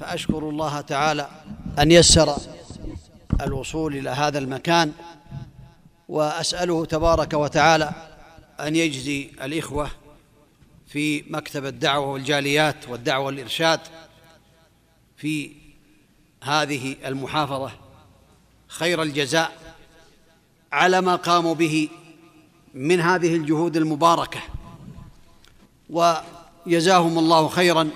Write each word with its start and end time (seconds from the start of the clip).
فأشكر 0.00 0.38
الله 0.38 0.80
تعالى 0.80 1.28
أن 1.78 1.90
يسر 1.90 2.36
الوصول 3.42 3.96
إلى 3.96 4.10
هذا 4.10 4.38
المكان 4.38 4.92
وأسأله 6.08 6.84
تبارك 6.84 7.32
وتعالى 7.34 7.92
أن 8.60 8.76
يجزي 8.76 9.30
الإخوة 9.42 9.90
في 10.86 11.22
مكتب 11.30 11.66
الدعوة 11.66 12.06
والجاليات 12.06 12.88
والدعوة 12.88 13.24
والإرشاد 13.26 13.80
في 15.16 15.50
هذه 16.42 16.96
المحافظة 17.06 17.72
خير 18.66 19.02
الجزاء 19.02 19.52
على 20.72 21.00
ما 21.00 21.16
قاموا 21.16 21.54
به 21.54 21.88
من 22.74 23.00
هذه 23.00 23.36
الجهود 23.36 23.76
المباركة 23.76 24.40
وجزاهم 26.66 27.18
الله 27.18 27.48
خيرا 27.48 27.90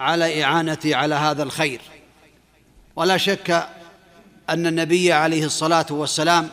على 0.00 0.44
إعانتي 0.44 0.94
على 0.94 1.14
هذا 1.14 1.42
الخير 1.42 1.80
ولا 2.96 3.16
شك 3.16 3.68
أن 4.50 4.66
النبي 4.66 5.12
عليه 5.12 5.44
الصلاة 5.44 5.86
والسلام 5.90 6.48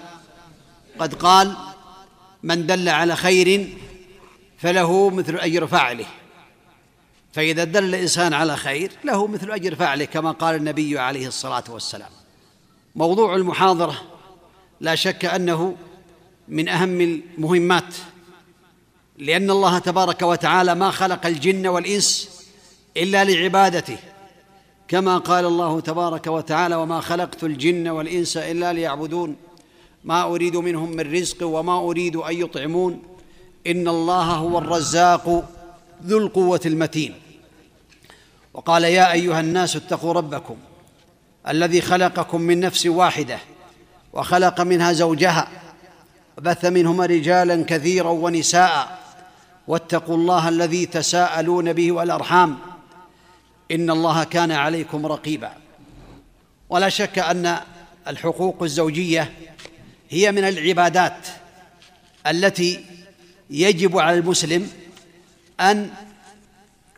قد 0.99 1.13
قال 1.13 1.55
من 2.43 2.65
دل 2.65 2.89
على 2.89 3.15
خير 3.15 3.77
فله 4.57 5.09
مثل 5.09 5.35
أجر 5.35 5.67
فعله 5.67 6.05
فإذا 7.33 7.63
دل 7.63 7.83
الإنسان 7.83 8.33
على 8.33 8.57
خير 8.57 8.91
له 9.03 9.27
مثل 9.27 9.51
أجر 9.51 9.75
فعله 9.75 10.05
كما 10.05 10.31
قال 10.31 10.55
النبي 10.55 10.99
عليه 10.99 11.27
الصلاة 11.27 11.63
والسلام 11.69 12.09
موضوع 12.95 13.35
المحاضرة 13.35 14.01
لا 14.81 14.95
شك 14.95 15.25
أنه 15.25 15.75
من 16.47 16.69
أهم 16.69 17.01
المهمات 17.01 17.95
لأن 19.17 19.51
الله 19.51 19.79
تبارك 19.79 20.21
وتعالى 20.21 20.75
ما 20.75 20.91
خلق 20.91 21.25
الجن 21.25 21.67
والإنس 21.67 22.36
الا 22.97 23.23
لعبادته 23.23 23.97
كما 24.87 25.17
قال 25.17 25.45
الله 25.45 25.79
تبارك 25.79 26.27
وتعالى 26.27 26.75
وما 26.75 26.99
خلقت 27.01 27.43
الجن 27.43 27.87
والانس 27.87 28.37
الا 28.37 28.73
ليعبدون 28.73 29.35
ما 30.03 30.23
اريد 30.23 30.55
منهم 30.57 30.91
من 30.95 31.13
رزق 31.13 31.37
وما 31.47 31.77
اريد 31.79 32.15
ان 32.15 32.33
يطعمون 32.35 33.03
ان 33.67 33.87
الله 33.87 34.23
هو 34.23 34.57
الرزاق 34.57 35.49
ذو 36.05 36.17
القوه 36.17 36.59
المتين 36.65 37.15
وقال 38.53 38.83
يا 38.83 39.11
ايها 39.11 39.39
الناس 39.39 39.75
اتقوا 39.75 40.13
ربكم 40.13 40.55
الذي 41.47 41.81
خلقكم 41.81 42.41
من 42.41 42.59
نفس 42.59 42.85
واحده 42.85 43.39
وخلق 44.13 44.61
منها 44.61 44.93
زوجها 44.93 45.47
وبث 46.37 46.65
منهما 46.65 47.05
رجالا 47.05 47.63
كثيرا 47.63 48.09
ونساء 48.09 48.99
واتقوا 49.67 50.15
الله 50.15 50.49
الذي 50.49 50.85
تساءلون 50.85 51.73
به 51.73 51.91
والارحام 51.91 52.57
ان 53.71 53.89
الله 53.89 54.23
كان 54.23 54.51
عليكم 54.51 55.05
رقيبا 55.05 55.51
ولا 56.69 56.89
شك 56.89 57.19
ان 57.19 57.57
الحقوق 58.07 58.63
الزوجيه 58.63 59.33
هي 60.09 60.31
من 60.31 60.43
العبادات 60.47 61.27
التي 62.27 62.85
يجب 63.49 63.97
على 63.97 64.17
المسلم 64.17 64.71
ان 65.61 65.89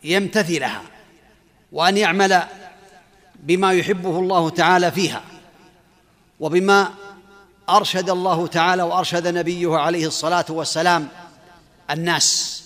يمتثلها 0.04 0.82
وان 1.72 1.96
يعمل 1.96 2.42
بما 3.38 3.72
يحبه 3.72 4.18
الله 4.18 4.50
تعالى 4.50 4.92
فيها 4.92 5.22
وبما 6.40 6.88
ارشد 7.70 8.10
الله 8.10 8.46
تعالى 8.46 8.82
وارشد 8.82 9.26
نبيه 9.26 9.76
عليه 9.76 10.06
الصلاه 10.06 10.44
والسلام 10.48 11.08
الناس 11.90 12.56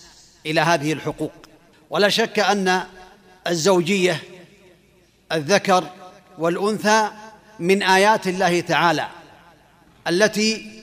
الى 0.47 0.61
هذه 0.61 0.93
الحقوق 0.93 1.33
ولا 1.91 2.09
شك 2.09 2.39
ان 2.39 2.84
الزوجيه 3.47 4.21
الذكر 5.32 5.84
والانثى 6.38 7.09
من 7.59 7.82
ايات 7.82 8.27
الله 8.28 8.60
تعالى 8.60 9.06
التي 10.09 10.82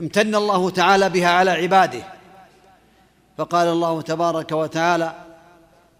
امتن 0.00 0.34
الله 0.34 0.70
تعالى 0.70 1.08
بها 1.08 1.28
على 1.28 1.50
عباده 1.50 2.02
فقال 3.38 3.68
الله 3.68 4.02
تبارك 4.02 4.52
وتعالى 4.52 5.14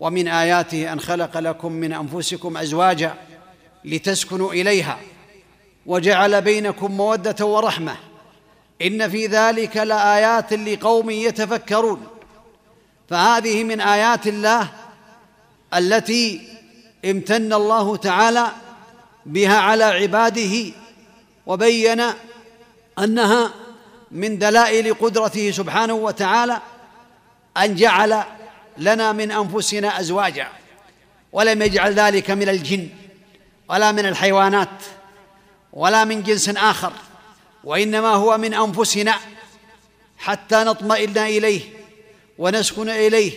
ومن 0.00 0.28
اياته 0.28 0.92
ان 0.92 1.00
خلق 1.00 1.38
لكم 1.38 1.72
من 1.72 1.92
انفسكم 1.92 2.56
ازواجا 2.56 3.14
لتسكنوا 3.84 4.52
اليها 4.52 4.98
وجعل 5.86 6.42
بينكم 6.42 6.92
موده 6.96 7.46
ورحمه 7.46 7.96
ان 8.82 9.10
في 9.10 9.26
ذلك 9.26 9.76
لايات 9.76 10.52
لقوم 10.52 11.10
يتفكرون 11.10 12.06
فهذه 13.08 13.64
من 13.64 13.80
ايات 13.80 14.26
الله 14.26 14.68
التي 15.74 16.40
امتن 17.04 17.52
الله 17.52 17.96
تعالى 17.96 18.48
بها 19.26 19.56
على 19.56 19.84
عباده 19.84 20.72
وبين 21.46 22.00
انها 22.98 23.50
من 24.10 24.38
دلائل 24.38 24.94
قدرته 24.94 25.50
سبحانه 25.50 25.94
وتعالى 25.94 26.60
ان 27.56 27.74
جعل 27.74 28.22
لنا 28.78 29.12
من 29.12 29.30
انفسنا 29.32 30.00
ازواجا 30.00 30.48
ولم 31.32 31.62
يجعل 31.62 31.94
ذلك 31.94 32.30
من 32.30 32.48
الجن 32.48 32.88
ولا 33.70 33.92
من 33.92 34.06
الحيوانات 34.06 34.68
ولا 35.72 36.04
من 36.04 36.22
جنس 36.22 36.48
اخر 36.48 36.92
وانما 37.64 38.08
هو 38.08 38.38
من 38.38 38.54
انفسنا 38.54 39.14
حتى 40.18 40.56
نطمئن 40.64 41.18
اليه 41.18 41.60
ونسكن 42.38 42.88
اليه 42.88 43.32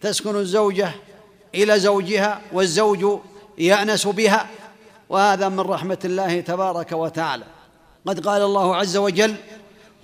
تسكن 0.00 0.36
الزوجه 0.36 0.92
الى 1.54 1.78
زوجها 1.78 2.40
والزوج 2.52 3.20
يانس 3.58 4.06
بها 4.06 4.46
وهذا 5.08 5.48
من 5.48 5.60
رحمه 5.60 5.98
الله 6.04 6.40
تبارك 6.40 6.92
وتعالى 6.92 7.44
قد 8.06 8.26
قال 8.26 8.42
الله 8.42 8.76
عز 8.76 8.96
وجل 8.96 9.34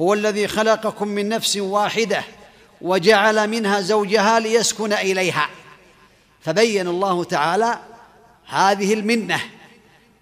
هو 0.00 0.14
الذي 0.14 0.48
خلقكم 0.48 1.08
من 1.08 1.28
نفس 1.28 1.56
واحده 1.56 2.24
وجعل 2.80 3.48
منها 3.50 3.80
زوجها 3.80 4.40
ليسكن 4.40 4.92
اليها 4.92 5.48
فبين 6.40 6.88
الله 6.88 7.24
تعالى 7.24 7.78
هذه 8.46 8.94
المنه 8.94 9.40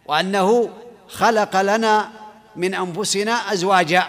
وانه 0.07 0.71
خلق 1.09 1.61
لنا 1.61 2.09
من 2.57 2.75
انفسنا 2.75 3.33
ازواجا 3.53 4.05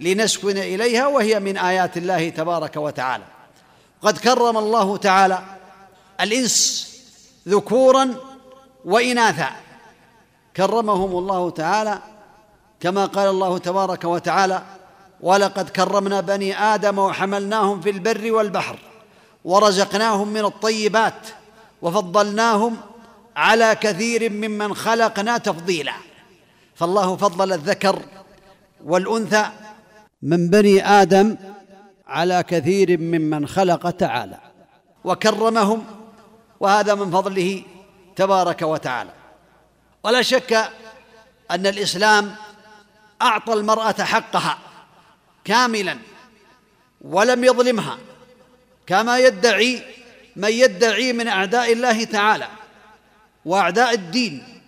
لنسكن 0.00 0.58
اليها 0.58 1.06
وهي 1.06 1.40
من 1.40 1.56
ايات 1.56 1.96
الله 1.96 2.28
تبارك 2.28 2.76
وتعالى 2.76 3.24
قد 4.02 4.18
كرم 4.18 4.56
الله 4.56 4.96
تعالى 4.96 5.44
الإنس 6.20 6.90
ذكورا 7.48 8.14
وإناثا 8.84 9.48
كرمهم 10.56 11.18
الله 11.18 11.50
تعالى 11.50 11.98
كما 12.80 13.06
قال 13.06 13.28
الله 13.28 13.58
تبارك 13.58 14.04
وتعالى 14.04 14.62
ولقد 15.20 15.68
كرمنا 15.68 16.20
بني 16.20 16.58
آدم 16.58 16.98
وحملناهم 16.98 17.80
في 17.80 17.90
البر 17.90 18.32
والبحر 18.32 18.78
ورزقناهم 19.44 20.28
من 20.28 20.44
الطيبات 20.44 21.26
وفضلناهم 21.82 22.76
على 23.36 23.76
كثير 23.80 24.32
ممن 24.32 24.74
خلقنا 24.74 25.38
تفضيلا 25.38 25.92
فالله 26.74 27.16
فضل 27.16 27.52
الذكر 27.52 28.02
والأنثى 28.84 29.46
من 30.22 30.48
بني 30.50 30.86
آدم 30.88 31.36
على 32.06 32.42
كثير 32.48 33.00
ممن 33.00 33.46
خلق 33.46 33.90
تعالى 33.90 34.38
وكرمهم 35.04 35.84
وهذا 36.60 36.94
من 36.94 37.10
فضله 37.10 37.62
تبارك 38.16 38.62
وتعالى 38.62 39.10
ولا 40.04 40.22
شك 40.22 40.52
ان 41.50 41.66
الاسلام 41.66 42.34
اعطى 43.22 43.52
المراه 43.52 44.02
حقها 44.04 44.58
كاملا 45.44 45.98
ولم 47.00 47.44
يظلمها 47.44 47.98
كما 48.86 49.18
يدعي 49.18 49.82
من 50.36 50.48
يدعي 50.50 51.12
من 51.12 51.28
اعداء 51.28 51.72
الله 51.72 52.04
تعالى 52.04 52.48
واعداء 53.44 53.94
الدين 53.94 54.62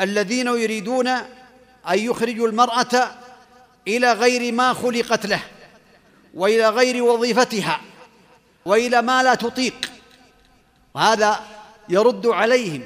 الذين 0.00 0.46
يريدون 0.46 1.06
ان 1.08 1.18
يخرجوا 1.98 2.48
المراه 2.48 3.10
الى 3.88 4.12
غير 4.12 4.52
ما 4.52 4.72
خلقت 4.72 5.26
له 5.26 5.40
والى 6.34 6.68
غير 6.68 7.02
وظيفتها 7.02 7.80
والى 8.66 9.02
ما 9.02 9.22
لا 9.22 9.34
تطيق 9.34 9.89
وهذا 10.94 11.40
يرد 11.88 12.26
عليهم 12.26 12.82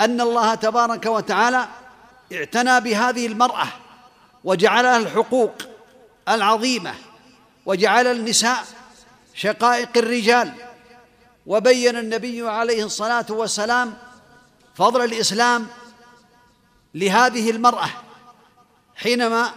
ان 0.00 0.20
الله 0.20 0.54
تبارك 0.54 1.06
وتعالى 1.06 1.68
اعتنى 2.32 2.80
بهذه 2.80 3.26
المراه 3.26 3.68
وجعلها 4.44 4.96
الحقوق 4.96 5.52
العظيمه 6.28 6.94
وجعل 7.66 8.06
النساء 8.06 8.56
شقائق 9.34 9.88
الرجال 9.96 10.52
وبين 11.46 11.96
النبي 11.96 12.48
عليه 12.48 12.84
الصلاه 12.84 13.26
والسلام 13.30 13.94
فضل 14.74 15.04
الاسلام 15.04 15.66
لهذه 16.94 17.50
المراه 17.50 17.90
حينما 18.96 19.52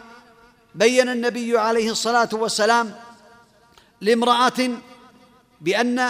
بين 0.75 1.09
النبي 1.09 1.57
عليه 1.57 1.91
الصلاه 1.91 2.29
والسلام 2.33 2.95
لامراه 4.01 4.53
بان 5.61 6.09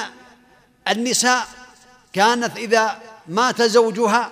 النساء 0.90 1.44
كانت 2.14 2.58
إذا 2.58 3.00
مات 3.28 3.62
زوجها 3.62 4.30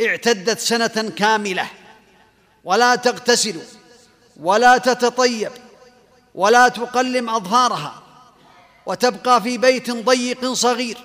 اعتدت 0.00 0.58
سنة 0.58 1.12
كاملة 1.16 1.66
ولا 2.64 2.94
تغتسل 2.96 3.60
ولا 4.36 4.78
تتطيب 4.78 5.52
ولا 6.34 6.68
تقلم 6.68 7.30
أظهارها 7.30 8.02
وتبقى 8.86 9.42
في 9.42 9.58
بيت 9.58 9.90
ضيق 9.90 10.52
صغير 10.52 10.98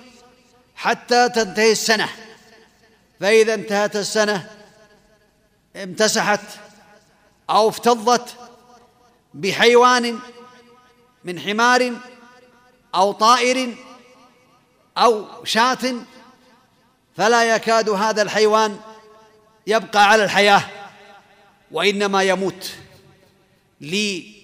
حتى 0.76 1.28
تنتهي 1.28 1.72
السنة 1.72 2.08
فإذا 3.20 3.54
انتهت 3.54 3.96
السنة 3.96 4.50
امتسحت 5.76 6.40
أو 7.50 7.68
افتضت 7.68 8.34
بحيوان 9.34 10.18
من 11.24 11.40
حمار 11.40 11.92
أو 12.94 13.12
طائر 13.12 13.76
أو 14.98 15.28
شاة 15.44 15.94
فلا 17.16 17.54
يكاد 17.56 17.88
هذا 17.90 18.22
الحيوان 18.22 18.78
يبقى 19.66 20.08
على 20.10 20.24
الحياة 20.24 20.62
وإنما 21.72 22.22
يموت 22.22 22.72
لهذه 23.80 24.34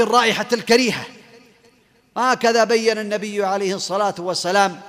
الرائحة 0.00 0.46
الكريهة 0.52 1.06
هكذا 2.16 2.64
بين 2.64 2.98
النبي 2.98 3.44
عليه 3.44 3.74
الصلاة 3.74 4.14
والسلام 4.18 4.80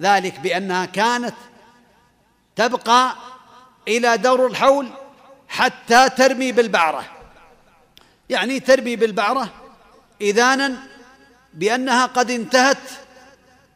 ذلك 0.00 0.38
بأنها 0.40 0.84
كانت 0.86 1.34
تبقى 2.56 3.16
إلى 3.88 4.16
دور 4.16 4.46
الحول 4.46 4.88
حتى 5.48 6.08
ترمي 6.08 6.52
بالبعرة 6.52 7.04
يعني 8.28 8.60
ترمي 8.60 8.96
بالبعرة 8.96 9.50
إذانا 10.20 10.76
بأنها 11.54 12.06
قد 12.06 12.30
انتهت 12.30 12.78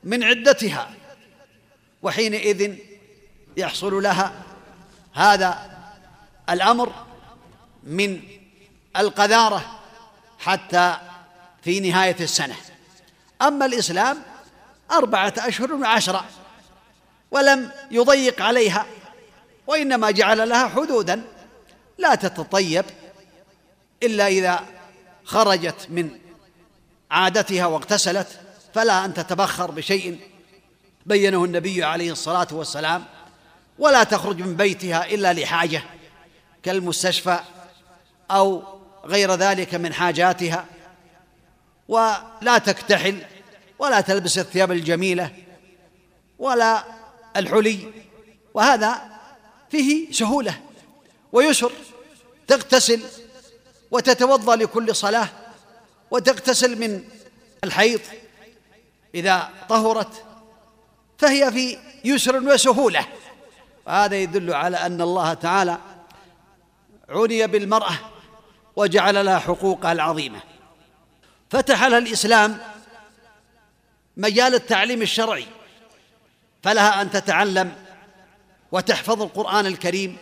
من 0.05 0.23
عدتها 0.25 0.91
وحينئذ 2.03 2.77
يحصل 3.57 4.03
لها 4.03 4.33
هذا 5.15 5.79
الامر 6.51 6.93
من 7.85 8.21
القذاره 8.97 9.81
حتى 10.39 10.97
في 11.63 11.81
نهايه 11.81 12.17
السنه 12.21 12.57
اما 13.43 13.67
الاسلام 13.67 14.19
اربعه 14.91 15.35
اشهر 15.39 15.73
وعشره 15.73 16.25
ولم 17.31 17.71
يضيق 17.91 18.43
عليها 18.43 18.87
وانما 19.67 20.11
جعل 20.11 20.49
لها 20.49 20.69
حدودا 20.69 21.23
لا 21.99 22.15
تتطيب 22.15 22.85
الا 24.03 24.27
اذا 24.27 24.61
خرجت 25.25 25.87
من 25.91 26.11
عادتها 27.11 27.67
واغتسلت 27.67 28.41
فلا 28.75 29.05
أن 29.05 29.15
تتبخر 29.15 29.71
بشيء 29.71 30.19
بينه 31.07 31.45
النبي 31.45 31.85
عليه 31.85 32.13
الصلاة 32.13 32.49
والسلام 32.53 33.05
ولا 33.79 34.05
تخرج 34.05 34.39
من 34.43 34.57
بيتها 34.57 35.07
إلا 35.15 35.33
لحاجة 35.33 35.83
كالمستشفى 36.63 37.41
أو 38.31 38.63
غير 39.05 39.35
ذلك 39.35 39.75
من 39.75 39.93
حاجاتها 39.93 40.67
ولا 41.89 42.59
تكتحل 42.59 43.23
ولا 43.79 44.01
تلبس 44.01 44.39
الثياب 44.39 44.73
الجميلة 44.73 45.31
ولا 46.39 46.85
الحلي 47.37 47.79
وهذا 48.55 49.03
فيه 49.71 50.13
سهولة 50.13 50.61
ويسر 51.33 51.73
تغتسل 52.47 53.01
وتتوضأ 53.91 54.57
لكل 54.57 54.97
صلاة 54.97 55.29
وتغتسل 56.11 56.79
من 56.79 57.05
الحيض 57.65 58.01
إذا 59.15 59.51
طهرت 59.69 60.25
فهي 61.19 61.53
في 61.53 61.79
يسر 62.05 62.37
وسهولة 62.37 63.07
وهذا 63.87 64.17
يدل 64.17 64.55
على 64.55 64.77
أن 64.77 65.01
الله 65.01 65.35
تعالى 65.35 65.79
عني 67.09 67.47
بالمرأة 67.47 67.99
وجعل 68.77 69.25
لها 69.25 69.39
حقوقها 69.39 69.93
العظيمة 69.93 70.41
فتح 71.51 71.85
لها 71.85 71.99
الإسلام 71.99 72.59
مجال 74.17 74.55
التعليم 74.55 75.03
الشرعي 75.03 75.47
فلها 76.63 77.03
أن 77.03 77.11
تتعلم 77.11 77.73
وتحفظ 78.73 79.23
القرآن 79.23 79.67
الكريم 79.67 80.17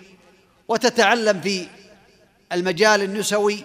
وتتعلم 0.69 1.41
في 1.41 1.67
المجال 2.53 3.03
النسوي 3.03 3.65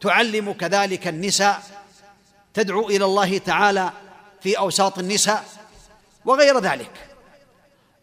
تعلم 0.00 0.52
كذلك 0.52 1.08
النساء 1.08 1.60
تدعو 2.54 2.86
إلى 2.88 3.04
الله 3.04 3.38
تعالى 3.38 3.90
في 4.42 4.58
أوساط 4.58 4.98
النساء 4.98 5.44
وغير 6.24 6.58
ذلك 6.58 7.06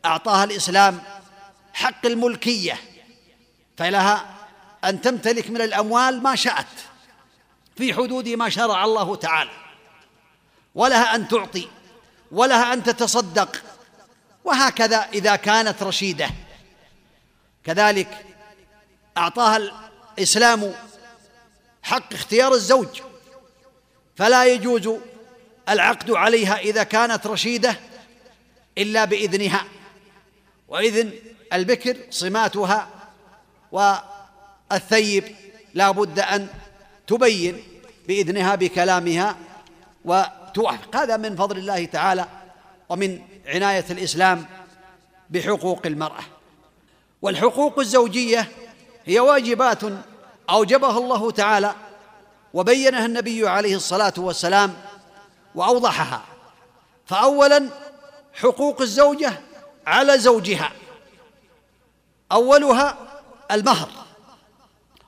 أعطاها 0.06 0.44
الإسلام 0.44 1.02
حق 1.74 2.06
الملكية 2.06 2.78
فلها 3.78 4.26
أن 4.84 5.02
تمتلك 5.02 5.50
من 5.50 5.62
الأموال 5.62 6.24
ما 6.24 6.36
شاءت 6.36 6.66
في 7.78 7.94
حدود 7.94 8.28
ما 8.30 8.50
شرع 8.50 8.84
الله 8.86 9.16
تعالى 9.16 9.52
ولها 10.76 11.16
أن 11.16 11.28
تعطي 11.28 11.68
ولها 12.32 12.74
أن 12.74 12.84
تتصدق 12.84 13.62
وهكذا 14.44 14.98
إذا 15.14 15.36
كانت 15.36 15.84
رشيدة 15.84 16.30
كذلك 17.64 18.26
أعطاها 19.18 19.58
الإسلام 20.18 20.74
حق 21.84 22.14
اختيار 22.14 22.54
الزوج 22.54 23.02
فلا 24.16 24.46
يجوز 24.46 24.90
العقد 25.70 26.12
عليها 26.12 26.58
إذا 26.60 26.84
كانت 26.84 27.28
رشيدة 27.28 27.76
إلا 28.78 29.06
بإذنها 29.06 29.64
وإذن 30.68 31.12
البكر 31.54 31.98
صماتها 32.10 32.90
والثيب 33.72 35.24
لا 35.74 35.92
بد 35.92 36.20
أن 36.20 36.48
تبين 37.08 37.64
بإذنها 38.08 38.56
بكلامها 38.56 39.36
وتوافق 40.06 40.96
هذا 40.96 41.18
من 41.18 41.36
فضل 41.36 41.58
الله 41.58 41.86
تعالى 41.86 42.26
ومن 42.90 43.22
عناية 43.48 43.86
الإسلام 43.90 44.46
بحقوق 45.30 45.82
المرأة 45.86 46.24
والحقوق 47.22 47.80
الزوجية 47.80 48.48
هي 49.06 49.20
واجبات 49.20 49.80
أوجبها 50.50 50.98
الله 50.98 51.32
تعالى 51.32 51.74
وبينها 52.54 53.06
النبي 53.06 53.48
عليه 53.50 53.76
الصلاة 53.76 54.14
والسلام 54.18 54.74
واوضحها 55.60 56.22
فاولا 57.06 57.70
حقوق 58.34 58.82
الزوجه 58.82 59.40
على 59.88 60.18
زوجها 60.18 60.72
اولها 62.32 62.98
المهر 63.52 63.90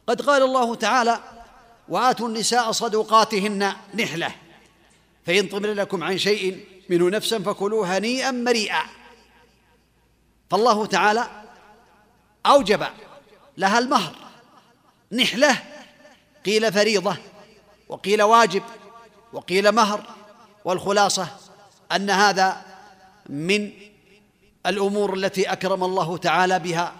قد 0.07 0.21
قال 0.21 0.43
الله 0.43 0.75
تعالى 0.75 1.19
واتوا 1.89 2.27
النساء 2.27 2.71
صدقاتهن 2.71 3.73
نحله 3.93 4.35
فان 5.25 5.47
طمن 5.47 5.73
لكم 5.73 6.03
عن 6.03 6.17
شيء 6.17 6.65
منه 6.89 7.09
نفسا 7.09 7.39
فكلوه 7.39 7.97
هنيئا 7.97 8.31
مريئا 8.31 8.83
فالله 10.49 10.85
تعالى 10.85 11.27
اوجب 12.45 12.83
لها 13.57 13.79
المهر 13.79 14.15
نحله 15.11 15.57
قيل 16.45 16.73
فريضه 16.73 17.17
وقيل 17.89 18.23
واجب 18.23 18.63
وقيل 19.33 19.71
مهر 19.71 20.03
والخلاصه 20.65 21.27
ان 21.91 22.09
هذا 22.09 22.61
من 23.29 23.71
الامور 24.65 25.13
التي 25.13 25.51
اكرم 25.53 25.83
الله 25.83 26.17
تعالى 26.17 26.59
بها 26.59 26.93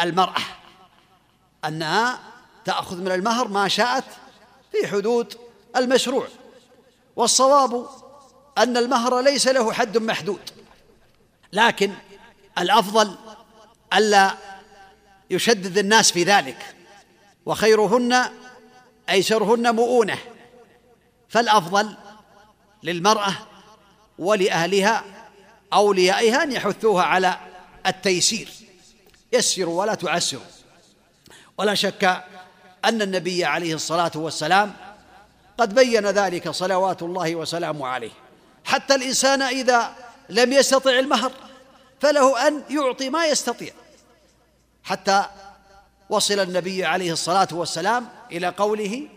المراه 0.00 0.34
انها 1.64 2.18
تاخذ 2.64 2.96
من 2.98 3.12
المهر 3.12 3.48
ما 3.48 3.68
شاءت 3.68 4.04
في 4.72 4.86
حدود 4.88 5.38
المشروع 5.76 6.26
والصواب 7.16 7.86
ان 8.58 8.76
المهر 8.76 9.20
ليس 9.20 9.48
له 9.48 9.72
حد 9.72 9.98
محدود 9.98 10.40
لكن 11.52 11.92
الافضل 12.58 13.16
الا 13.94 14.30
يشدد 15.30 15.78
الناس 15.78 16.12
في 16.12 16.22
ذلك 16.22 16.74
وخيرهن 17.46 18.28
ايسرهن 19.10 19.74
مؤونه 19.74 20.18
فالافضل 21.28 21.96
للمرأة 22.82 23.34
ولأهلها 24.18 25.04
أوليائها 25.72 26.42
أن 26.42 26.52
يحثوها 26.52 27.02
على 27.04 27.38
التيسير 27.86 28.48
يسروا 29.32 29.80
ولا 29.80 29.94
تعسروا 29.94 30.42
ولا 31.58 31.74
شك 31.74 32.04
أن 32.84 33.02
النبي 33.02 33.44
عليه 33.44 33.74
الصلاة 33.74 34.10
والسلام 34.14 34.72
قد 35.58 35.74
بين 35.74 36.06
ذلك 36.06 36.50
صلوات 36.50 37.02
الله 37.02 37.34
وسلامه 37.34 37.86
عليه 37.86 38.10
حتى 38.64 38.94
الإنسان 38.94 39.42
إذا 39.42 39.94
لم 40.28 40.52
يستطع 40.52 40.90
المهر 40.98 41.32
فله 42.00 42.48
أن 42.48 42.62
يعطي 42.70 43.10
ما 43.10 43.26
يستطيع 43.26 43.72
حتى 44.84 45.24
وصل 46.10 46.40
النبي 46.40 46.84
عليه 46.84 47.12
الصلاة 47.12 47.48
والسلام 47.52 48.08
إلى 48.32 48.48
قوله 48.48 49.08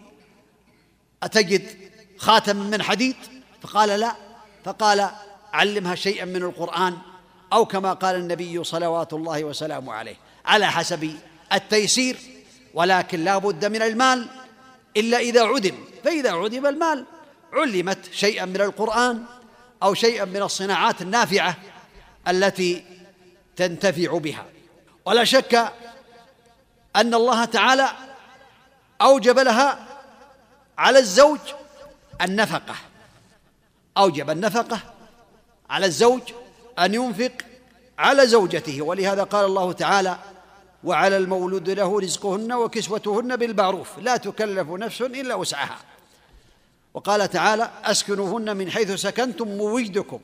أتجد 1.24 1.68
خاتم 2.18 2.56
من 2.58 2.84
حديد 2.84 3.16
فقال 3.62 3.90
لا 4.00 4.16
فقال 4.66 5.10
علمها 5.54 5.96
شيئا 5.96 6.26
من 6.26 6.44
القرآن 6.44 6.98
أو 7.54 7.66
كما 7.66 7.94
قال 7.94 8.16
النبي 8.16 8.64
صلوات 8.64 9.14
الله 9.14 9.44
وسلامه 9.44 9.94
عليه 9.94 10.16
على 10.46 10.68
حسب 10.68 11.16
التيسير 11.54 12.18
ولكن 12.74 13.24
لا 13.24 13.38
بد 13.38 13.66
من 13.66 13.82
المال 13.82 14.28
إلا 14.98 15.18
إذا 15.18 15.44
عدم 15.44 15.76
فإذا 16.04 16.32
عدم 16.34 16.66
المال 16.66 17.06
علمت 17.54 18.00
شيئا 18.14 18.46
من 18.46 18.62
القرآن 18.62 19.24
أو 19.84 19.94
شيئا 19.94 20.26
من 20.26 20.42
الصناعات 20.44 21.02
النافعة 21.02 21.56
التي 22.28 22.84
تنتفع 23.56 24.18
بها 24.18 24.46
ولا 25.06 25.24
شك 25.24 25.56
أن 26.96 27.14
الله 27.14 27.46
تعالى 27.46 27.90
أوجب 29.02 29.40
لها 29.40 29.80
على 30.78 31.00
الزوج 31.00 31.40
النفقه 32.22 32.76
أوجب 33.98 34.30
النفقة 34.30 34.80
على 35.70 35.86
الزوج 35.86 36.22
أن 36.80 36.94
ينفق 36.94 37.32
على 38.00 38.28
زوجته 38.28 38.82
ولهذا 38.82 39.24
قال 39.24 39.46
الله 39.46 39.72
تعالى 39.72 40.18
وعلى 40.84 41.18
المولود 41.18 41.70
له 41.70 42.00
رزقهن 42.00 42.54
وكسوتهن 42.54 43.36
بالمعروف 43.36 44.00
لا 44.00 44.18
تكلف 44.18 44.70
نفس 44.70 45.02
إلا 45.02 45.36
وسعها 45.36 45.78
وقال 46.94 47.30
تعالى 47.30 47.72
أسكنوهن 47.84 48.58
من 48.58 48.70
حيث 48.72 48.92
سكنتم 48.92 49.48
موجدكم 49.48 50.20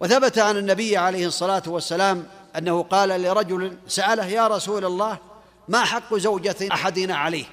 وثبت 0.00 0.38
عن 0.38 0.56
النبي 0.56 0.96
عليه 0.96 1.26
الصلاة 1.26 1.62
والسلام 1.66 2.26
أنه 2.58 2.82
قال 2.82 3.08
لرجل 3.22 3.78
سأله 3.88 4.26
يا 4.26 4.46
رسول 4.48 4.84
الله 4.84 5.18
ما 5.68 5.84
حق 5.84 6.14
زوجة 6.14 6.56
أحدنا 6.72 7.16
عليه 7.16 7.44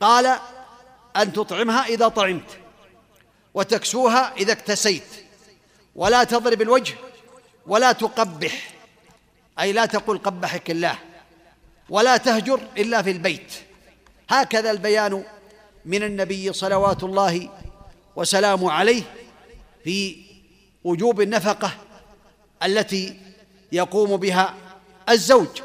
قال 0.00 0.38
أن 1.16 1.32
تطعمها 1.32 1.86
إذا 1.86 2.08
طعمت 2.08 2.58
وتكسوها 3.54 4.34
إذا 4.36 4.52
اكتسيت 4.52 5.02
ولا 5.94 6.24
تضرب 6.24 6.62
الوجه 6.62 6.94
ولا 7.66 7.92
تقبح 7.92 8.70
أي 9.60 9.72
لا 9.72 9.86
تقول 9.86 10.18
قبحك 10.18 10.70
الله 10.70 10.98
ولا 11.90 12.16
تهجر 12.16 12.60
إلا 12.78 13.02
في 13.02 13.10
البيت 13.10 13.52
هكذا 14.28 14.70
البيان 14.70 15.24
من 15.84 16.02
النبي 16.02 16.52
صلوات 16.52 17.02
الله 17.04 17.48
وسلامه 18.16 18.72
عليه 18.72 19.02
في 19.84 20.16
وجوب 20.84 21.20
النفقة 21.20 21.70
التي 22.62 23.20
يقوم 23.72 24.16
بها 24.16 24.54
الزوج 25.08 25.62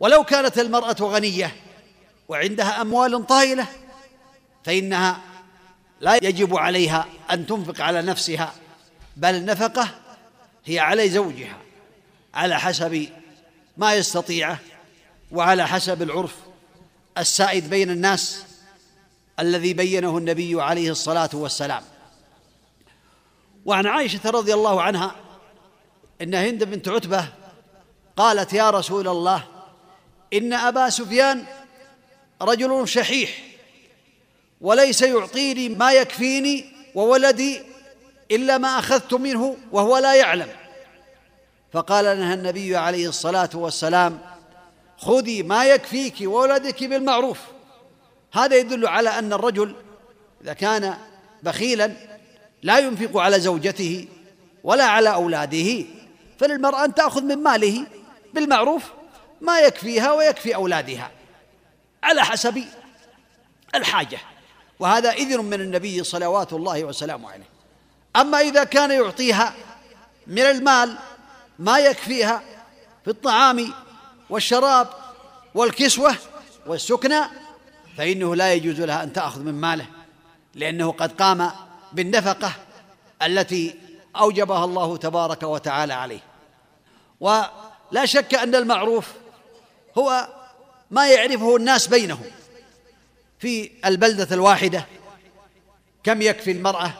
ولو 0.00 0.24
كانت 0.24 0.58
المرأة 0.58 0.96
غنية 1.00 1.56
وعندها 2.28 2.80
أموال 2.82 3.26
طائلة 3.26 3.66
فإنها 4.64 5.20
لا 6.02 6.14
يجب 6.24 6.56
عليها 6.56 7.06
أن 7.30 7.46
تنفق 7.46 7.80
على 7.80 8.02
نفسها 8.02 8.52
بل 9.16 9.34
النفقة 9.34 9.88
هي 10.64 10.78
على 10.78 11.08
زوجها 11.08 11.56
على 12.34 12.58
حسب 12.60 13.08
ما 13.76 13.94
يستطيعه 13.94 14.58
وعلى 15.30 15.66
حسب 15.68 16.02
العرف 16.02 16.34
السائد 17.18 17.70
بين 17.70 17.90
الناس 17.90 18.44
الذي 19.40 19.74
بينه 19.74 20.18
النبي 20.18 20.62
عليه 20.62 20.90
الصلاة 20.90 21.30
والسلام 21.32 21.82
وعن 23.64 23.86
عائشة 23.86 24.30
رضي 24.30 24.54
الله 24.54 24.82
عنها 24.82 25.14
إن 26.22 26.34
هند 26.34 26.64
بنت 26.64 26.88
عتبة 26.88 27.28
قالت 28.16 28.52
يا 28.52 28.70
رسول 28.70 29.08
الله 29.08 29.44
إن 30.32 30.52
أبا 30.52 30.88
سفيان 30.90 31.44
رجل 32.42 32.88
شحيح 32.88 33.30
وليس 34.62 35.02
يعطيني 35.02 35.68
ما 35.68 35.92
يكفيني 35.92 36.64
وولدي 36.94 37.60
إلا 38.30 38.58
ما 38.58 38.68
أخذت 38.68 39.14
منه 39.14 39.56
وهو 39.72 39.98
لا 39.98 40.14
يعلم 40.14 40.48
فقال 41.72 42.04
لها 42.04 42.34
النبي 42.34 42.76
عليه 42.76 43.08
الصلاة 43.08 43.50
والسلام 43.54 44.18
خذي 44.98 45.42
ما 45.42 45.64
يكفيك 45.64 46.14
وولدك 46.22 46.84
بالمعروف 46.84 47.38
هذا 48.32 48.56
يدل 48.56 48.86
على 48.86 49.08
أن 49.10 49.32
الرجل 49.32 49.74
إذا 50.42 50.52
كان 50.52 50.94
بخيلا 51.42 51.92
لا 52.62 52.78
ينفق 52.78 53.18
على 53.20 53.40
زوجته 53.40 54.08
ولا 54.64 54.84
على 54.84 55.14
أولاده 55.14 55.84
فللمرأة 56.38 56.84
أن 56.84 56.94
تأخذ 56.94 57.22
من 57.24 57.38
ماله 57.42 57.86
بالمعروف 58.34 58.82
ما 59.40 59.60
يكفيها 59.60 60.12
ويكفي 60.12 60.54
أولادها 60.54 61.10
على 62.02 62.22
حسب 62.22 62.64
الحاجه 63.74 64.18
وهذا 64.80 65.10
إذن 65.12 65.44
من 65.44 65.60
النبي 65.60 66.04
صلوات 66.04 66.52
الله 66.52 66.84
وسلامه 66.84 67.30
عليه 67.32 67.44
أما 68.16 68.40
إذا 68.40 68.64
كان 68.64 68.90
يعطيها 68.90 69.54
من 70.26 70.38
المال 70.42 70.96
ما 71.58 71.78
يكفيها 71.78 72.42
في 73.04 73.10
الطعام 73.10 73.72
والشراب 74.30 74.88
والكسوة 75.54 76.14
والسكنى 76.66 77.20
فإنه 77.98 78.34
لا 78.34 78.52
يجوز 78.54 78.80
لها 78.80 79.02
أن 79.02 79.12
تأخذ 79.12 79.40
من 79.40 79.52
ماله 79.54 79.86
لأنه 80.54 80.92
قد 80.92 81.22
قام 81.22 81.50
بالنفقة 81.92 82.52
التي 83.22 83.74
أوجبها 84.16 84.64
الله 84.64 84.96
تبارك 84.96 85.42
وتعالى 85.42 85.92
عليه 85.92 86.20
ولا 87.20 88.04
شك 88.04 88.34
أن 88.34 88.54
المعروف 88.54 89.08
هو 89.98 90.28
ما 90.90 91.08
يعرفه 91.08 91.56
الناس 91.56 91.86
بينهم 91.86 92.22
في 93.42 93.70
البلدة 93.84 94.34
الواحدة 94.34 94.86
كم 96.04 96.22
يكفي 96.22 96.50
المرأة 96.52 96.92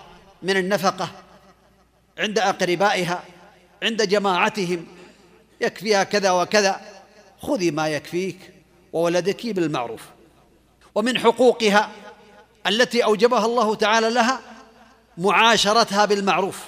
من 0.42 0.56
النفقة 0.56 1.08
عند 2.18 2.38
أقربائها 2.38 3.22
عند 3.82 4.08
جماعتهم 4.08 4.86
يكفيها 5.60 6.04
كذا 6.04 6.30
وكذا 6.30 6.80
خذي 7.40 7.70
ما 7.70 7.88
يكفيك 7.88 8.36
وولدك 8.92 9.46
بالمعروف 9.46 10.02
ومن 10.94 11.18
حقوقها 11.18 11.90
التي 12.66 13.04
أوجبها 13.04 13.46
الله 13.46 13.74
تعالى 13.74 14.10
لها 14.10 14.40
معاشرتها 15.18 16.04
بالمعروف 16.04 16.60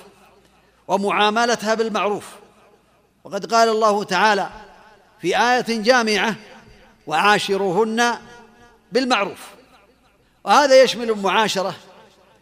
ومعاملتها 0.88 1.74
بالمعروف 1.74 2.26
وقد 3.24 3.54
قال 3.54 3.68
الله 3.68 4.04
تعالى 4.04 4.50
في 5.20 5.36
آية 5.38 5.82
جامعة 5.82 6.36
وعاشروهن 7.06 8.18
بالمعروف 8.92 9.53
وهذا 10.44 10.82
يشمل 10.82 11.10
المعاشرة 11.10 11.76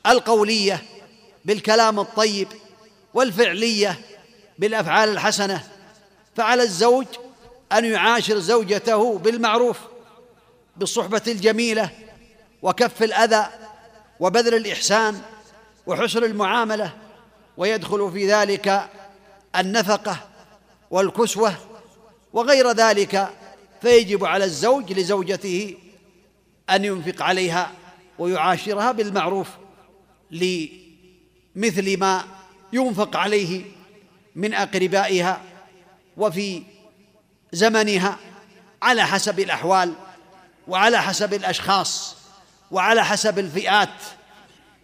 القولية 0.06 0.82
بالكلام 1.44 2.00
الطيب 2.00 2.48
والفعلية 3.14 3.98
بالأفعال 4.58 5.08
الحسنة 5.08 5.62
فعلى 6.36 6.62
الزوج 6.62 7.06
أن 7.72 7.84
يعاشر 7.84 8.38
زوجته 8.38 9.18
بالمعروف 9.18 9.78
بالصحبة 10.76 11.22
الجميلة 11.28 11.90
وكف 12.62 13.02
الأذى 13.02 13.46
وبذل 14.20 14.54
الإحسان 14.54 15.20
وحسن 15.86 16.24
المعاملة 16.24 16.92
ويدخل 17.56 18.12
في 18.12 18.32
ذلك 18.32 18.88
النفقة 19.56 20.16
والكسوة 20.90 21.54
وغير 22.32 22.70
ذلك 22.70 23.28
فيجب 23.82 24.24
على 24.24 24.44
الزوج 24.44 24.92
لزوجته 24.92 25.76
أن 26.70 26.84
ينفق 26.84 27.22
عليها 27.22 27.70
ويعاشرها 28.22 28.92
بالمعروف 28.92 29.48
لمثل 30.30 31.98
ما 31.98 32.24
ينفق 32.72 33.16
عليه 33.16 33.64
من 34.36 34.54
أقربائها 34.54 35.40
وفي 36.16 36.62
زمنها 37.52 38.18
على 38.82 39.04
حسب 39.06 39.40
الأحوال 39.40 39.94
وعلى 40.68 41.02
حسب 41.02 41.34
الأشخاص 41.34 42.16
وعلى 42.70 43.04
حسب 43.04 43.38
الفئات 43.38 43.88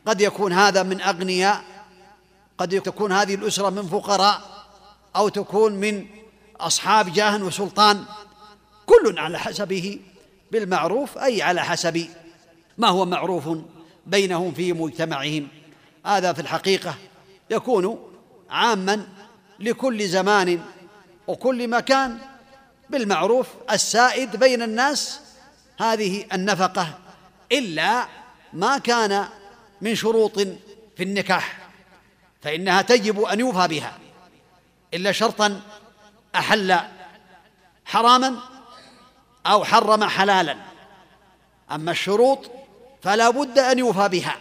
قد 0.06 0.20
يكون 0.20 0.52
هذا 0.52 0.82
من 0.82 1.00
أغنياء 1.00 1.62
قد 2.58 2.80
تكون 2.80 3.12
هذه 3.12 3.34
الأسرة 3.34 3.70
من 3.70 3.88
فقراء 3.88 4.66
أو 5.16 5.28
تكون 5.28 5.72
من 5.74 6.06
أصحاب 6.60 7.12
جاه 7.12 7.42
وسلطان 7.44 8.04
كل 8.86 9.18
على 9.18 9.38
حسبه 9.38 10.00
بالمعروف 10.52 11.18
أي 11.18 11.42
على 11.42 11.62
حسب 11.64 12.08
ما 12.78 12.88
هو 12.88 13.04
معروف 13.04 13.48
بينهم 14.06 14.52
في 14.52 14.72
مجتمعهم 14.72 15.48
هذا 16.06 16.32
في 16.32 16.40
الحقيقة 16.40 16.94
يكون 17.50 18.12
عاما 18.50 19.06
لكل 19.60 20.08
زمان 20.08 20.60
وكل 21.26 21.68
مكان 21.68 22.18
بالمعروف 22.90 23.46
السائد 23.72 24.36
بين 24.36 24.62
الناس 24.62 25.20
هذه 25.80 26.24
النفقة 26.32 26.98
إلا 27.52 28.06
ما 28.52 28.78
كان 28.78 29.24
من 29.80 29.94
شروط 29.94 30.38
في 30.96 31.02
النكاح 31.02 31.68
فإنها 32.42 32.82
تجب 32.82 33.20
أن 33.20 33.40
يوفى 33.40 33.68
بها 33.68 33.98
إلا 34.94 35.12
شرطا 35.12 35.60
أحل 36.34 36.76
حراما 37.84 38.34
أو 39.46 39.64
حرم 39.64 40.04
حلالا 40.04 40.56
أما 41.72 41.90
الشروط 41.90 42.50
فلا 43.02 43.30
بد 43.30 43.58
أن 43.58 43.78
يوفى 43.78 44.08
بها 44.08 44.36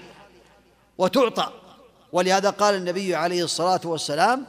وتعطى 0.98 1.50
ولهذا 2.12 2.50
قال 2.50 2.76
النبي 2.76 3.16
عليه 3.16 3.44
الصلاة 3.44 3.82
والسلام 3.86 4.46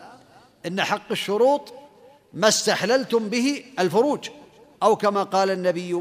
إن 0.66 0.84
حق 0.84 1.10
الشروط 1.10 1.74
ما 2.32 2.48
استحللتم 2.48 3.28
به 3.28 3.64
الفروج 3.78 4.28
أو 4.82 4.96
كما 4.96 5.22
قال 5.22 5.50
النبي 5.50 6.00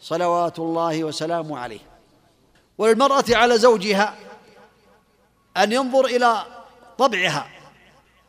صلوات 0.00 0.58
الله 0.58 1.04
وسلامه 1.04 1.58
عليه 1.58 1.80
وللمرأة 2.78 3.24
على 3.30 3.58
زوجها 3.58 4.16
أن 5.56 5.72
ينظر 5.72 6.04
إلى 6.04 6.44
طبعها 6.98 7.48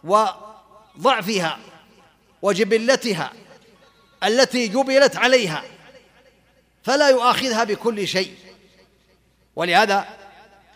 وضعفها 0.04 1.58
وجبلتها 2.42 3.32
التي 4.24 4.68
جبلت 4.68 5.16
عليها 5.16 5.64
فلا 6.84 7.10
يؤاخذها 7.10 7.64
بكل 7.64 8.08
شيء 8.08 8.36
ولهذا 9.56 10.06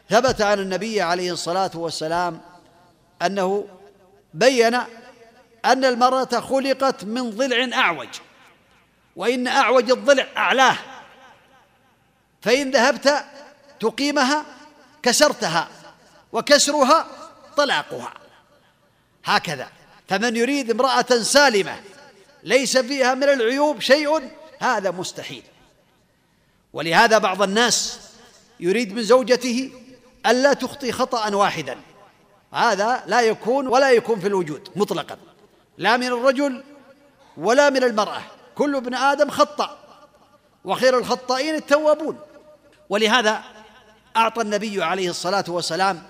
ثبت 0.09 0.41
عن 0.41 0.59
النبي 0.59 1.01
عليه 1.01 1.31
الصلاة 1.33 1.71
والسلام 1.75 2.41
أنه 3.21 3.67
بين 4.33 4.75
أن 5.65 5.85
المرأة 5.85 6.39
خلقت 6.39 7.03
من 7.03 7.29
ضلع 7.29 7.77
أعوج 7.79 8.07
وإن 9.15 9.47
أعوج 9.47 9.91
الضلع 9.91 10.25
أعلاه 10.37 10.77
فإن 12.41 12.71
ذهبت 12.71 13.25
تقيمها 13.79 14.45
كسرتها 15.03 15.67
وكسرها 16.33 17.07
طلاقها 17.57 18.13
هكذا 19.25 19.67
فمن 20.09 20.35
يريد 20.35 20.71
امرأة 20.71 21.09
سالمة 21.21 21.75
ليس 22.43 22.77
فيها 22.77 23.13
من 23.13 23.23
العيوب 23.23 23.79
شيء 23.81 24.31
هذا 24.59 24.91
مستحيل 24.91 25.43
ولهذا 26.73 27.17
بعض 27.17 27.41
الناس 27.41 27.99
يريد 28.59 28.93
من 28.93 29.03
زوجته 29.03 29.71
ألا 30.25 30.53
تخطي 30.53 30.91
خطأ 30.91 31.35
واحدا 31.35 31.77
هذا 32.53 33.03
لا 33.05 33.21
يكون 33.21 33.67
ولا 33.67 33.91
يكون 33.91 34.19
في 34.19 34.27
الوجود 34.27 34.69
مطلقا 34.75 35.17
لا 35.77 35.97
من 35.97 36.07
الرجل 36.07 36.63
ولا 37.37 37.69
من 37.69 37.83
المرأة 37.83 38.21
كل 38.55 38.75
ابن 38.75 38.93
آدم 38.93 39.29
خطأ 39.29 39.77
وخير 40.65 40.97
الخطائين 40.97 41.55
التوابون 41.55 42.19
ولهذا 42.89 43.41
أعطى 44.17 44.41
النبي 44.41 44.83
عليه 44.83 45.09
الصلاة 45.09 45.45
والسلام 45.47 46.03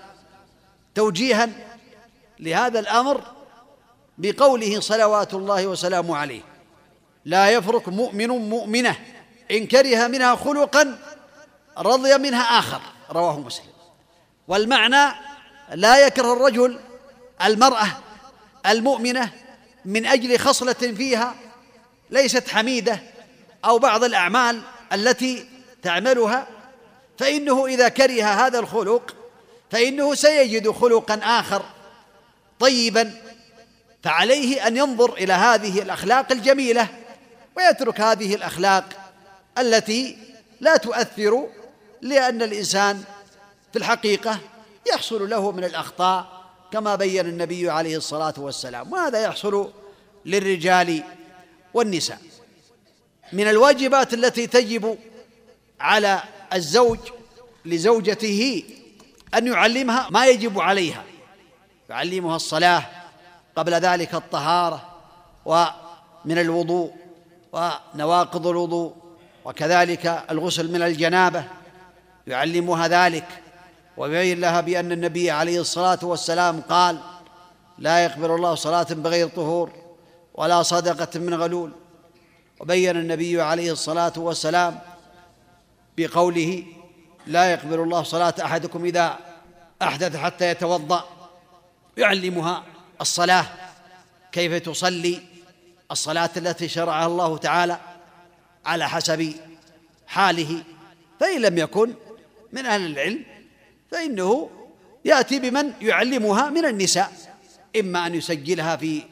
توجيها 0.94 1.48
لهذا 2.40 2.80
الأمر 2.80 3.20
بقوله 4.18 4.80
صلوات 4.80 5.34
الله 5.34 5.66
وسلامه 5.66 6.16
عليه 6.16 6.42
لا 7.24 7.50
يفرق 7.50 7.88
مؤمن 7.88 8.28
مؤمنة 8.28 8.96
إن 9.50 9.66
كره 9.66 10.06
منها 10.06 10.34
خلقا 10.34 10.98
رضي 11.78 12.18
منها 12.18 12.58
آخر 12.58 12.80
رواه 13.10 13.40
مسلم 13.40 13.64
والمعنى 14.48 15.14
لا 15.74 16.06
يكره 16.06 16.32
الرجل 16.32 16.80
المرأة 17.44 17.88
المؤمنة 18.66 19.30
من 19.84 20.06
أجل 20.06 20.38
خصلة 20.38 20.72
فيها 20.72 21.34
ليست 22.10 22.48
حميدة 22.48 23.00
أو 23.64 23.78
بعض 23.78 24.04
الأعمال 24.04 24.62
التي 24.92 25.48
تعملها 25.82 26.46
فإنه 27.18 27.66
إذا 27.66 27.88
كره 27.88 28.22
هذا 28.24 28.58
الخلق 28.58 29.14
فإنه 29.70 30.14
سيجد 30.14 30.70
خلقا 30.70 31.14
آخر 31.14 31.62
طيبا 32.60 33.12
فعليه 34.02 34.66
أن 34.66 34.76
ينظر 34.76 35.12
إلى 35.14 35.32
هذه 35.32 35.82
الأخلاق 35.82 36.32
الجميلة 36.32 36.86
ويترك 37.56 38.00
هذه 38.00 38.34
الأخلاق 38.34 38.84
التي 39.58 40.18
لا 40.60 40.76
تؤثر 40.76 41.48
لأن 42.02 42.42
الإنسان 42.42 43.04
في 43.72 43.78
الحقيقة 43.78 44.38
يحصل 44.94 45.30
له 45.30 45.52
من 45.52 45.64
الأخطاء 45.64 46.42
كما 46.70 46.94
بين 46.94 47.26
النبي 47.26 47.70
عليه 47.70 47.96
الصلاة 47.96 48.34
والسلام 48.38 48.92
وهذا 48.92 49.20
يحصل 49.20 49.70
للرجال 50.26 51.02
والنساء 51.74 52.18
من 53.32 53.48
الواجبات 53.48 54.14
التي 54.14 54.46
تجب 54.46 54.98
على 55.80 56.22
الزوج 56.54 56.98
لزوجته 57.64 58.64
أن 59.34 59.46
يعلمها 59.46 60.08
ما 60.10 60.26
يجب 60.26 60.60
عليها 60.60 61.04
يعلمها 61.90 62.36
الصلاة 62.36 62.86
قبل 63.56 63.72
ذلك 63.72 64.14
الطهارة 64.14 64.96
ومن 65.44 66.38
الوضوء 66.38 66.92
ونواقض 67.52 68.46
الوضوء 68.46 68.94
وكذلك 69.44 70.24
الغسل 70.30 70.72
من 70.72 70.82
الجنابه 70.82 71.44
يعلمها 72.28 72.88
ذلك 72.88 73.24
ويبين 73.96 74.40
لها 74.40 74.60
بأن 74.60 74.92
النبي 74.92 75.30
عليه 75.30 75.60
الصلاة 75.60 75.98
والسلام 76.02 76.60
قال 76.60 76.98
لا 77.78 78.04
يقبل 78.04 78.30
الله 78.30 78.54
صلاة 78.54 78.86
بغير 78.90 79.28
طهور 79.28 79.70
ولا 80.34 80.62
صدقة 80.62 81.20
من 81.20 81.34
غلول 81.34 81.72
وبين 82.60 82.96
النبي 82.96 83.42
عليه 83.42 83.72
الصلاة 83.72 84.12
والسلام 84.16 84.78
بقوله 85.96 86.64
لا 87.26 87.52
يقبل 87.52 87.74
الله 87.80 88.02
صلاة 88.02 88.34
أحدكم 88.42 88.84
إذا 88.84 89.18
أحدث 89.82 90.16
حتى 90.16 90.48
يتوضأ 90.50 91.04
يعلمها 91.96 92.62
الصلاة 93.00 93.46
كيف 94.32 94.52
تصلي 94.54 95.22
الصلاة 95.90 96.30
التي 96.36 96.68
شرعها 96.68 97.06
الله 97.06 97.38
تعالى 97.38 97.78
على 98.66 98.88
حسب 98.88 99.34
حاله 100.06 100.62
فإن 101.20 101.40
لم 101.40 101.58
يكن 101.58 101.94
من 102.52 102.66
أهل 102.66 102.86
العلم 102.86 103.22
فإنه 103.90 104.50
يأتي 105.04 105.38
بمن 105.38 105.72
يعلمها 105.82 106.50
من 106.50 106.64
النساء 106.66 107.12
إما 107.80 108.06
أن 108.06 108.14
يسجلها 108.14 108.76
في 108.76 109.02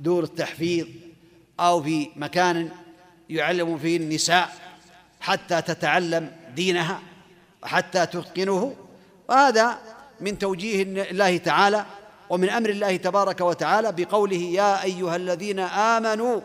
دور 0.00 0.22
التحفيظ 0.22 0.86
أو 1.60 1.82
في 1.82 2.08
مكان 2.16 2.68
يعلم 3.30 3.78
فيه 3.78 3.96
النساء 3.96 4.50
حتى 5.20 5.62
تتعلم 5.62 6.30
دينها 6.56 7.00
وحتى 7.62 8.06
تتقنه 8.06 8.74
وهذا 9.28 9.78
من 10.20 10.38
توجيه 10.38 10.82
الله 10.82 11.36
تعالى 11.36 11.84
ومن 12.30 12.48
امر 12.50 12.68
الله 12.70 12.96
تبارك 12.96 13.40
وتعالى 13.40 13.92
بقوله 13.92 14.36
يا 14.36 14.82
ايها 14.84 15.16
الذين 15.16 15.58
امنوا 15.58 16.40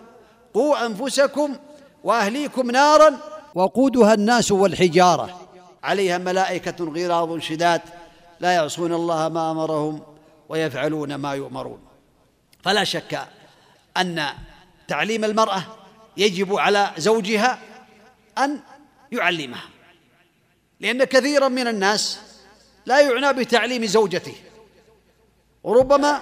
قوا 0.53 0.85
انفسكم 0.85 1.55
واهليكم 2.03 2.71
نارا 2.71 3.13
وقودها 3.55 4.13
الناس 4.13 4.51
والحجاره 4.51 5.46
عليها 5.87 6.17
ملائكة 6.17 6.85
غراض 6.85 7.39
شداد 7.39 7.81
لا 8.39 8.51
يعصون 8.51 8.93
الله 8.93 9.29
ما 9.29 9.51
أمرهم 9.51 10.01
ويفعلون 10.49 11.15
ما 11.15 11.33
يؤمرون 11.33 11.79
فلا 12.63 12.83
شك 12.83 13.19
أن 13.97 14.25
تعليم 14.87 15.25
المرأة 15.25 15.63
يجب 16.17 16.55
على 16.55 16.91
زوجها 16.97 17.59
أن 18.37 18.59
يعلمها 19.11 19.63
لأن 20.79 21.03
كثيرا 21.03 21.47
من 21.47 21.67
الناس 21.67 22.19
لا 22.85 22.99
يعنى 22.99 23.33
بتعليم 23.39 23.85
زوجته 23.85 24.35
وربما 25.63 26.21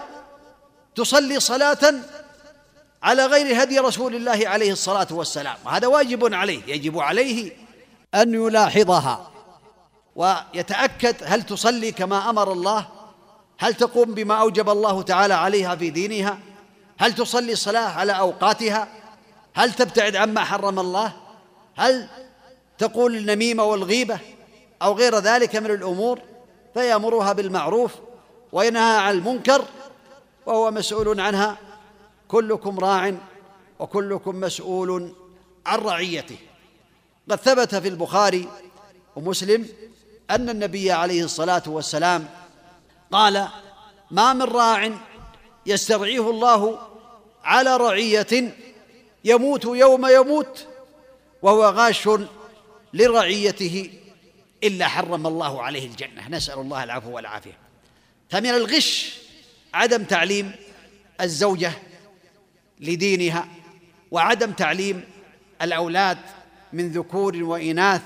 تصلي 0.95 1.39
صلاة 1.39 1.93
على 3.03 3.25
غير 3.25 3.63
هدي 3.63 3.79
رسول 3.79 4.15
الله 4.15 4.47
عليه 4.49 4.71
الصلاة 4.71 5.07
والسلام 5.11 5.55
وهذا 5.65 5.87
واجب 5.87 6.33
عليه 6.33 6.61
يجب 6.67 6.99
عليه 6.99 7.51
أن 8.15 8.33
يلاحظها 8.33 9.31
ويتأكد 10.15 11.15
هل 11.23 11.43
تصلي 11.43 11.91
كما 11.91 12.29
أمر 12.29 12.51
الله 12.51 12.87
هل 13.59 13.73
تقوم 13.73 14.13
بما 14.13 14.35
أوجب 14.35 14.69
الله 14.69 15.01
تعالى 15.01 15.33
عليها 15.33 15.75
في 15.75 15.89
دينها 15.89 16.39
هل 16.99 17.13
تصلي 17.15 17.51
الصلاة 17.51 17.89
على 17.89 18.11
أوقاتها 18.19 18.87
هل 19.53 19.73
تبتعد 19.73 20.15
عما 20.15 20.43
حرم 20.43 20.79
الله 20.79 21.13
هل 21.75 22.07
تقول 22.77 23.15
النميمة 23.15 23.63
والغيبة 23.63 24.19
أو 24.81 24.93
غير 24.93 25.15
ذلك 25.15 25.55
من 25.55 25.71
الأمور 25.71 26.19
فيأمرها 26.73 27.33
بالمعروف 27.33 27.91
وينهى 28.51 28.97
عن 28.97 29.15
المنكر 29.15 29.65
وهو 30.45 30.71
مسؤول 30.71 31.19
عنها 31.21 31.57
كلكم 32.27 32.79
راع 32.79 33.13
وكلكم 33.79 34.39
مسؤول 34.39 35.11
عن 35.65 35.77
رعيته 35.79 36.37
قد 37.29 37.35
ثبت 37.37 37.75
في 37.75 37.87
البخاري 37.87 38.47
ومسلم 39.15 39.67
أن 40.31 40.49
النبي 40.49 40.91
عليه 40.91 41.23
الصلاة 41.23 41.63
والسلام 41.67 42.27
قال 43.11 43.47
ما 44.11 44.33
من 44.33 44.41
راع 44.43 44.91
يسترعيه 45.65 46.29
الله 46.29 46.79
على 47.43 47.77
رعية 47.77 48.53
يموت 49.25 49.65
يوم 49.65 50.07
يموت 50.09 50.67
وهو 51.41 51.63
غاش 51.65 52.09
لرعيته 52.93 53.93
إلا 54.63 54.87
حرم 54.87 55.27
الله 55.27 55.63
عليه 55.63 55.85
الجنة 55.87 56.27
نسأل 56.29 56.59
الله 56.59 56.83
العفو 56.83 57.11
والعافية 57.15 57.57
فمن 58.29 58.45
الغش 58.49 59.15
عدم 59.73 60.03
تعليم 60.03 60.51
الزوجة 61.21 61.71
لدينها 62.79 63.47
وعدم 64.11 64.51
تعليم 64.51 65.03
الأولاد 65.61 66.17
من 66.73 66.89
ذكور 66.91 67.43
وإناث 67.43 68.01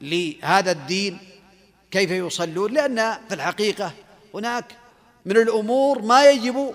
لهذا 0.00 0.70
الدين 0.72 1.18
كيف 1.90 2.10
يصلون 2.10 2.72
لأن 2.72 3.12
في 3.28 3.34
الحقيقة 3.34 3.92
هناك 4.34 4.72
من 5.26 5.36
الأمور 5.36 6.02
ما 6.02 6.30
يجب 6.30 6.74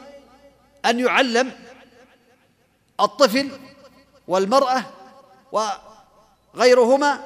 أن 0.85 0.99
يعلم 0.99 1.51
الطفل 2.99 3.49
والمرأة 4.27 4.83
وغيرهما 6.55 7.23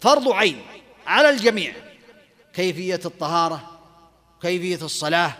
فرض 0.00 0.28
عين 0.32 0.62
على 1.06 1.30
الجميع 1.30 1.74
كيفية 2.52 3.00
الطهارة 3.04 3.78
كيفية 4.42 4.84
الصلاة 4.84 5.32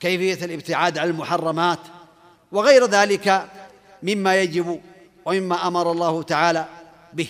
كيفية 0.00 0.44
الابتعاد 0.44 0.98
عن 0.98 1.08
المحرمات 1.08 1.78
وغير 2.52 2.86
ذلك 2.86 3.48
مما 4.02 4.36
يجب 4.40 4.80
ومما 5.24 5.66
أمر 5.68 5.92
الله 5.92 6.22
تعالى 6.22 6.66
به 7.12 7.28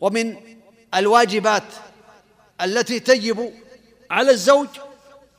ومن 0.00 0.36
الواجبات 0.94 1.62
التي 2.60 3.00
تجب 3.00 3.52
على 4.10 4.30
الزوج 4.30 4.68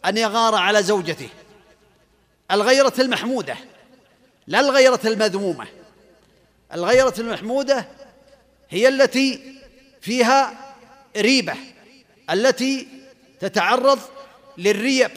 أن 0.06 0.18
يغار 0.18 0.56
على 0.56 0.84
زوجته 0.84 1.30
الغيرة 2.52 2.94
المحمودة 3.00 3.56
لا 4.48 4.60
الغيرة 4.60 5.00
المذمومة 5.06 5.68
الغيرة 6.74 7.14
المحمودة 7.20 7.86
هي 8.70 8.88
التي 8.88 9.56
فيها 10.02 10.54
ريبة 11.18 11.54
التي 12.30 12.88
تتعرض 13.40 14.00
للريب 14.58 15.12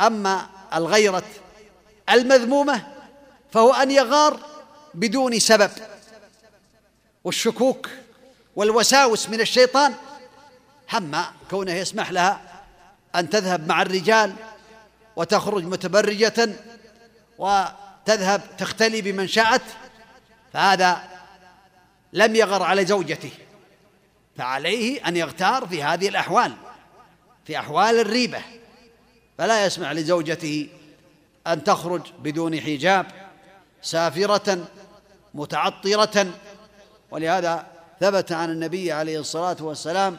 أما 0.00 0.46
الغيرة 0.74 1.22
المذمومة 2.10 2.86
فهو 3.52 3.72
أن 3.72 3.90
يغار 3.90 4.40
بدون 4.94 5.38
سبب 5.38 5.70
والشكوك 7.24 7.88
والوساوس 8.56 9.28
من 9.28 9.40
الشيطان 9.40 9.94
هم 10.92 11.24
كونه 11.50 11.72
يسمح 11.72 12.10
لها 12.10 12.40
أن 13.14 13.30
تذهب 13.30 13.68
مع 13.68 13.82
الرجال 13.82 14.32
وتخرج 15.16 15.64
متبرجة 15.64 16.50
وتذهب 17.38 18.42
تختلي 18.58 19.00
بمن 19.02 19.26
شاءت 19.26 19.62
فهذا 20.52 20.98
لم 22.12 22.36
يغر 22.36 22.62
على 22.62 22.84
زوجته 22.86 23.30
فعليه 24.38 25.08
أن 25.08 25.16
يغتار 25.16 25.66
في 25.66 25.82
هذه 25.82 26.08
الأحوال 26.08 26.52
في 27.44 27.58
أحوال 27.58 28.00
الريبة 28.00 28.40
فلا 29.38 29.64
يسمح 29.66 29.90
لزوجته 29.90 30.68
أن 31.46 31.64
تخرج 31.64 32.02
بدون 32.18 32.60
حجاب 32.60 33.06
سافرة 33.82 34.64
متعطرة 35.34 36.26
ولهذا 37.10 37.66
ثبت 38.00 38.32
عن 38.32 38.50
النبي 38.50 38.92
عليه 38.92 39.18
الصلاة 39.20 39.56
والسلام 39.60 40.18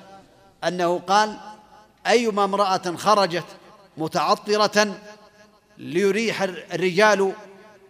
أنه 0.67 0.99
قال 0.99 1.37
أيما 2.07 2.43
امرأة 2.43 2.95
خرجت 2.95 3.45
متعطرة 3.97 4.99
ليريح 5.77 6.41
الرجال 6.41 7.33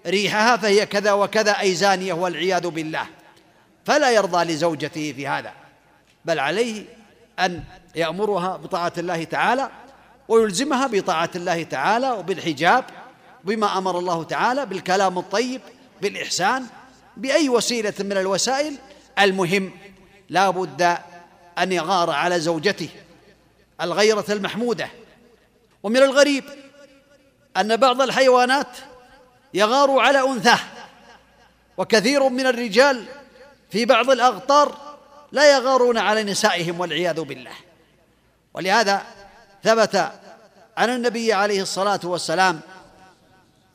ريحها 0.07 0.57
فهي 0.57 0.85
كذا 0.85 1.11
وكذا 1.11 1.59
أي 1.59 1.75
زانية 1.75 2.13
والعياذ 2.13 2.67
بالله 2.67 3.05
فلا 3.85 4.11
يرضى 4.11 4.53
لزوجته 4.53 5.13
في 5.15 5.27
هذا 5.27 5.53
بل 6.25 6.39
عليه 6.39 6.85
أن 7.39 7.63
يأمرها 7.95 8.57
بطاعة 8.57 8.93
الله 8.97 9.23
تعالى 9.23 9.69
ويلزمها 10.27 10.87
بطاعة 10.87 11.29
الله 11.35 11.63
تعالى 11.63 12.11
وبالحجاب 12.11 12.85
بما 13.43 13.77
أمر 13.77 13.99
الله 13.99 14.23
تعالى 14.23 14.65
بالكلام 14.65 15.17
الطيب 15.19 15.61
بالإحسان 16.01 16.65
بأي 17.17 17.49
وسيلة 17.49 17.93
من 17.99 18.11
الوسائل 18.11 18.75
المهم 19.19 19.71
لا 20.29 20.49
بد 20.49 20.97
أن 21.59 21.71
يغار 21.71 22.09
على 22.09 22.39
زوجته 22.39 22.89
الغيرة 23.81 24.25
المحمودة 24.29 24.87
ومن 25.83 25.97
الغريب 25.97 26.43
أن 27.57 27.77
بعض 27.77 28.01
الحيوانات 28.01 28.67
يغار 29.53 29.91
على 29.99 30.19
أنثاه 30.25 30.59
وكثير 31.77 32.29
من 32.29 32.45
الرجال 32.45 33.05
في 33.71 33.85
بعض 33.85 34.09
الأغطار 34.09 34.77
لا 35.31 35.55
يغارون 35.57 35.97
على 35.97 36.23
نسائهم 36.23 36.79
والعياذ 36.79 37.21
بالله 37.21 37.51
ولهذا 38.53 39.01
ثبت 39.63 40.11
عن 40.77 40.89
النبي 40.89 41.33
عليه 41.33 41.61
الصلاة 41.61 41.99
والسلام 42.03 42.59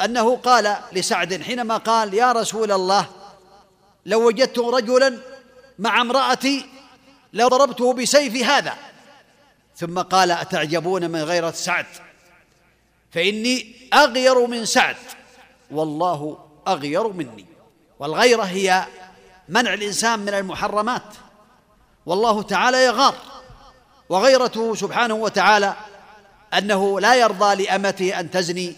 أنه 0.05 0.37
قال 0.37 0.77
لسعد 0.93 1.43
حينما 1.43 1.77
قال 1.77 2.15
يا 2.15 2.33
رسول 2.33 2.73
الله 2.73 3.07
لو 4.07 4.27
وجدت 4.27 4.59
رجلا 4.59 5.19
مع 5.79 6.01
امرأتي 6.01 6.67
لضربته 7.33 7.93
بسيفي 7.93 8.45
هذا 8.45 8.75
ثم 9.77 9.99
قال 9.99 10.31
أتعجبون 10.31 11.11
من 11.11 11.23
غيرة 11.23 11.51
سعد 11.51 11.87
فإني 13.13 13.75
أغير 13.95 14.47
من 14.47 14.65
سعد 14.65 14.97
والله 15.71 16.39
أغير 16.69 17.09
مني 17.09 17.45
والغيرة 17.99 18.43
هي 18.43 18.87
منع 19.49 19.75
الإنسان 19.75 20.19
من 20.19 20.29
المحرمات 20.29 21.03
والله 22.07 22.43
تعالى 22.43 22.85
يغار 22.85 23.15
وغيرته 24.09 24.75
سبحانه 24.75 25.15
وتعالى 25.15 25.75
أنه 26.59 27.01
لا 27.01 27.15
يرضى 27.15 27.65
لأمته 27.65 28.21
أن 28.21 28.31
تزني 28.31 28.77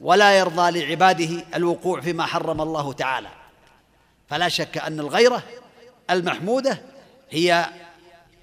ولا 0.00 0.38
يرضى 0.38 0.80
لعباده 0.80 1.44
الوقوع 1.54 2.00
فيما 2.00 2.26
حرم 2.26 2.60
الله 2.60 2.92
تعالى 2.92 3.28
فلا 4.28 4.48
شك 4.48 4.78
أن 4.78 5.00
الغيرة 5.00 5.42
المحمودة 6.10 6.82
هي 7.30 7.66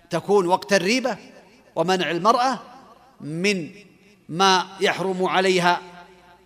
تكون 0.09 0.47
وقت 0.47 0.73
الريبة 0.73 1.17
ومنع 1.75 2.11
المرأة 2.11 2.59
من 3.21 3.71
ما 4.29 4.67
يحرم 4.81 5.25
عليها 5.25 5.81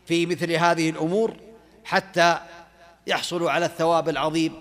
في 0.08 0.26
مثل 0.26 0.52
هذه 0.52 0.90
الأمور 0.90 1.34
حتى 1.84 2.40
يحصل 3.08 3.48
على 3.48 3.66
الثواب 3.66 4.10
العظيم 4.10 4.54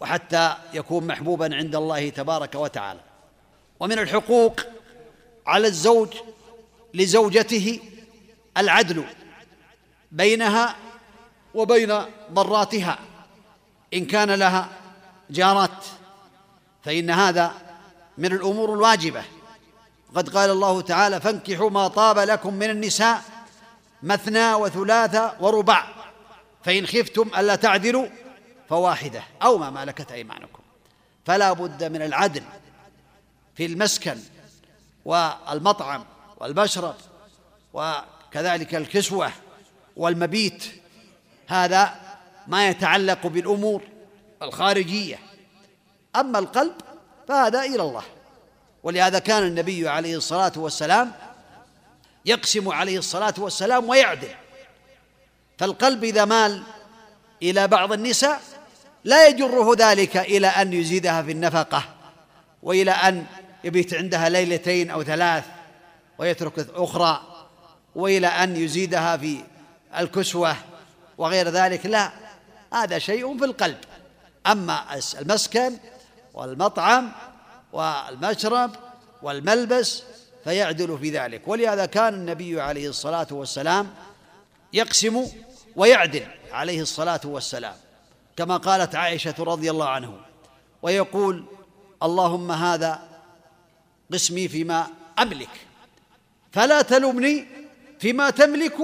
وحتى 0.00 0.54
يكون 0.74 1.06
محبوبا 1.06 1.54
عند 1.56 1.76
الله 1.76 2.08
تبارك 2.08 2.54
وتعالى 2.54 3.00
ومن 3.80 3.98
الحقوق 3.98 4.60
على 5.46 5.66
الزوج 5.68 6.08
لزوجته 6.94 7.80
العدل 8.56 9.04
بينها 10.12 10.76
وبين 11.54 11.94
ضراتها 12.32 12.98
ان 13.94 14.04
كان 14.04 14.30
لها 14.30 14.68
جارات 15.30 15.84
فإن 16.86 17.10
هذا 17.10 17.52
من 18.18 18.32
الأمور 18.32 18.72
الواجبة 18.74 19.22
قد 20.14 20.28
قال 20.28 20.50
الله 20.50 20.80
تعالى 20.80 21.20
فانكحوا 21.20 21.70
ما 21.70 21.88
طاب 21.88 22.18
لكم 22.18 22.54
من 22.54 22.70
النساء 22.70 23.22
مثنى 24.02 24.54
وثلاث 24.54 25.20
ورباع 25.40 25.88
فإن 26.64 26.86
خفتم 26.86 27.28
ألا 27.38 27.56
تعدلوا 27.56 28.06
فواحدة 28.68 29.22
أو 29.42 29.58
ما 29.58 29.70
مالكت 29.70 30.12
أيمانكم 30.12 30.62
فلا 31.24 31.52
بد 31.52 31.84
من 31.84 32.02
العدل 32.02 32.42
في 33.54 33.66
المسكن 33.66 34.18
والمطعم 35.04 36.04
والمشرب 36.40 36.94
وكذلك 37.72 38.74
الكسوة 38.74 39.30
والمبيت 39.96 40.64
هذا 41.48 41.94
ما 42.46 42.68
يتعلق 42.68 43.26
بالأمور 43.26 43.82
الخارجية 44.42 45.18
أما 46.20 46.38
القلب 46.38 46.72
فهذا 47.28 47.60
إلى 47.64 47.82
الله 47.82 48.02
ولهذا 48.82 49.18
كان 49.18 49.42
النبي 49.42 49.88
عليه 49.88 50.16
الصلاة 50.16 50.52
والسلام 50.56 51.12
يقسم 52.26 52.68
عليه 52.72 52.98
الصلاة 52.98 53.34
والسلام 53.38 53.88
ويعدل 53.88 54.28
فالقلب 55.58 56.04
إذا 56.04 56.24
مال 56.24 56.62
إلى 57.42 57.68
بعض 57.68 57.92
النساء 57.92 58.40
لا 59.04 59.26
يجره 59.26 59.74
ذلك 59.78 60.16
إلى 60.16 60.46
أن 60.46 60.72
يزيدها 60.72 61.22
في 61.22 61.32
النفقة 61.32 61.84
وإلى 62.62 62.90
أن 62.90 63.26
يبيت 63.64 63.94
عندها 63.94 64.28
ليلتين 64.28 64.90
أو 64.90 65.02
ثلاث 65.02 65.44
ويترك 66.18 66.66
أخرى 66.74 67.22
وإلى 67.94 68.26
أن 68.26 68.56
يزيدها 68.56 69.16
في 69.16 69.40
الكسوة 69.98 70.56
وغير 71.18 71.48
ذلك 71.48 71.86
لا 71.86 72.12
هذا 72.72 72.98
شيء 72.98 73.38
في 73.38 73.44
القلب 73.44 73.78
أما 74.46 74.84
المسكن 75.20 75.72
والمطعم 76.36 77.12
والمشرب 77.72 78.70
والملبس 79.22 80.02
فيعدل 80.44 80.98
في 80.98 81.10
ذلك 81.10 81.48
ولهذا 81.48 81.86
كان 81.86 82.14
النبي 82.14 82.60
عليه 82.60 82.88
الصلاة 82.88 83.26
والسلام 83.30 83.90
يقسم 84.72 85.26
ويعدل 85.76 86.26
عليه 86.52 86.80
الصلاة 86.80 87.20
والسلام 87.24 87.74
كما 88.36 88.56
قالت 88.56 88.94
عائشة 88.94 89.34
رضي 89.38 89.70
الله 89.70 89.88
عنه 89.88 90.14
ويقول 90.82 91.44
اللهم 92.02 92.52
هذا 92.52 93.02
قسمي 94.12 94.48
فيما 94.48 94.86
أملك 95.18 95.48
فلا 96.52 96.82
تلومني 96.82 97.46
فيما 97.98 98.30
تملك 98.30 98.76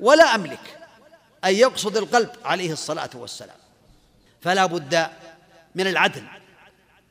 ولا 0.00 0.24
أملك 0.34 0.78
أي 1.44 1.58
يقصد 1.58 1.96
القلب 1.96 2.30
عليه 2.44 2.72
الصلاة 2.72 3.10
والسلام 3.14 3.56
فلا 4.40 4.66
بد 4.66 5.08
من 5.74 5.86
العدل 5.86 6.24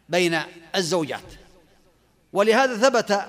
بين 0.10 0.40
الزوجات 0.76 1.34
ولهذا 2.34 2.90
ثبت 2.90 3.26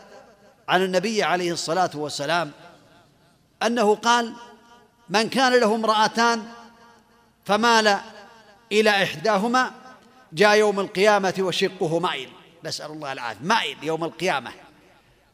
عن 0.68 0.82
النبي 0.84 1.22
عليه 1.22 1.52
الصلاه 1.52 1.90
والسلام 1.94 2.50
انه 3.62 3.94
قال 3.94 4.32
من 5.08 5.28
كان 5.28 5.52
له 5.52 5.74
امراتان 5.74 6.42
فمال 7.44 7.98
الى 8.72 8.90
احداهما 8.90 9.70
جاء 10.32 10.56
يوم 10.56 10.80
القيامه 10.80 11.34
وشقه 11.40 11.98
مائل 11.98 12.28
نسال 12.64 12.90
الله 12.90 13.12
العافيه 13.12 13.44
مائل 13.44 13.76
يوم 13.82 14.04
القيامه 14.04 14.50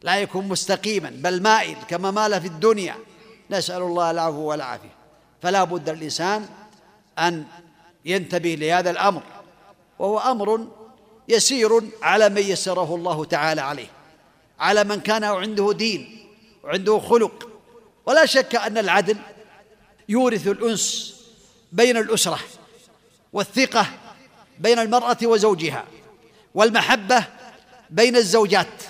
لا 0.03 0.17
يكون 0.21 0.49
مستقيما 0.49 1.11
بل 1.15 1.43
مائل 1.43 1.77
كما 1.89 2.11
مال 2.11 2.41
في 2.41 2.47
الدنيا 2.49 2.95
نسال 3.51 3.83
الله 3.83 4.11
العفو 4.11 4.37
والعافيه 4.51 4.91
فلا 5.43 5.65
بد 5.65 5.89
الانسان 5.89 6.49
ان 7.19 7.45
ينتبه 8.05 8.55
لهذا 8.55 8.91
الامر 8.91 9.23
وهو 9.99 10.19
امر 10.19 10.69
يسير 11.29 11.71
على 12.03 12.29
من 12.29 12.43
يسره 12.43 12.95
الله 12.95 13.25
تعالى 13.25 13.61
عليه 13.61 13.87
على 14.61 14.85
من 14.85 15.01
كان 15.01 15.25
عنده 15.25 15.73
دين 15.73 16.27
وعنده 16.65 16.99
خلق 16.99 17.49
ولا 18.07 18.27
شك 18.27 18.55
ان 18.57 18.79
العدل 18.79 19.17
يورث 20.09 20.47
الانس 20.47 21.15
بين 21.73 21.97
الاسره 21.97 22.39
والثقه 23.33 23.87
بين 24.59 24.79
المراه 24.79 25.17
وزوجها 25.23 25.85
والمحبه 26.55 27.25
بين 27.91 28.17
الزوجات 28.17 28.83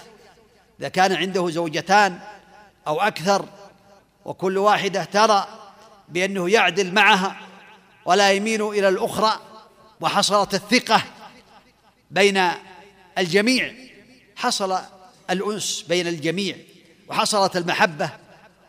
اذا 0.80 0.88
كان 0.88 1.12
عنده 1.12 1.50
زوجتان 1.50 2.18
او 2.86 3.00
اكثر 3.00 3.44
وكل 4.24 4.58
واحده 4.58 5.04
ترى 5.04 5.46
بانه 6.08 6.50
يعدل 6.50 6.94
معها 6.94 7.36
ولا 8.06 8.32
يميل 8.32 8.68
الى 8.68 8.88
الاخرى 8.88 9.38
وحصلت 10.00 10.54
الثقه 10.54 11.02
بين 12.14 12.40
الجميع 13.18 13.74
حصل 14.36 14.78
الأنس 15.30 15.84
بين 15.88 16.06
الجميع 16.06 16.56
وحصلت 17.08 17.56
المحبة 17.56 18.10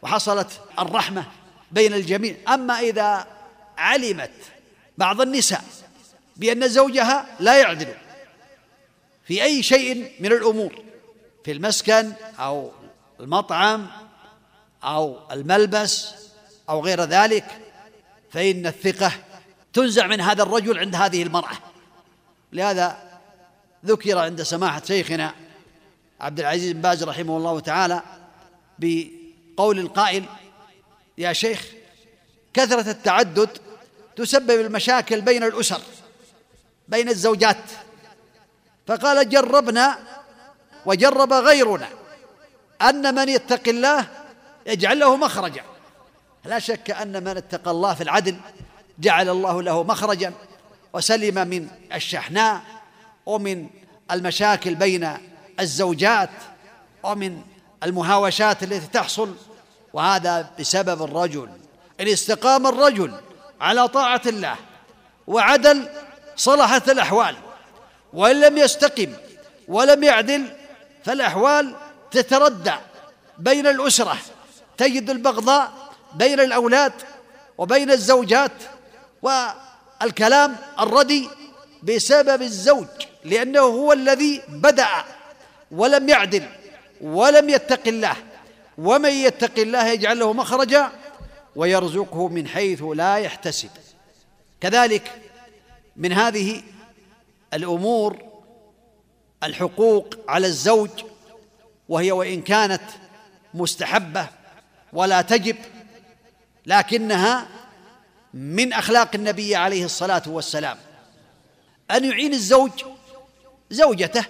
وحصلت 0.01 0.59
الرحمة 0.79 1.25
بين 1.71 1.93
الجميع 1.93 2.35
أما 2.49 2.79
إذا 2.79 3.27
علمت 3.77 4.31
بعض 4.97 5.21
النساء 5.21 5.63
بأن 6.35 6.67
زوجها 6.67 7.25
لا 7.39 7.59
يعدل 7.59 7.87
في 9.27 9.43
أي 9.43 9.63
شيء 9.63 10.11
من 10.19 10.31
الأمور 10.31 10.79
في 11.45 11.51
المسكن 11.51 12.13
أو 12.39 12.71
المطعم 13.19 13.87
أو 14.83 15.19
الملبس 15.31 16.11
أو 16.69 16.81
غير 16.83 17.01
ذلك 17.01 17.45
فإن 18.31 18.67
الثقة 18.67 19.11
تنزع 19.73 20.07
من 20.07 20.21
هذا 20.21 20.43
الرجل 20.43 20.79
عند 20.79 20.95
هذه 20.95 21.23
المرأة 21.23 21.57
لهذا 22.53 23.04
ذكر 23.85 24.17
عند 24.17 24.41
سماحة 24.43 24.81
شيخنا 24.87 25.33
عبد 26.21 26.39
العزيز 26.39 26.71
بن 26.71 26.81
باز 26.81 27.03
رحمه 27.03 27.37
الله 27.37 27.59
تعالى 27.59 28.01
بقول 28.79 29.79
القائل 29.79 30.25
يا 31.17 31.33
شيخ 31.33 31.65
كثرة 32.53 32.91
التعدد 32.91 33.49
تسبب 34.15 34.61
المشاكل 34.65 35.21
بين 35.21 35.43
الأسر 35.43 35.81
بين 36.87 37.09
الزوجات 37.09 37.57
فقال 38.87 39.29
جربنا 39.29 39.97
وجرب 40.85 41.33
غيرنا 41.33 41.87
أن 42.81 43.15
من 43.15 43.29
يتقي 43.29 43.71
الله 43.71 44.07
يجعل 44.65 44.99
له 44.99 45.15
مخرجا 45.17 45.63
لا 46.45 46.59
شك 46.59 46.91
أن 46.91 47.23
من 47.23 47.37
اتقى 47.37 47.71
الله 47.71 47.93
في 47.93 48.01
العدل 48.03 48.37
جعل 48.99 49.29
الله 49.29 49.61
له 49.61 49.83
مخرجا 49.83 50.33
وسلم 50.93 51.47
من 51.47 51.67
الشحناء 51.93 52.61
ومن 53.25 53.69
المشاكل 54.11 54.75
بين 54.75 55.17
الزوجات 55.59 56.29
ومن 57.03 57.41
المهاوشات 57.83 58.63
التي 58.63 58.87
تحصل 58.93 59.35
وهذا 59.93 60.49
بسبب 60.59 61.03
الرجل 61.03 61.49
ان 62.01 62.07
استقام 62.07 62.67
الرجل 62.67 63.13
على 63.61 63.87
طاعه 63.87 64.21
الله 64.25 64.55
وعدل 65.27 65.89
صلحت 66.35 66.89
الاحوال 66.89 67.35
وان 68.13 68.39
لم 68.41 68.57
يستقم 68.57 69.13
ولم 69.67 70.03
يعدل 70.03 70.45
فالاحوال 71.05 71.75
تتردى 72.11 72.73
بين 73.37 73.67
الاسره 73.67 74.17
تجد 74.77 75.09
البغضاء 75.09 75.71
بين 76.15 76.39
الاولاد 76.39 76.93
وبين 77.57 77.91
الزوجات 77.91 78.51
والكلام 79.21 80.55
الردي 80.79 81.29
بسبب 81.83 82.41
الزوج 82.41 82.87
لأنه 83.25 83.61
هو 83.61 83.93
الذي 83.93 84.41
بدأ 84.47 84.87
ولم 85.71 86.09
يعدل 86.09 86.43
ولم 87.01 87.49
يتق 87.49 87.87
الله 87.87 88.15
ومن 88.77 89.09
يتق 89.11 89.59
الله 89.59 89.87
يجعل 89.87 90.19
له 90.19 90.33
مخرجا 90.33 90.91
ويرزقه 91.55 92.27
من 92.27 92.47
حيث 92.47 92.83
لا 92.93 93.15
يحتسب 93.17 93.69
كذلك 94.61 95.11
من 95.95 96.11
هذه 96.13 96.61
الأمور 97.53 98.23
الحقوق 99.43 100.17
على 100.27 100.47
الزوج 100.47 100.89
وهي 101.89 102.11
وإن 102.11 102.41
كانت 102.41 102.81
مستحبة 103.53 104.27
ولا 104.93 105.21
تجب 105.21 105.55
لكنها 106.65 107.47
من 108.33 108.73
أخلاق 108.73 109.15
النبي 109.15 109.55
عليه 109.55 109.85
الصلاة 109.85 110.23
والسلام 110.27 110.77
أن 111.91 112.05
يعين 112.05 112.33
الزوج 112.33 112.71
زوجته 113.69 114.25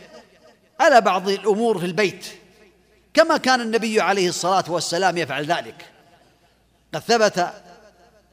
على 0.79 1.01
بعض 1.01 1.29
الامور 1.29 1.79
في 1.79 1.85
البيت 1.85 2.25
كما 3.13 3.37
كان 3.37 3.61
النبي 3.61 4.01
عليه 4.01 4.29
الصلاه 4.29 4.63
والسلام 4.67 5.17
يفعل 5.17 5.45
ذلك 5.45 5.85
قد 6.93 6.99
ثبت 6.99 7.53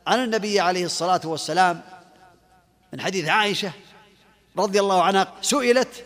عن 0.07 0.25
النبي 0.25 0.61
عليه 0.61 0.85
الصلاه 0.85 1.21
والسلام 1.25 1.81
من 2.93 3.01
حديث 3.01 3.29
عائشه 3.29 3.73
رضي 4.59 4.81
الله 4.81 5.03
عنها 5.03 5.33
سئلت 5.43 6.05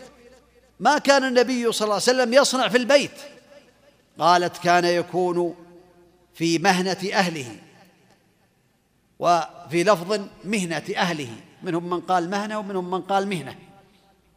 ما 0.80 0.98
كان 0.98 1.24
النبي 1.24 1.72
صلى 1.72 1.84
الله 1.84 1.94
عليه 1.94 2.02
وسلم 2.02 2.34
يصنع 2.34 2.68
في 2.68 2.76
البيت 2.76 3.10
قالت 4.18 4.56
كان 4.56 4.84
يكون 4.84 5.54
في 6.34 6.58
مهنه 6.58 6.96
اهله 7.12 7.56
وفي 9.18 9.84
لفظ 9.84 10.20
مهنه 10.44 10.82
اهله 10.96 11.30
منهم 11.62 11.90
من 11.90 12.00
قال 12.00 12.30
مهنه 12.30 12.58
ومنهم 12.58 12.90
من 12.90 13.02
قال 13.02 13.28
مهنه 13.28 13.54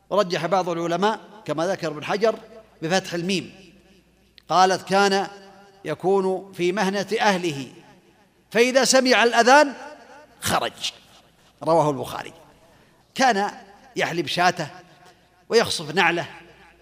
ورجح 0.09 0.45
بعض 0.45 0.69
العلماء 0.69 1.19
كما 1.45 1.67
ذكر 1.67 1.87
ابن 1.87 2.03
حجر 2.03 2.35
بفتح 2.81 3.13
الميم 3.13 3.73
قالت 4.49 4.87
كان 4.89 5.27
يكون 5.85 6.53
في 6.53 6.71
مهنة 6.71 7.07
أهله 7.21 7.67
فإذا 8.51 8.85
سمع 8.85 9.23
الأذان 9.23 9.73
خرج 10.41 10.91
رواه 11.63 11.89
البخاري 11.89 12.33
كان 13.15 13.51
يحلب 13.95 14.27
شاته 14.27 14.67
ويخصف 15.49 15.95
نعله 15.95 16.25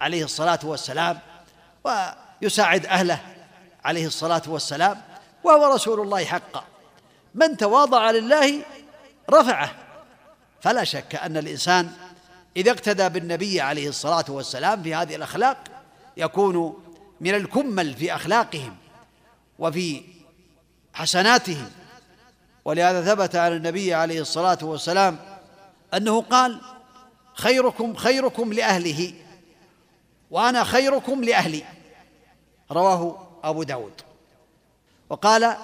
عليه 0.01 0.23
الصلاة 0.23 0.59
والسلام 0.63 1.19
ويساعد 1.83 2.85
أهله 2.85 3.19
عليه 3.85 4.05
الصلاة 4.05 4.41
والسلام 4.47 5.01
وهو 5.43 5.73
رسول 5.73 5.99
الله 5.99 6.25
حقا 6.25 6.63
من 7.35 7.57
تواضع 7.57 8.11
لله 8.11 8.61
رفعه 9.31 9.71
فلا 10.61 10.83
شك 10.83 11.15
أن 11.15 11.37
الإنسان 11.37 11.91
إذا 12.57 12.71
اقتدى 12.71 13.09
بالنبي 13.09 13.61
عليه 13.61 13.89
الصلاة 13.89 14.25
والسلام 14.29 14.83
في 14.83 14.93
هذه 14.95 15.15
الأخلاق 15.15 15.57
يكون 16.17 16.83
من 17.21 17.35
الكمل 17.35 17.93
في 17.93 18.15
أخلاقهم 18.15 18.75
وفي 19.59 20.01
حسناتهم 20.93 21.69
ولهذا 22.65 23.15
ثبت 23.15 23.35
عن 23.35 23.51
النبي 23.51 23.93
عليه 23.93 24.21
الصلاة 24.21 24.57
والسلام 24.61 25.17
أنه 25.93 26.21
قال 26.21 26.61
خيركم 27.33 27.95
خيركم 27.95 28.53
لأهله 28.53 29.13
وأنا 30.31 30.63
خيركم 30.63 31.23
لأهلي 31.23 31.63
رواه 32.71 33.27
أبو 33.43 33.63
داود 33.63 33.93
وقال 35.09 35.57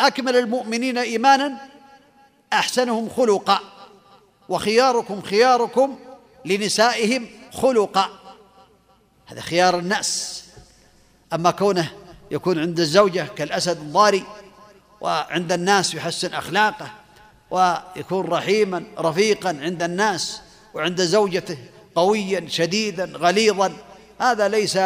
أكمل 0.00 0.36
المؤمنين 0.36 0.98
إيمانا 0.98 1.56
أحسنهم 2.52 3.08
خلقا 3.08 3.58
وخياركم 4.48 5.22
خياركم 5.22 5.98
لنسائهم 6.46 7.26
خلقا 7.52 8.04
هذا 9.26 9.40
خيار 9.40 9.78
الناس 9.78 10.42
أما 11.32 11.50
كونه 11.50 11.90
يكون 12.30 12.58
عند 12.58 12.80
الزوجة 12.80 13.26
كالأسد 13.36 13.76
الضاري 13.80 14.22
وعند 15.00 15.52
الناس 15.52 15.94
يحسن 15.94 16.34
أخلاقه 16.34 16.90
ويكون 17.50 18.26
رحيما 18.26 18.84
رفيقا 18.98 19.58
عند 19.62 19.82
الناس 19.82 20.40
وعند 20.74 21.00
زوجته 21.02 21.58
قويا 21.94 22.48
شديدا 22.48 23.12
غليظا 23.16 23.72
هذا 24.20 24.48
ليس 24.48 24.78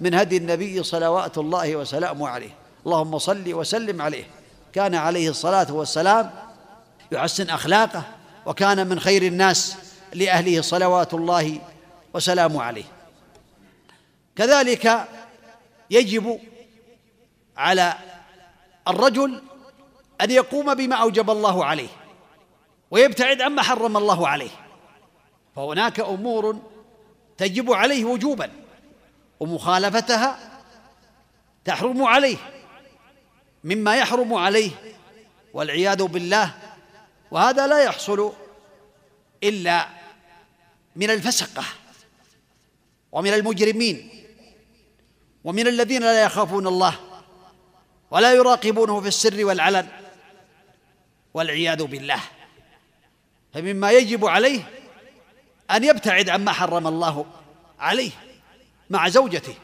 من 0.00 0.14
هدي 0.14 0.36
النبي 0.36 0.82
صلوات 0.82 1.38
الله 1.38 1.76
وسلامه 1.76 2.28
عليه 2.28 2.50
اللهم 2.86 3.18
صل 3.18 3.54
وسلم 3.54 4.02
عليه 4.02 4.24
كان 4.72 4.94
عليه 4.94 5.30
الصلاه 5.30 5.72
والسلام 5.72 6.30
يحسن 7.12 7.50
اخلاقه 7.50 8.02
وكان 8.46 8.86
من 8.86 9.00
خير 9.00 9.22
الناس 9.22 9.74
لأهله 10.14 10.62
صلوات 10.62 11.14
الله 11.14 11.58
وسلامه 12.14 12.62
عليه 12.62 12.84
كذلك 14.36 15.04
يجب 15.90 16.40
على 17.56 17.94
الرجل 18.88 19.42
أن 20.20 20.30
يقوم 20.30 20.74
بما 20.74 20.96
أوجب 20.96 21.30
الله 21.30 21.64
عليه 21.64 21.88
ويبتعد 22.90 23.40
عما 23.42 23.62
حرم 23.62 23.96
الله 23.96 24.28
عليه 24.28 24.50
فهناك 25.56 26.00
أمور 26.00 26.60
تجب 27.38 27.72
عليه 27.72 28.04
وجوبا 28.04 28.50
ومخالفتها 29.40 30.38
تحرم 31.64 32.04
عليه 32.04 32.36
مما 33.64 33.94
يحرم 33.96 34.34
عليه 34.34 34.70
والعياذ 35.54 36.02
بالله 36.02 36.54
وهذا 37.30 37.66
لا 37.66 37.78
يحصل 37.84 38.32
إلا 39.44 39.88
من 40.96 41.10
الفسقة 41.10 41.64
ومن 43.12 43.34
المجرمين 43.34 44.08
ومن 45.44 45.66
الذين 45.66 46.02
لا 46.02 46.22
يخافون 46.22 46.66
الله 46.66 46.94
ولا 48.10 48.32
يراقبونه 48.32 49.00
في 49.00 49.08
السر 49.08 49.44
والعلن 49.44 49.88
والعياذ 51.34 51.82
بالله 51.82 52.20
فمما 53.54 53.90
يجب 53.90 54.24
عليه 54.26 54.70
أن 55.70 55.84
يبتعد 55.84 56.28
عما 56.28 56.52
حرم 56.52 56.86
الله 56.86 57.26
عليه 57.78 58.10
مع 58.90 59.08
زوجته 59.08 59.54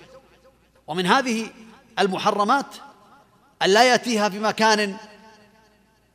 ومن 0.86 1.06
هذه 1.06 1.48
المحرمات 1.98 2.66
أن 3.62 3.70
لا 3.70 3.84
يأتيها 3.84 4.28
في 4.28 4.38
مكان 4.38 4.96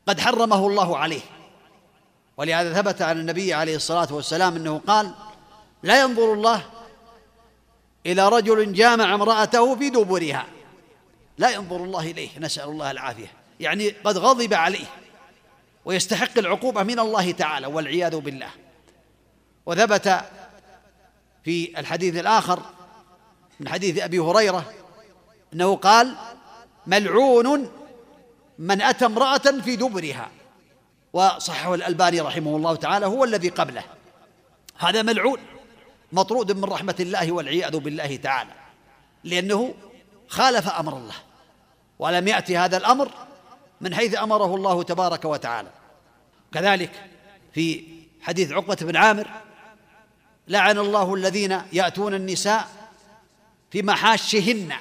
قد 0.07 0.19
حرمه 0.19 0.67
الله 0.67 0.97
عليه 0.97 1.21
ولهذا 2.37 2.81
ثبت 2.81 3.01
عن 3.01 3.19
النبي 3.19 3.53
عليه 3.53 3.75
الصلاة 3.75 4.13
والسلام 4.13 4.55
أنه 4.55 4.81
قال 4.87 5.11
لا 5.83 6.01
ينظر 6.01 6.33
الله 6.33 6.63
إلى 8.05 8.29
رجل 8.29 8.73
جامع 8.73 9.15
امرأته 9.15 9.75
في 9.75 9.89
دبرها 9.89 10.45
لا 11.37 11.49
ينظر 11.49 11.75
الله 11.75 12.11
إليه 12.11 12.29
نسأل 12.39 12.63
الله 12.69 12.91
العافية 12.91 13.31
يعني 13.59 13.89
قد 13.89 14.17
غضب 14.17 14.53
عليه 14.53 14.85
ويستحق 15.85 16.37
العقوبة 16.37 16.83
من 16.83 16.99
الله 16.99 17.31
تعالى 17.31 17.67
والعياذ 17.67 18.15
بالله 18.17 18.49
وثبت 19.65 20.21
في 21.43 21.79
الحديث 21.79 22.15
الآخر 22.15 22.59
من 23.59 23.67
حديث 23.69 23.99
أبي 23.99 24.19
هريرة 24.19 24.63
أنه 25.53 25.75
قال 25.75 26.15
ملعون 26.87 27.71
من 28.59 28.81
أتى 28.81 29.05
امرأة 29.05 29.37
في 29.37 29.75
دبرها 29.75 30.29
وصححه 31.13 31.73
الألباني 31.75 32.19
رحمه 32.19 32.55
الله 32.57 32.75
تعالى 32.75 33.05
هو 33.05 33.23
الذي 33.23 33.49
قبله 33.49 33.83
هذا 34.77 35.01
ملعون 35.01 35.37
مطرود 36.11 36.51
من 36.51 36.63
رحمة 36.65 36.95
الله 36.99 37.31
والعياذ 37.31 37.77
بالله 37.77 38.15
تعالى 38.15 38.49
لأنه 39.23 39.73
خالف 40.27 40.69
أمر 40.69 40.97
الله 40.97 41.15
ولم 41.99 42.27
يأتي 42.27 42.57
هذا 42.57 42.77
الأمر 42.77 43.09
من 43.81 43.95
حيث 43.95 44.17
أمره 44.19 44.55
الله 44.55 44.83
تبارك 44.83 45.25
وتعالى 45.25 45.69
كذلك 46.53 46.91
في 47.53 47.83
حديث 48.21 48.51
عقبة 48.51 48.77
بن 48.81 48.95
عامر 48.95 49.27
لعن 50.47 50.77
الله 50.77 51.13
الذين 51.13 51.61
يأتون 51.73 52.13
النساء 52.13 52.67
في 53.71 53.81
محاشهن 53.81 54.73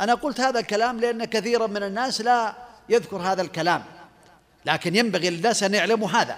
أنا 0.00 0.14
قلت 0.14 0.40
هذا 0.40 0.60
الكلام 0.60 1.00
لأن 1.00 1.24
كثيرا 1.24 1.66
من 1.66 1.82
الناس 1.82 2.20
لا 2.20 2.54
يذكر 2.88 3.16
هذا 3.16 3.42
الكلام 3.42 3.84
لكن 4.68 4.96
ينبغي 4.96 5.30
للناس 5.30 5.62
ان 5.62 5.74
يعلموا 5.74 6.08
هذا 6.08 6.36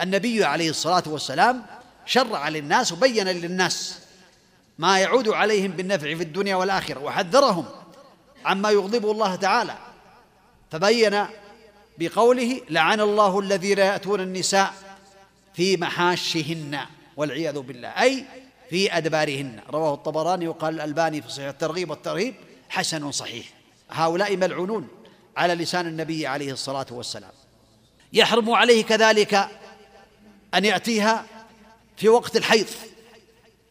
النبي 0.00 0.44
عليه 0.44 0.70
الصلاه 0.70 1.02
والسلام 1.06 1.62
شرع 2.06 2.48
للناس 2.48 2.92
وبين 2.92 3.28
للناس 3.28 3.98
ما 4.78 4.98
يعود 4.98 5.28
عليهم 5.28 5.70
بالنفع 5.70 6.14
في 6.14 6.22
الدنيا 6.22 6.56
والاخره 6.56 7.00
وحذرهم 7.00 7.64
عما 8.44 8.70
يغضبه 8.70 9.10
الله 9.12 9.34
تعالى 9.34 9.74
فبين 10.70 11.24
بقوله 11.98 12.60
لعن 12.70 13.00
الله 13.00 13.40
الذين 13.40 13.78
ياتون 13.78 14.20
النساء 14.20 14.72
في 15.54 15.76
محاشهن 15.76 16.78
والعياذ 17.16 17.58
بالله 17.58 17.88
اي 17.88 18.24
في 18.70 18.96
ادبارهن 18.96 19.58
رواه 19.70 19.94
الطبراني 19.94 20.48
وقال 20.48 20.74
الالباني 20.74 21.22
في 21.22 21.28
صحيح 21.32 21.48
الترغيب 21.48 21.90
والترهيب 21.90 22.34
حسن 22.70 23.12
صحيح 23.12 23.46
هؤلاء 23.90 24.36
ملعونون 24.36 24.88
على 25.36 25.54
لسان 25.54 25.86
النبي 25.86 26.26
عليه 26.26 26.52
الصلاه 26.52 26.86
والسلام 26.90 27.30
يحرم 28.12 28.50
عليه 28.50 28.84
كذلك 28.84 29.48
ان 30.54 30.64
ياتيها 30.64 31.26
في 31.96 32.08
وقت 32.08 32.36
الحيض 32.36 32.66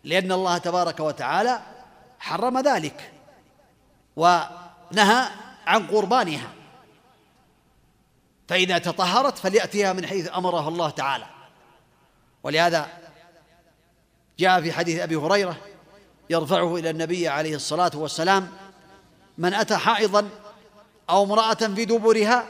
لان 0.03 0.31
الله 0.31 0.57
تبارك 0.57 0.99
وتعالى 0.99 1.61
حرم 2.19 2.59
ذلك 2.59 3.11
ونهى 4.15 5.25
عن 5.65 5.87
قربانها 5.87 6.51
فاذا 8.47 8.77
تطهرت 8.77 9.37
فلياتيها 9.37 9.93
من 9.93 10.05
حيث 10.07 10.29
أمره 10.35 10.67
الله 10.67 10.89
تعالى 10.89 11.25
ولهذا 12.43 12.87
جاء 14.39 14.61
في 14.61 14.71
حديث 14.73 14.99
ابي 14.99 15.15
هريره 15.15 15.57
يرفعه 16.29 16.75
الى 16.75 16.89
النبي 16.89 17.27
عليه 17.27 17.55
الصلاه 17.55 17.91
والسلام 17.95 18.51
من 19.37 19.53
اتى 19.53 19.75
حائضا 19.77 20.29
أو 21.11 21.23
امرأة 21.23 21.53
في 21.53 21.85
دبرها 21.85 22.45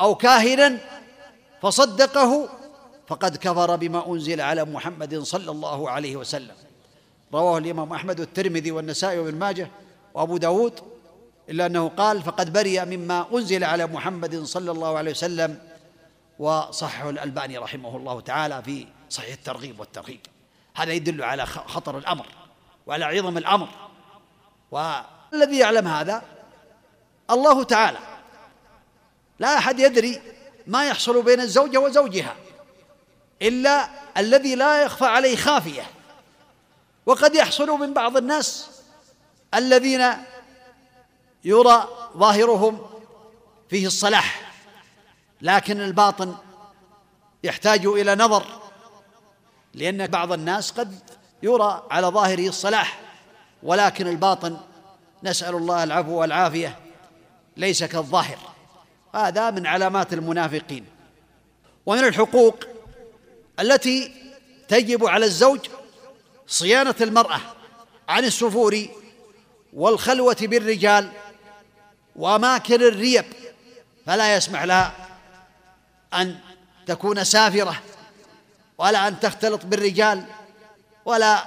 أو 0.00 0.14
كاهنا 0.14 0.78
فصدقه 1.62 2.48
فقد 3.06 3.36
كفر 3.36 3.76
بما 3.76 4.08
أنزل 4.08 4.40
على 4.40 4.64
محمد 4.64 5.18
صلى 5.18 5.50
الله 5.50 5.90
عليه 5.90 6.16
وسلم 6.16 6.54
رواه 7.34 7.58
الإمام 7.58 7.92
أحمد 7.92 8.20
الترمذي 8.20 8.70
والنسائي 8.70 9.18
وابن 9.18 9.38
ماجه 9.38 9.68
وأبو 10.14 10.36
داود 10.36 10.80
إلا 11.48 11.66
أنه 11.66 11.88
قال 11.88 12.22
فقد 12.22 12.52
برئ 12.52 12.84
مما 12.84 13.26
أنزل 13.34 13.64
على 13.64 13.86
محمد 13.86 14.42
صلى 14.42 14.70
الله 14.70 14.98
عليه 14.98 15.10
وسلم 15.10 15.58
وصححه 16.38 17.10
الألباني 17.10 17.58
رحمه 17.58 17.96
الله 17.96 18.20
تعالى 18.20 18.62
في 18.62 18.86
صحيح 19.10 19.32
الترغيب 19.32 19.80
والترهيب 19.80 20.20
هذا 20.76 20.92
يدل 20.92 21.22
على 21.24 21.46
خطر 21.46 21.98
الأمر 21.98 22.26
وعلى 22.86 23.04
عظم 23.04 23.38
الأمر 23.38 23.68
والذي 24.70 25.58
يعلم 25.58 25.88
هذا 25.88 26.22
الله 27.30 27.62
تعالى 27.62 27.98
لا 29.38 29.58
احد 29.58 29.80
يدري 29.80 30.20
ما 30.66 30.84
يحصل 30.88 31.22
بين 31.22 31.40
الزوجه 31.40 31.78
وزوجها 31.78 32.36
الا 33.42 33.88
الذي 34.16 34.54
لا 34.54 34.82
يخفى 34.82 35.04
عليه 35.04 35.36
خافيه 35.36 35.82
وقد 37.06 37.34
يحصل 37.34 37.66
من 37.66 37.94
بعض 37.94 38.16
الناس 38.16 38.66
الذين 39.54 40.04
يرى 41.44 41.88
ظاهرهم 42.16 42.86
فيه 43.70 43.86
الصلاح 43.86 44.52
لكن 45.42 45.80
الباطن 45.80 46.34
يحتاج 47.44 47.86
الى 47.86 48.14
نظر 48.14 48.44
لان 49.74 50.06
بعض 50.06 50.32
الناس 50.32 50.70
قد 50.72 50.98
يرى 51.42 51.86
على 51.90 52.06
ظاهره 52.06 52.48
الصلاح 52.48 53.00
ولكن 53.62 54.06
الباطن 54.06 54.56
نسال 55.22 55.54
الله 55.54 55.84
العفو 55.84 56.20
والعافيه 56.20 56.78
ليس 57.56 57.84
كالظاهر 57.84 58.38
هذا 59.14 59.50
من 59.50 59.66
علامات 59.66 60.12
المنافقين 60.12 60.84
ومن 61.86 62.04
الحقوق 62.04 62.64
التي 63.60 64.12
تجب 64.68 65.06
على 65.06 65.24
الزوج 65.26 65.66
صيانة 66.46 66.94
المرأة 67.00 67.40
عن 68.08 68.24
السفور 68.24 68.78
والخلوة 69.72 70.36
بالرجال 70.40 71.10
وأماكن 72.16 72.82
الريب 72.82 73.24
فلا 74.06 74.36
يسمح 74.36 74.62
لها 74.62 74.92
أن 76.14 76.38
تكون 76.86 77.24
سافرة 77.24 77.82
ولا 78.78 79.08
أن 79.08 79.20
تختلط 79.20 79.64
بالرجال 79.64 80.24
ولا 81.04 81.44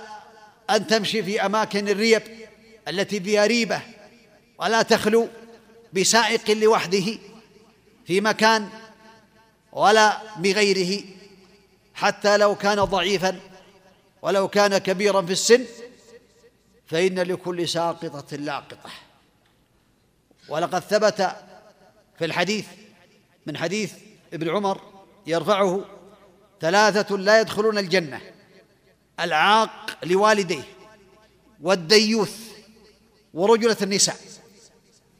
أن 0.70 0.88
تمشي 0.88 1.24
في 1.24 1.45
أماكن 1.45 1.89
الريب 1.89 2.22
التي 2.88 3.20
فيها 3.20 3.45
ريبة 3.45 3.82
ولا 4.60 4.82
تخلو 4.82 5.28
بسائق 5.94 6.52
لوحده 6.52 7.18
في 8.06 8.22
مكان 8.22 8.70
ولا 9.72 10.22
بغيره 10.38 11.04
حتى 11.94 12.38
لو 12.38 12.56
كان 12.56 12.84
ضعيفا 12.84 13.40
ولو 14.22 14.48
كان 14.48 14.78
كبيرا 14.78 15.22
في 15.22 15.32
السن 15.32 15.66
فإن 16.88 17.20
لكل 17.20 17.68
ساقطة 17.70 18.38
لاقطة 18.38 18.90
ولقد 20.50 20.80
ثبت 20.80 21.36
في 22.20 22.26
الحديث 22.26 22.66
من 23.46 23.58
حديث 23.58 23.94
ابن 24.34 24.50
عمر 24.50 24.82
يرفعه 25.28 25.86
ثلاثة 26.62 27.18
لا 27.18 27.40
يدخلون 27.42 27.78
الجنة 27.78 28.22
العاق 29.20 29.98
لوالديه 30.06 30.64
والديوث 31.64 32.38
ورجلة 33.34 33.78
النساء 33.82 34.16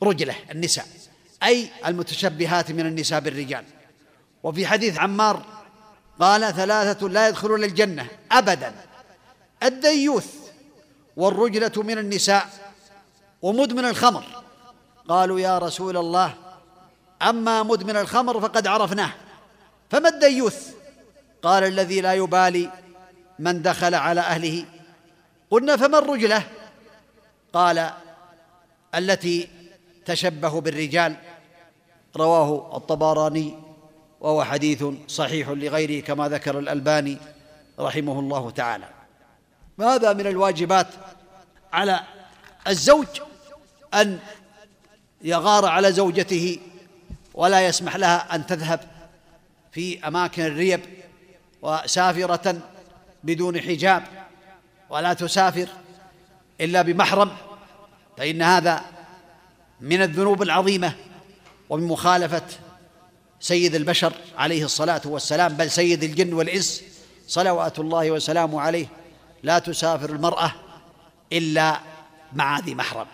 رجله 0.04 0.36
النساء 0.52 0.86
أي 1.44 1.70
المتشبهات 1.86 2.72
من 2.72 2.80
النساء 2.86 3.20
بالرجال 3.20 3.66
وفي 4.44 4.68
حديث 4.68 4.98
عمار 5.00 5.46
قال 6.20 6.54
ثلاثة 6.56 7.08
لا 7.10 7.28
يدخلون 7.30 7.64
الجنة 7.64 8.08
أبدا 8.32 8.76
الديوث 9.64 10.28
والرجلة 11.18 11.72
من 11.78 11.98
النساء 11.98 12.50
ومدمن 13.42 13.86
الخمر 13.86 14.24
قالوا 15.10 15.40
يا 15.40 15.60
رسول 15.60 15.98
الله 15.98 16.34
أما 17.22 17.64
مدمن 17.64 17.98
الخمر 17.98 18.40
فقد 18.42 18.68
عرفناه 18.68 19.12
فما 19.90 20.10
الديوث 20.10 20.68
قال 21.42 21.64
الذي 21.64 22.02
لا 22.02 22.14
يبالي 22.14 22.72
من 23.40 23.62
دخل 23.62 23.96
على 23.96 24.22
أهله 24.22 24.66
قلنا 25.50 25.78
فما 25.78 25.98
الرجلة 25.98 26.44
قال 27.54 27.92
التي 28.96 29.48
تشبهوا 30.10 30.62
بالرجال 30.62 31.16
رواه 32.18 32.78
الطبراني 32.78 33.54
وهو 34.20 34.44
حديث 34.44 34.84
صحيح 35.08 35.50
لغيره 35.50 36.04
كما 36.06 36.30
ذكر 36.30 36.60
الألباني 36.60 37.18
رحمه 37.80 38.20
الله 38.20 38.50
تعالى 38.52 38.86
ماذا 39.78 40.14
من 40.14 40.28
الواجبات 40.28 40.88
على 41.74 42.00
الزوج 42.68 43.08
أن 43.94 44.20
يغار 45.22 45.66
على 45.66 45.92
زوجته 45.92 46.60
ولا 47.34 47.68
يسمح 47.68 47.96
لها 47.96 48.36
أن 48.36 48.46
تذهب 48.46 48.80
في 49.72 50.08
أماكن 50.08 50.46
الريب 50.46 50.80
وسافرة 51.62 52.60
بدون 53.24 53.62
حجاب 53.62 54.04
ولا 54.90 55.14
تسافر 55.14 55.68
إلا 56.62 56.82
بمحرم 56.82 57.32
فإن 58.18 58.42
هذا 58.42 58.82
من 59.82 60.02
الذنوب 60.02 60.42
العظيمه 60.42 60.94
ومن 61.70 61.84
مخالفه 61.88 62.44
سيد 63.40 63.76
البشر 63.76 64.14
عليه 64.38 64.66
الصلاه 64.66 65.02
والسلام 65.06 65.54
بل 65.54 65.72
سيد 65.72 66.04
الجن 66.04 66.34
والانس 66.34 66.84
صلوات 67.28 67.80
الله 67.80 68.12
وسلامه 68.12 68.62
عليه 68.62 68.88
لا 69.44 69.60
تسافر 69.60 70.10
المراه 70.10 70.52
الا 71.34 71.80
مع 72.34 72.60
ذي 72.60 72.76
محرم 72.76 73.08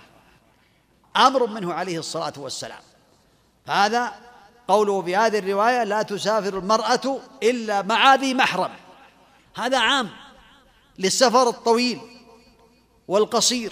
امر 1.17 1.47
منه 1.47 1.73
عليه 1.73 1.99
الصلاه 1.99 2.33
والسلام 2.37 2.79
هذا 3.67 4.11
قوله 4.67 5.01
في 5.01 5.15
هذه 5.15 5.39
الروايه 5.39 5.83
لا 5.83 6.01
تسافر 6.01 6.57
المراه 6.57 7.19
الا 7.43 7.81
مع 7.81 8.15
ذي 8.15 8.33
محرم 8.33 8.71
هذا 9.55 9.77
عام 9.79 10.09
للسفر 10.99 11.41
الطويل 11.49 11.99
والقصير 13.07 13.71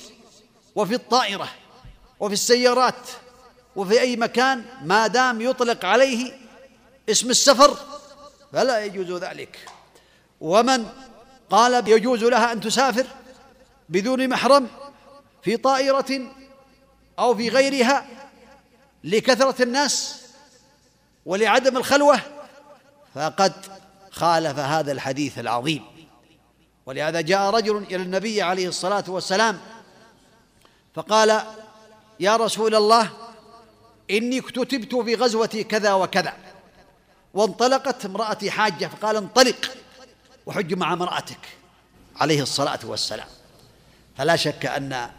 وفي 0.75 0.95
الطائره 0.95 1.47
وفي 2.23 2.33
السيارات 2.33 3.09
وفي 3.75 4.01
أي 4.01 4.15
مكان 4.15 4.65
ما 4.81 5.07
دام 5.07 5.41
يطلق 5.41 5.85
عليه 5.85 6.33
اسم 7.09 7.29
السفر 7.29 7.77
فلا 8.53 8.85
يجوز 8.85 9.23
ذلك 9.23 9.65
ومن 10.41 10.85
قال 11.49 11.87
يجوز 11.89 12.23
لها 12.23 12.51
أن 12.51 12.61
تسافر 12.61 13.07
بدون 13.89 14.29
محرم 14.29 14.67
في 15.41 15.57
طائرة 15.57 16.21
أو 17.19 17.35
في 17.35 17.49
غيرها 17.49 18.07
لكثرة 19.03 19.61
الناس 19.63 20.21
ولعدم 21.25 21.77
الخلوة 21.77 22.19
فقد 23.15 23.53
خالف 24.11 24.57
هذا 24.59 24.91
الحديث 24.91 25.39
العظيم 25.39 25.85
ولهذا 26.85 27.21
جاء 27.21 27.49
رجل 27.49 27.77
إلى 27.77 27.95
النبي 27.95 28.41
عليه 28.41 28.67
الصلاة 28.67 29.03
والسلام 29.07 29.59
فقال 30.95 31.41
يا 32.23 32.35
رسول 32.35 32.75
الله 32.75 33.09
إني 34.11 34.39
اكتتبت 34.39 34.95
في 34.95 35.15
غزوتي 35.15 35.63
كذا 35.63 35.93
وكذا 35.93 36.33
وانطلقت 37.33 38.05
امرأتي 38.05 38.51
حاجة 38.51 38.87
فقال 38.87 39.15
انطلق 39.15 39.71
وحج 40.45 40.73
مع 40.73 40.93
امرأتك 40.93 41.57
عليه 42.15 42.41
الصلاة 42.41 42.79
والسلام 42.83 43.27
فلا 44.17 44.35
شك 44.35 44.65
أن 44.65 45.09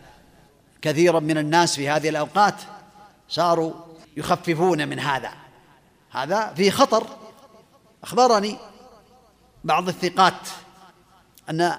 كثيرا 0.82 1.20
من 1.20 1.38
الناس 1.38 1.76
في 1.76 1.88
هذه 1.88 2.08
الأوقات 2.08 2.54
صاروا 3.28 3.72
يخففون 4.16 4.88
من 4.88 4.98
هذا 4.98 5.32
هذا 6.10 6.54
فيه 6.56 6.70
خطر 6.70 7.06
أخبرني 8.02 8.56
بعض 9.64 9.88
الثقات 9.88 10.40
أن 11.50 11.78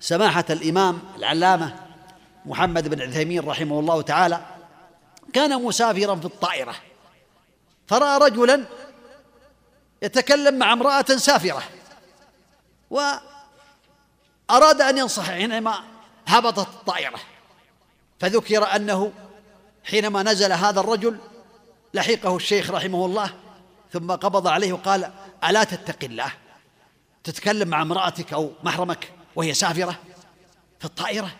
سماحة 0.00 0.44
الإمام 0.50 0.98
العلامة 1.16 1.83
محمد 2.46 2.88
بن 2.88 3.00
عثيمين 3.00 3.48
رحمه 3.48 3.78
الله 3.80 4.02
تعالى 4.02 4.40
كان 5.32 5.62
مسافرا 5.62 6.14
في 6.16 6.24
الطائرة 6.24 6.74
فرأى 7.86 8.18
رجلا 8.30 8.64
يتكلم 10.02 10.58
مع 10.58 10.72
امرأة 10.72 11.04
سافرة 11.16 11.62
وأراد 12.90 14.80
أن 14.80 14.98
ينصح 14.98 15.30
حينما 15.30 15.80
هبطت 16.26 16.58
الطائرة 16.58 17.20
فذكر 18.20 18.64
أنه 18.76 19.12
حينما 19.84 20.22
نزل 20.22 20.52
هذا 20.52 20.80
الرجل 20.80 21.18
لحقه 21.94 22.36
الشيخ 22.36 22.70
رحمه 22.70 23.06
الله 23.06 23.34
ثم 23.92 24.12
قبض 24.12 24.46
عليه 24.48 24.72
وقال 24.72 25.10
ألا 25.44 25.64
تتقي 25.64 26.06
الله 26.06 26.32
تتكلم 27.24 27.68
مع 27.68 27.82
امرأتك 27.82 28.32
أو 28.32 28.50
محرمك 28.64 29.12
وهي 29.36 29.54
سافرة 29.54 29.96
في 30.78 30.84
الطائرة 30.84 31.30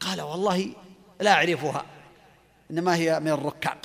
قال 0.00 0.20
والله 0.22 0.72
لا 1.20 1.30
أعرفها 1.32 1.84
إنما 2.70 2.94
هي 2.96 3.20
من 3.20 3.28
الركاب 3.28 3.78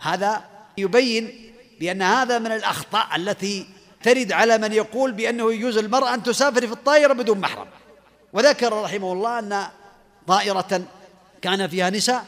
هذا 0.00 0.44
يبين 0.78 1.52
بأن 1.80 2.02
هذا 2.02 2.38
من 2.38 2.52
الأخطاء 2.52 3.16
التي 3.16 3.66
ترد 4.02 4.32
على 4.32 4.58
من 4.58 4.72
يقول 4.72 5.12
بأنه 5.12 5.52
يجوز 5.52 5.76
المرأة 5.78 6.14
أن 6.14 6.22
تسافر 6.22 6.66
في 6.66 6.72
الطائرة 6.72 7.12
بدون 7.12 7.38
محرم 7.40 7.66
وذكر 8.32 8.82
رحمه 8.82 9.12
الله 9.12 9.38
أن 9.38 9.66
طائرة 10.26 10.82
كان 11.42 11.68
فيها 11.68 11.90
نساء 11.90 12.24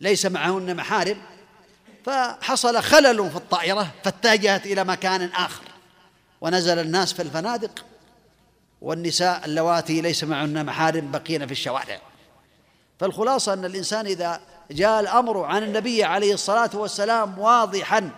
ليس 0.00 0.26
معهن 0.26 0.76
محارم 0.76 1.22
فحصل 2.04 2.82
خلل 2.82 3.30
في 3.30 3.36
الطائرة 3.36 3.90
فاتجهت 4.04 4.66
إلى 4.66 4.84
مكان 4.84 5.22
آخر 5.22 5.64
ونزل 6.40 6.78
الناس 6.78 7.12
في 7.12 7.22
الفنادق 7.22 7.84
والنساء 8.80 9.44
اللواتي 9.44 10.00
ليس 10.00 10.24
معهن 10.24 10.66
محارم 10.66 11.10
بقين 11.10 11.46
في 11.46 11.52
الشوارع 11.52 11.98
فالخلاصة 13.00 13.52
أن 13.52 13.64
الإنسان 13.64 14.06
إذا 14.06 14.40
جاء 14.70 15.00
الأمر 15.00 15.44
عن 15.44 15.62
النبي 15.62 16.04
عليه 16.04 16.34
الصلاة 16.34 16.70
والسلام 16.74 17.38
واضحا 17.38 18.10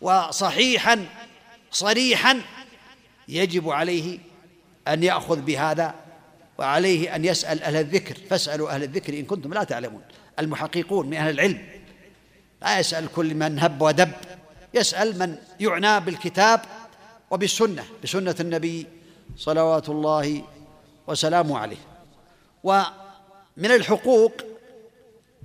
وصحيحا 0.00 1.06
صريحا 1.70 2.40
يجب 3.28 3.68
عليه 3.70 4.18
أن 4.88 5.02
يأخذ 5.02 5.40
بهذا 5.40 5.94
وعليه 6.58 7.16
أن 7.16 7.24
يسأل 7.24 7.62
أهل 7.62 7.76
الذكر 7.76 8.16
فاسألوا 8.30 8.70
أهل 8.70 8.82
الذكر 8.82 9.18
إن 9.18 9.24
كنتم 9.24 9.54
لا 9.54 9.64
تعلمون 9.64 10.02
المحققون 10.38 11.06
من 11.06 11.14
أهل 11.16 11.30
العلم 11.30 11.66
لا 12.62 12.78
يسأل 12.78 13.08
كل 13.12 13.34
من 13.34 13.58
هب 13.58 13.82
ودب 13.82 14.10
يسأل 14.74 15.18
من 15.18 15.36
يعنى 15.60 16.00
بالكتاب 16.04 16.60
وبالسنة 17.30 17.84
بسنة 18.04 18.36
النبي 18.40 18.86
صلوات 19.36 19.88
الله 19.88 20.42
وسلامه 21.06 21.58
عليه 21.58 21.76
ومن 22.64 22.86
الحقوق 23.58 24.32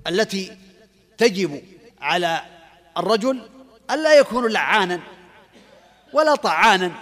التي 0.06 0.56
تجب 1.18 1.62
على 2.00 2.40
الرجل 2.98 3.48
ألا 3.90 4.14
يكون 4.18 4.52
لعانا 4.52 5.00
ولا 6.12 6.34
طعانا 6.34 6.92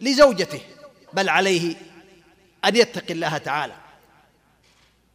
لزوجته 0.00 0.60
بل 1.12 1.28
عليه 1.28 1.76
أن 2.64 2.76
يتقي 2.76 3.14
الله 3.14 3.38
تعالى 3.38 3.74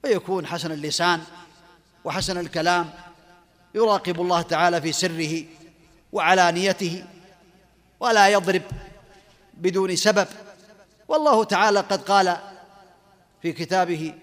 ويكون 0.04 0.46
حسن 0.48 0.72
اللسان 0.72 1.24
وحسن 2.04 2.38
الكلام 2.38 2.90
يراقب 3.76 4.22
الله 4.22 4.42
تعالى 4.42 4.82
في 4.82 4.92
سره 4.92 5.44
وعلانيته 6.12 7.06
ولا 8.00 8.30
يضرب 8.30 8.62
بدون 9.54 9.96
سبب 9.96 10.28
والله 11.08 11.44
تعالى 11.44 11.80
قد 11.80 12.02
قال 12.02 12.38
في 13.42 13.52
كتابه 13.54 14.14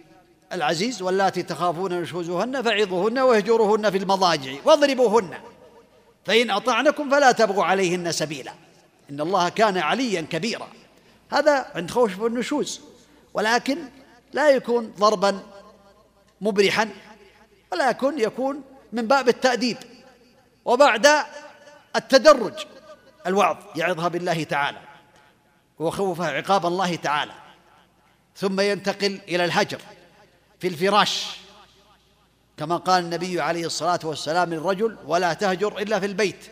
العزيز 0.53 1.03
واللاتي 1.03 1.43
تخافون 1.43 1.93
نشوزهن 2.01 2.63
فعظوهن 2.63 3.19
واهجروهن 3.19 3.91
في 3.91 3.97
المضاجع 3.99 4.53
واضربوهن 4.65 5.35
فإن 6.25 6.51
أطعنكم 6.51 7.11
فلا 7.11 7.33
تبغوا 7.33 7.65
عليهن 7.65 8.13
سبيلا 8.13 8.53
إن 9.11 9.21
الله 9.21 9.49
كان 9.49 9.79
عليا 9.79 10.21
كبيرا 10.31 10.69
هذا 11.33 11.67
عند 11.75 11.91
خوف 11.91 12.25
النشوز 12.25 12.81
ولكن 13.35 13.79
لا 14.33 14.51
يكون 14.51 14.93
ضربا 14.99 15.41
مبرحا 16.41 16.91
ولكن 17.73 18.19
يكون 18.21 18.63
من 18.93 19.07
باب 19.07 19.29
التأديب 19.29 19.77
وبعد 20.65 21.07
التدرج 21.97 22.65
الوعظ 23.27 23.57
يعظها 23.77 24.09
بالله 24.09 24.45
تعالى 24.45 24.79
وخوفه 25.81 26.27
عقاب 26.27 26.67
الله 26.67 26.97
تعالى 26.97 27.33
ثم 28.37 28.61
ينتقل 28.61 29.21
إلى 29.29 29.45
الهجر 29.45 29.81
في 30.61 30.69
الفراش 30.69 31.27
كما 32.57 32.77
قال 32.77 33.05
النبي 33.05 33.41
عليه 33.41 33.67
الصلاة 33.67 33.99
والسلام 34.05 34.55
للرجل 34.55 34.97
ولا 35.07 35.33
تهجر 35.33 35.79
إلا 35.79 36.01
في 36.01 36.07
البيت 36.07 36.45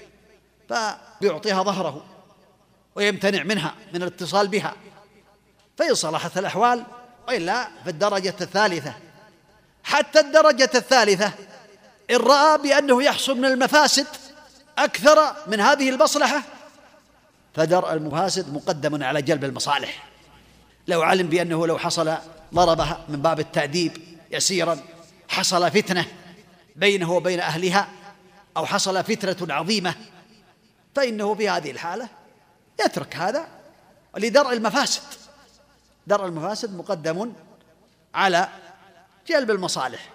فيعطيها 1.21 1.63
ظهره 1.63 2.05
ويمتنع 2.95 3.43
منها 3.43 3.75
من 3.95 4.03
الاتصال 4.03 4.49
بها 4.49 4.75
فإن 5.79 5.95
صلحت 5.95 6.39
الأحوال 6.39 6.85
وإلا 7.29 7.69
في 7.85 7.91
الدرجة 7.91 8.35
الثالثة 8.41 8.95
حتى 9.85 10.21
الدرجة 10.21 10.71
الثالثة 10.75 11.33
إن 12.11 12.17
رأى 12.17 12.59
بأنه 12.59 13.03
يحصل 13.03 13.37
من 13.37 13.45
المفاسد 13.45 14.07
أكثر 14.79 15.35
من 15.47 15.61
هذه 15.61 15.91
المصلحة 15.91 16.43
فدرء 17.59 17.93
المفاسد 17.93 18.55
مقدم 18.55 19.03
على 19.05 19.23
جلب 19.23 19.45
المصالح 19.45 20.07
لو 20.89 21.03
علم 21.03 21.29
بأنه 21.29 21.67
لو 21.67 21.79
حصل 21.79 22.15
ضربها 22.55 23.01
من 23.09 23.23
باب 23.23 23.41
التأديب 23.41 23.93
يسيرا 24.31 24.79
حصل 25.29 25.71
فتنة 25.71 26.07
بينه 26.77 27.13
وبين 27.13 27.41
أهلها 27.41 27.89
أو 28.57 28.67
حصل 28.67 29.05
فتنة 29.05 29.55
عظيمة 29.55 29.95
فإنه 30.95 31.35
في 31.35 31.49
هذه 31.49 31.71
الحالة 31.71 32.09
يترك 32.85 33.17
هذا 33.17 33.47
لدرء 34.17 34.53
المفاسد 34.53 35.03
درء 36.07 36.27
المفاسد 36.27 36.75
مقدم 36.77 37.33
على 38.15 38.49
جلب 39.29 39.51
المصالح 39.51 40.09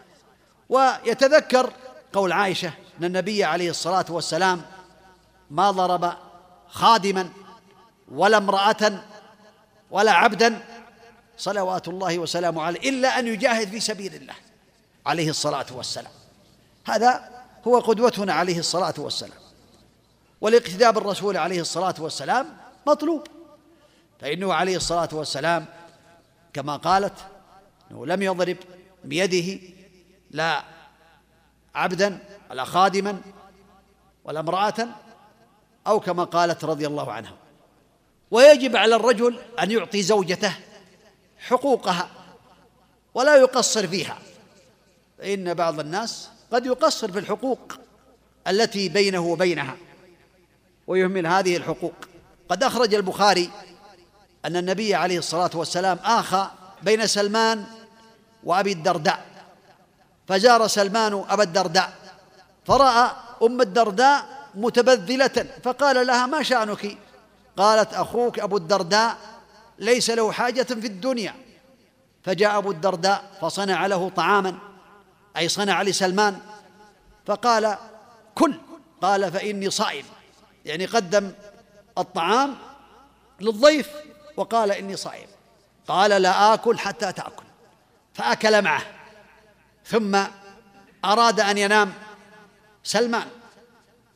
ويتذكر 0.70 1.74
قول 2.14 2.32
عائشة 2.32 2.72
أن 3.00 3.06
النبي 3.06 3.44
عليه 3.44 3.70
الصلاة 3.70 4.06
والسلام 4.10 4.62
ما 5.52 5.72
ضرب 5.72 6.14
خادما 6.74 7.30
ولا 8.12 8.38
امراه 8.38 8.76
ولا 9.92 10.12
عبدا 10.12 10.62
صلوات 11.38 11.88
الله 11.88 12.20
وسلامه 12.20 12.62
عليه 12.62 12.90
الا 12.90 13.20
ان 13.20 13.28
يجاهد 13.28 13.70
في 13.70 13.80
سبيل 13.80 14.16
الله 14.16 14.34
عليه 15.06 15.30
الصلاه 15.30 15.66
والسلام 15.72 16.12
هذا 16.86 17.32
هو 17.68 17.80
قدوتنا 17.80 18.34
عليه 18.34 18.60
الصلاه 18.60 18.94
والسلام 18.98 19.40
والاقتداء 20.42 20.92
بالرسول 20.92 21.38
عليه 21.38 21.62
الصلاه 21.62 21.96
والسلام 22.00 22.58
مطلوب 22.88 23.28
فانه 24.20 24.54
عليه 24.54 24.78
الصلاه 24.78 25.10
والسلام 25.12 25.66
كما 26.54 26.76
قالت 26.78 27.14
انه 27.92 28.06
لم 28.06 28.22
يضرب 28.22 28.58
بيده 29.04 29.68
لا 30.32 30.64
عبدا 31.76 32.18
ولا 32.50 32.66
خادما 32.66 33.22
ولا 34.26 34.40
امراه 34.40 34.76
أو 35.88 36.00
كما 36.00 36.24
قالت 36.24 36.64
رضي 36.64 36.88
الله 36.88 37.12
عنها 37.12 37.32
ويجب 38.32 38.76
على 38.76 38.96
الرجل 38.96 39.40
أن 39.62 39.72
يعطي 39.72 40.04
زوجته 40.04 40.54
حقوقها 41.40 42.10
ولا 43.14 43.36
يقصر 43.36 43.88
فيها 43.88 44.18
فإن 45.18 45.54
بعض 45.54 45.80
الناس 45.80 46.30
قد 46.52 46.66
يقصر 46.66 47.12
في 47.12 47.20
الحقوق 47.20 47.74
التي 48.48 48.90
بينه 48.90 49.20
وبينها 49.20 49.78
ويهمل 50.88 51.28
هذه 51.28 51.58
الحقوق 51.58 51.94
قد 52.50 52.64
أخرج 52.64 52.94
البخاري 52.94 53.50
أن 54.46 54.56
النبي 54.58 54.96
عليه 54.96 55.18
الصلاة 55.18 55.50
والسلام 55.54 55.98
آخى 56.04 56.48
بين 56.84 57.08
سلمان 57.08 57.66
وأبي 58.44 58.72
الدرداء 58.72 59.26
فزار 60.28 60.68
سلمان 60.68 61.24
أبا 61.30 61.44
الدرداء 61.44 61.94
فرأى 62.66 63.12
أم 63.44 63.62
الدرداء 63.62 64.43
متبذلة 64.56 65.46
فقال 65.64 66.08
لها 66.08 66.26
ما 66.26 66.44
شأنك 66.44 66.98
قالت 67.58 67.94
أخوك 67.94 68.40
أبو 68.40 68.58
الدرداء 68.58 69.16
ليس 69.80 70.10
له 70.10 70.32
حاجة 70.32 70.64
في 70.64 70.88
الدنيا 70.88 71.36
فجاء 72.24 72.58
أبو 72.58 72.72
الدرداء 72.72 73.24
فصنع 73.42 73.86
له 73.88 74.10
طعاما 74.10 74.58
أي 75.38 75.48
صنع 75.50 75.82
لسلمان 75.82 76.40
فقال 77.26 77.78
كل 78.36 78.56
قال 79.02 79.32
فإني 79.32 79.70
صائم 79.70 80.06
يعني 80.66 80.86
قدم 80.86 81.32
الطعام 81.98 82.56
للضيف 83.42 83.90
وقال 84.38 84.72
إني 84.72 84.96
صائم 84.96 85.28
قال 85.88 86.22
لا 86.22 86.54
آكل 86.54 86.80
حتى 86.80 87.12
تأكل 87.12 87.44
فأكل 88.14 88.62
معه 88.62 88.84
ثم 89.86 90.20
أراد 91.06 91.40
أن 91.40 91.58
ينام 91.58 91.94
سلمان 92.84 93.28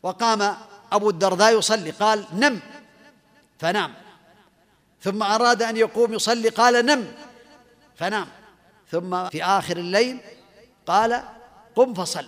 وقام 0.03 0.55
أبو 0.91 1.09
الدرداء 1.09 1.57
يصلي 1.57 1.91
قال 1.91 2.25
نم 2.33 2.59
فنام 3.59 3.93
ثم 5.01 5.23
أراد 5.23 5.61
أن 5.63 5.77
يقوم 5.77 6.13
يصلي 6.13 6.49
قال 6.49 6.85
نم 6.85 7.07
فنام 7.95 8.27
ثم 8.91 9.29
في 9.29 9.43
آخر 9.43 9.77
الليل 9.77 10.19
قال 10.85 11.21
قم 11.75 11.93
فصل 11.93 12.25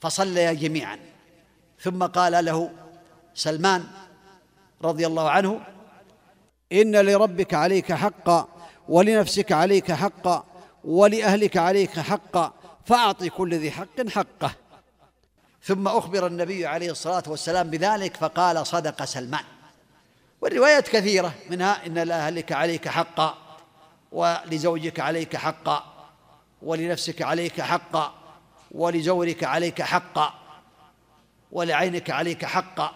فصليا 0.00 0.52
جميعا 0.52 0.98
ثم 1.80 2.06
قال 2.06 2.44
له 2.44 2.70
سلمان 3.34 3.84
رضي 4.84 5.06
الله 5.06 5.30
عنه 5.30 5.60
إن 6.72 6.96
لربك 6.96 7.54
عليك 7.54 7.92
حقا 7.92 8.48
ولنفسك 8.88 9.52
عليك 9.52 9.92
حقا 9.92 10.44
ولأهلك 10.84 11.56
عليك 11.56 12.00
حقا 12.00 12.52
فأعطي 12.86 13.28
كل 13.28 13.54
ذي 13.54 13.70
حق 13.70 14.08
حقه 14.08 14.52
ثم 15.64 15.88
أخبر 15.88 16.26
النبي 16.26 16.66
عليه 16.66 16.90
الصلاة 16.90 17.22
والسلام 17.26 17.70
بذلك 17.70 18.16
فقال 18.16 18.66
صدق 18.66 19.04
سلمان 19.04 19.44
والروايات 20.40 20.88
كثيرة 20.88 21.34
منها 21.50 21.86
إن 21.86 21.94
لأهلك 21.94 22.52
عليك 22.52 22.88
حقا 22.88 23.34
ولزوجك 24.12 25.00
عليك 25.00 25.36
حقا 25.36 25.94
ولنفسك 26.62 27.22
عليك 27.22 27.60
حقا 27.60 28.14
ولجورك 28.70 29.44
عليك 29.44 29.82
حقا 29.82 30.34
ولعينك 31.52 32.10
عليك 32.10 32.44
حقا 32.44 32.92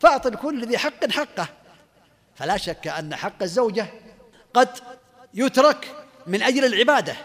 فأعط 0.00 0.28
كل 0.28 0.66
ذي 0.66 0.78
حق 0.78 1.10
حقه 1.10 1.48
فلا 2.36 2.56
شك 2.56 2.88
أن 2.88 3.16
حق 3.16 3.42
الزوجة 3.42 3.86
قد 4.54 4.68
يترك 5.34 5.94
من 6.26 6.42
أجل 6.42 6.64
العبادة 6.64 7.16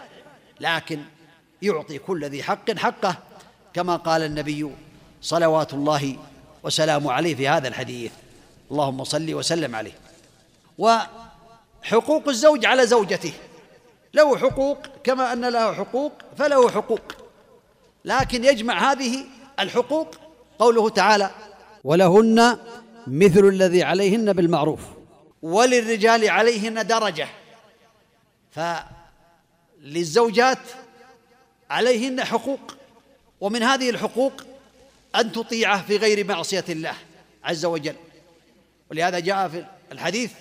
لكن 0.60 1.02
يعطي 1.62 1.98
كل 1.98 2.24
ذي 2.24 2.42
حق 2.42 2.70
حقه 2.78 3.16
كما 3.74 3.96
قال 3.96 4.22
النبي 4.22 4.70
صلوات 5.22 5.74
الله 5.74 6.16
وسلامه 6.62 7.12
عليه 7.12 7.34
في 7.34 7.48
هذا 7.48 7.68
الحديث 7.68 8.12
اللهم 8.70 9.04
صل 9.04 9.34
وسلم 9.34 9.74
عليه 9.76 9.92
وحقوق 10.78 12.28
الزوج 12.28 12.66
على 12.66 12.86
زوجته 12.86 13.32
له 14.14 14.38
حقوق 14.38 14.78
كما 15.04 15.32
ان 15.32 15.44
له 15.44 15.72
حقوق 15.74 16.12
فله 16.38 16.70
حقوق 16.70 17.12
لكن 18.04 18.44
يجمع 18.44 18.92
هذه 18.92 19.24
الحقوق 19.60 20.08
قوله 20.58 20.88
تعالى 20.90 21.30
ولهن 21.84 22.58
مثل 23.06 23.40
الذي 23.44 23.82
عليهن 23.82 24.32
بالمعروف 24.32 24.80
وللرجال 25.42 26.28
عليهن 26.30 26.86
درجه 26.86 27.28
فللزوجات 29.80 30.58
عليهن 31.70 32.24
حقوق 32.24 32.76
ومن 33.44 33.62
هذه 33.62 33.90
الحقوق 33.90 34.32
أن 35.16 35.32
تطيعه 35.32 35.82
في 35.82 35.96
غير 35.96 36.26
معصية 36.26 36.64
الله 36.68 36.94
عز 37.44 37.64
وجل 37.64 37.94
ولهذا 38.90 39.18
جاء 39.18 39.48
في 39.48 39.66
الحديث 39.92 40.32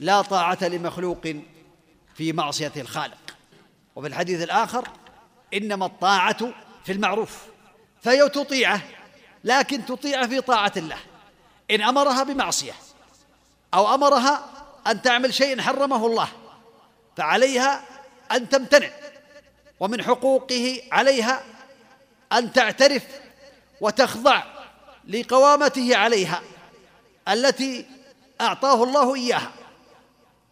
لا 0.00 0.22
طاعة 0.22 0.58
لمخلوق 0.62 1.22
في 2.16 2.32
معصية 2.32 2.72
الخالق 2.76 3.34
وفي 3.96 4.06
الحديث 4.08 4.42
الآخر 4.42 4.88
إنما 5.54 5.86
الطاعة 5.86 6.54
في 6.84 6.92
المعروف 6.92 7.42
فهي 8.02 8.28
تطيعه 8.28 8.80
لكن 9.44 9.86
تطيعه 9.86 10.26
في 10.26 10.40
طاعة 10.40 10.72
الله 10.76 10.96
إن 11.70 11.80
أمرها 11.82 12.22
بمعصية 12.22 12.74
أو 13.74 13.94
أمرها 13.94 14.44
أن 14.86 15.02
تعمل 15.02 15.34
شيء 15.34 15.60
حرمه 15.60 16.06
الله 16.06 16.28
فعليها 17.16 17.84
أن 18.32 18.48
تمتنع 18.48 18.88
ومن 19.80 20.02
حقوقه 20.04 20.82
عليها 20.92 21.42
أن 22.32 22.52
تعترف 22.52 23.02
وتخضع 23.80 24.42
لقوامته 25.08 25.96
عليها 25.96 26.40
التي 27.28 27.86
أعطاه 28.40 28.84
الله 28.84 29.14
إياها 29.14 29.50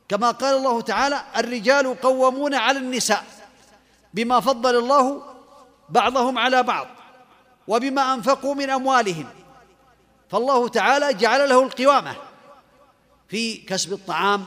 كما 0.09 0.31
قال 0.31 0.57
الله 0.57 0.81
تعالى 0.81 1.23
الرجال 1.37 2.01
قوامون 2.01 2.55
على 2.55 2.79
النساء 2.79 3.25
بما 4.15 4.41
فضل 4.41 4.77
الله 4.79 5.23
بعضهم 5.89 6.39
على 6.39 6.63
بعض 6.63 6.87
وبما 7.69 8.15
أنفقوا 8.15 8.55
من 8.55 8.71
أموالهم 8.71 9.27
فالله 10.31 10.69
تعالى 10.69 11.15
جعل 11.15 11.49
له 11.49 11.63
القوامة 11.63 12.17
في 13.29 13.57
كسب 13.57 13.93
الطعام 13.93 14.47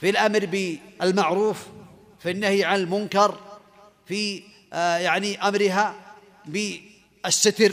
في 0.00 0.10
الأمر 0.10 0.46
بالمعروف 0.46 1.66
في 2.18 2.30
النهي 2.30 2.64
عن 2.64 2.80
المنكر 2.80 3.38
في 4.06 4.42
آه، 4.72 4.96
يعني 4.96 5.48
أمرها 5.48 5.94
بالستر 6.46 7.72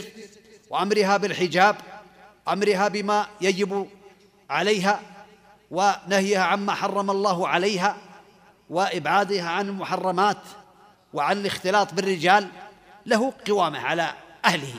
وامرها 0.70 1.16
بالحجاب 1.16 1.76
امرها 2.48 2.88
بما 2.88 3.26
يجب 3.40 3.88
عليها 4.50 5.00
ونهيها 5.70 6.42
عما 6.42 6.74
حرم 6.74 7.10
الله 7.10 7.48
عليها 7.48 7.96
وابعادها 8.70 9.48
عن 9.48 9.68
المحرمات 9.68 10.36
وعن 11.14 11.38
الاختلاط 11.40 11.94
بالرجال 11.94 12.48
له 13.06 13.32
قوامه 13.48 13.78
على 13.80 14.14
اهله 14.44 14.74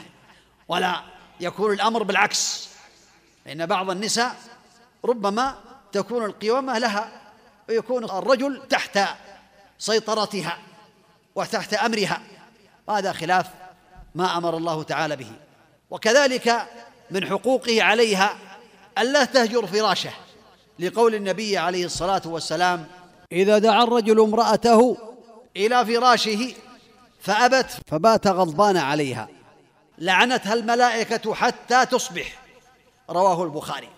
ولا 0.67 1.01
يكون 1.39 1.73
الامر 1.73 2.03
بالعكس 2.03 2.69
فان 3.45 3.65
بعض 3.65 3.89
النساء 3.89 4.35
ربما 5.05 5.55
تكون 5.91 6.25
القوامه 6.25 6.77
لها 6.79 7.21
ويكون 7.69 8.03
الرجل 8.03 8.61
تحت 8.69 8.99
سيطرتها 9.79 10.57
وتحت 11.35 11.73
امرها 11.73 12.21
وهذا 12.87 13.13
خلاف 13.13 13.47
ما 14.15 14.37
امر 14.37 14.57
الله 14.57 14.83
تعالى 14.83 15.15
به 15.15 15.31
وكذلك 15.91 16.53
من 17.11 17.25
حقوقه 17.27 17.83
عليها 17.83 18.37
الا 18.97 19.25
تهجر 19.25 19.67
فراشه 19.67 20.11
لقول 20.79 21.15
النبي 21.15 21.57
عليه 21.57 21.85
الصلاه 21.85 22.21
والسلام 22.25 22.87
اذا 23.31 23.57
دعا 23.57 23.83
الرجل 23.83 24.19
امراته 24.19 24.97
الى 25.57 25.85
فراشه 25.85 26.53
فابت 27.21 27.77
فبات 27.87 28.27
غضبان 28.27 28.77
عليها 28.77 29.29
لعنتها 29.97 30.53
الملائكه 30.53 31.33
حتى 31.33 31.85
تصبح 31.85 32.39
رواه 33.09 33.43
البخاري 33.43 33.89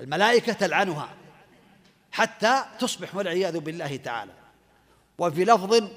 الملائكه 0.00 0.52
تلعنها 0.52 1.08
حتى 2.12 2.62
تصبح 2.78 3.14
والعياذ 3.14 3.58
بالله 3.58 3.96
تعالى 3.96 4.32
وفي 5.18 5.44
لفظ 5.44 5.88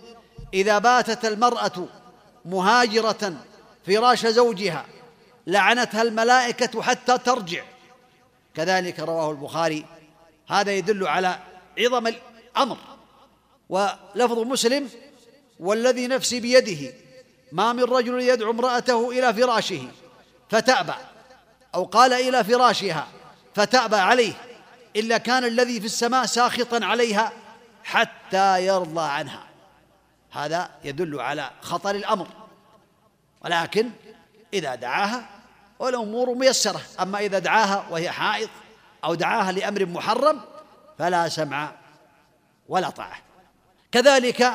اذا 0.53 0.77
باتت 0.79 1.25
المراه 1.25 1.87
مهاجره 2.45 3.33
فراش 3.85 4.25
زوجها 4.25 4.85
لعنتها 5.47 6.01
الملائكة 6.01 6.81
حتى 6.81 7.17
ترجع 7.17 7.63
كذلك 8.55 8.99
رواه 8.99 9.31
البخاري 9.31 9.85
هذا 10.47 10.71
يدل 10.71 11.07
على 11.07 11.39
عظم 11.79 12.07
الأمر 12.07 12.77
ولفظ 13.69 14.39
مسلم 14.39 14.89
والذي 15.59 16.07
نفسي 16.07 16.39
بيده 16.39 16.93
ما 17.51 17.73
من 17.73 17.83
رجل 17.83 18.21
يدعو 18.21 18.51
امرأته 18.51 19.09
إلى 19.09 19.33
فراشه 19.33 19.87
فتأبى 20.49 20.93
أو 21.75 21.83
قال 21.83 22.13
إلى 22.13 22.43
فراشها 22.43 23.07
فتأبى 23.55 23.95
عليه 23.95 24.33
إلا 24.95 25.17
كان 25.17 25.43
الذي 25.45 25.79
في 25.79 25.85
السماء 25.85 26.25
ساخطا 26.25 26.85
عليها 26.85 27.31
حتى 27.83 28.65
يرضى 28.65 29.01
عنها 29.01 29.43
هذا 30.31 30.69
يدل 30.83 31.19
على 31.19 31.51
خطر 31.61 31.95
الأمر 31.95 32.27
ولكن 33.43 33.89
إذا 34.53 34.75
دعاها 34.75 35.23
والأمور 35.79 36.33
ميسرة 36.35 36.81
أما 36.99 37.19
إذا 37.19 37.39
دعاها 37.39 37.85
وهي 37.91 38.11
حائض 38.11 38.49
أو 39.03 39.15
دعاها 39.15 39.51
لأمر 39.51 39.85
محرم 39.85 40.41
فلا 40.99 41.29
سمع 41.29 41.71
ولا 42.69 42.89
طاعة 42.89 43.17
كذلك 43.91 44.53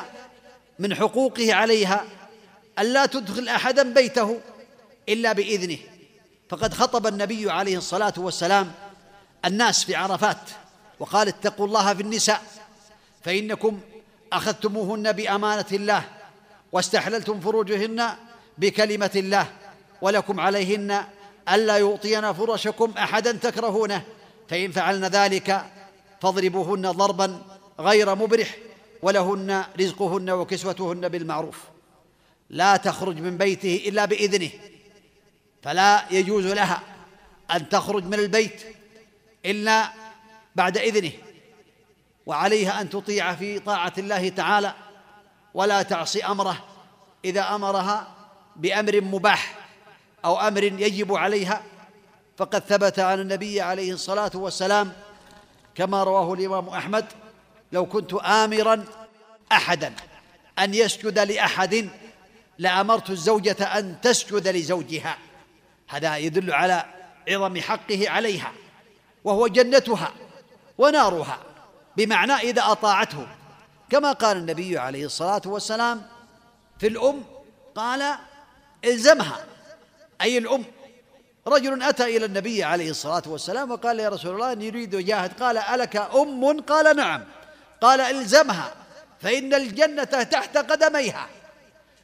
من 0.79 0.95
حقوقه 0.95 1.53
عليها 1.55 2.05
ألا 2.79 3.05
تدخل 3.05 3.47
أحدا 3.47 3.93
بيته 3.93 4.41
إلا 5.09 5.33
بإذنه 5.33 5.77
فقد 6.49 6.73
خطب 6.73 7.07
النبي 7.07 7.51
عليه 7.51 7.77
الصلاة 7.77 8.13
والسلام 8.17 8.71
الناس 9.45 9.83
في 9.85 9.95
عرفات 9.95 10.49
وقال 10.99 11.27
اتقوا 11.27 11.65
الله 11.67 11.93
في 11.93 12.01
النساء 12.01 12.41
فإنكم 13.23 13.79
أخذتموهن 14.33 15.11
بأمانة 15.11 15.65
الله 15.71 16.03
واستحللتم 16.71 17.39
فروجهن 17.41 18.13
بكلمة 18.59 19.11
الله 19.15 19.45
ولكم 20.01 20.39
عليهن 20.39 21.03
ألا 21.49 21.77
يعطين 21.77 22.33
فرشكم 22.33 22.91
أحدا 22.97 23.31
تكرهونه 23.31 24.03
فإن 24.47 24.71
فعلن 24.71 25.05
ذلك 25.05 25.65
فاضربوهن 26.21 26.81
ضربا 26.91 27.41
غير 27.79 28.15
مبرح 28.15 28.55
ولهن 29.01 29.63
رزقهن 29.79 30.29
وكسوتهن 30.29 31.07
بالمعروف 31.09 31.59
لا 32.49 32.77
تخرج 32.77 33.15
من 33.19 33.37
بيته 33.37 33.83
إلا 33.89 34.05
بإذنه 34.05 34.49
فلا 35.63 36.05
يجوز 36.11 36.45
لها 36.45 36.79
أن 37.51 37.69
تخرج 37.69 38.03
من 38.03 38.13
البيت 38.13 38.61
إلا 39.45 39.89
بعد 40.55 40.77
إذنه 40.77 41.11
وعليها 42.25 42.81
أن 42.81 42.89
تطيع 42.89 43.35
في 43.35 43.59
طاعة 43.59 43.93
الله 43.97 44.29
تعالى 44.29 44.73
ولا 45.53 45.81
تعصي 45.81 46.25
أمره 46.25 46.57
إذا 47.25 47.55
أمرها 47.55 48.07
بأمر 48.59 49.01
مباح 49.01 49.55
أو 50.25 50.39
أمر 50.39 50.63
يجب 50.63 51.13
عليها 51.13 51.63
فقد 52.37 52.59
ثبت 52.63 52.99
عن 52.99 53.19
النبي 53.19 53.61
عليه 53.61 53.93
الصلاة 53.93 54.31
والسلام 54.35 54.91
كما 55.75 56.03
رواه 56.03 56.33
الإمام 56.33 56.69
أحمد 56.69 57.05
لو 57.71 57.85
كنت 57.85 58.13
آمرا 58.13 58.85
أحدا 59.51 59.93
أن 60.59 60.73
يسجد 60.73 61.19
لأحد 61.19 61.89
لأمرت 62.57 63.09
الزوجة 63.09 63.63
أن 63.79 64.01
تسجد 64.01 64.47
لزوجها 64.47 65.17
هذا 65.87 66.17
يدل 66.17 66.53
على 66.53 66.85
عظم 67.29 67.59
حقه 67.61 68.09
عليها 68.09 68.51
وهو 69.23 69.47
جنتها 69.47 70.11
ونارها 70.77 71.37
بمعنى 71.97 72.33
إذا 72.33 72.61
أطاعته 72.71 73.27
كما 73.89 74.11
قال 74.11 74.37
النبي 74.37 74.77
عليه 74.77 75.05
الصلاة 75.05 75.41
والسلام 75.45 76.01
في 76.79 76.87
الأم 76.87 77.23
قال 77.75 78.15
الزمها 78.85 79.45
اي 80.21 80.37
الام 80.37 80.63
رجل 81.47 81.83
اتى 81.83 82.17
الى 82.17 82.25
النبي 82.25 82.63
عليه 82.63 82.89
الصلاه 82.89 83.23
والسلام 83.27 83.71
وقال 83.71 83.99
يا 83.99 84.09
رسول 84.09 84.33
الله 84.35 84.51
اريد 84.51 84.95
جاهد 84.95 85.43
قال 85.43 85.57
الك 85.57 85.95
ام 86.15 86.61
قال 86.61 86.95
نعم 86.97 87.23
قال 87.81 88.01
الزمها 88.01 88.73
فان 89.21 89.53
الجنه 89.53 90.03
تحت 90.03 90.57
قدميها 90.57 91.27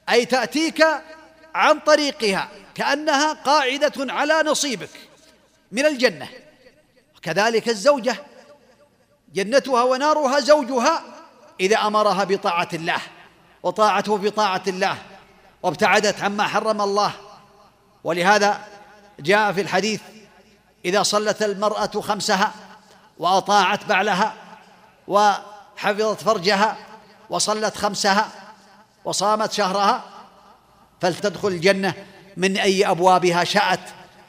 اي 0.10 0.26
تاتيك 0.26 0.86
عن 1.56 1.80
طريقها 1.80 2.50
كانها 2.76 3.34
قاعده 3.34 4.14
على 4.14 4.34
نصيبك 4.44 4.90
من 5.72 5.86
الجنه 5.86 6.28
وكذلك 7.18 7.70
الزوجه 7.70 8.16
جنتها 9.34 9.84
ونارها 9.84 10.40
زوجها 10.40 11.04
اذا 11.60 11.78
امرها 11.78 12.24
بطاعه 12.24 12.70
الله 12.74 12.98
وطاعته 13.64 14.18
بطاعه 14.18 14.64
الله 14.68 14.98
وابتعدت 15.66 16.22
عما 16.24 16.44
حرم 16.48 16.82
الله 16.82 17.12
ولهذا 18.04 18.60
جاء 19.20 19.54
في 19.54 19.62
الحديث 19.62 20.02
اذا 20.86 21.04
صلت 21.04 21.44
المراه 21.44 21.88
خمسها 22.02 22.52
واطاعت 23.20 23.86
بعلها 23.86 24.34
وحفظت 25.08 26.22
فرجها 26.24 26.78
وصلت 27.30 27.76
خمسها 27.78 28.28
وصامت 29.06 29.52
شهرها 29.52 30.04
فلتدخل 31.02 31.48
الجنه 31.48 31.94
من 32.38 32.58
اي 32.58 32.86
ابوابها 32.90 33.44
شاءت 33.44 33.80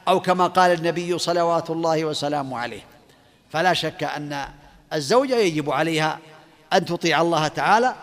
او 0.07 0.19
كما 0.19 0.47
قال 0.47 0.71
النبي 0.71 1.17
صلوات 1.17 1.69
الله 1.69 2.05
وسلامه 2.05 2.59
عليه 2.59 2.83
فلا 3.51 3.73
شك 3.73 4.03
ان 4.03 4.45
الزوجه 4.93 5.35
يجب 5.35 5.69
عليها 5.71 6.19
ان 6.73 6.85
تطيع 6.85 7.21
الله 7.21 7.47
تعالى 7.47 7.95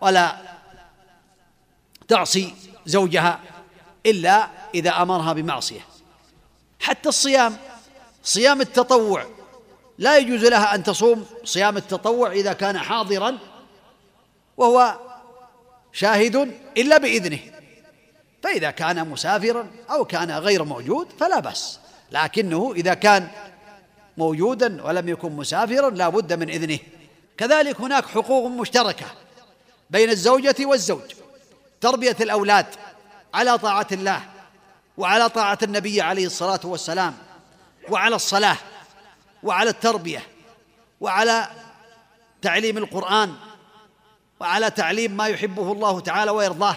ولا 0.00 0.36
تعصي 2.08 2.54
زوجها 2.88 3.40
إلا 4.06 4.48
إذا 4.74 4.90
أمرها 4.90 5.32
بمعصية 5.32 5.80
حتى 6.80 7.08
الصيام 7.08 7.56
صيام 8.24 8.60
التطوع 8.60 9.24
لا 9.98 10.16
يجوز 10.16 10.44
لها 10.44 10.74
أن 10.74 10.82
تصوم 10.82 11.26
صيام 11.44 11.76
التطوع 11.76 12.32
إذا 12.32 12.52
كان 12.52 12.78
حاضرا 12.78 13.38
وهو 14.56 14.96
شاهد 15.92 16.36
إلا 16.76 16.98
بإذنه 16.98 17.38
فإذا 18.42 18.70
كان 18.70 19.08
مسافرا 19.08 19.66
أو 19.90 20.04
كان 20.04 20.30
غير 20.30 20.64
موجود 20.64 21.08
فلا 21.20 21.40
بأس 21.40 21.80
لكنه 22.10 22.72
إذا 22.76 22.94
كان 22.94 23.28
موجودا 24.16 24.84
ولم 24.86 25.08
يكن 25.08 25.32
مسافرا 25.32 25.90
لا 25.90 26.08
بد 26.08 26.32
من 26.32 26.50
إذنه 26.50 26.78
كذلك 27.36 27.80
هناك 27.80 28.06
حقوق 28.06 28.50
مشتركة 28.50 29.06
بين 29.90 30.10
الزوجة 30.10 30.54
والزوج 30.60 31.02
تربيه 31.80 32.16
الاولاد 32.20 32.66
على 33.34 33.58
طاعه 33.58 33.86
الله 33.92 34.20
وعلى 34.98 35.28
طاعه 35.28 35.58
النبي 35.62 36.02
عليه 36.02 36.26
الصلاه 36.26 36.60
والسلام 36.64 37.14
وعلى 37.88 38.16
الصلاه 38.16 38.56
وعلى 39.42 39.70
التربيه 39.70 40.22
وعلى 41.00 41.48
تعليم 42.42 42.78
القران 42.78 43.34
وعلى 44.40 44.70
تعليم 44.70 45.16
ما 45.16 45.26
يحبه 45.26 45.72
الله 45.72 46.00
تعالى 46.00 46.30
ويرضاه 46.30 46.76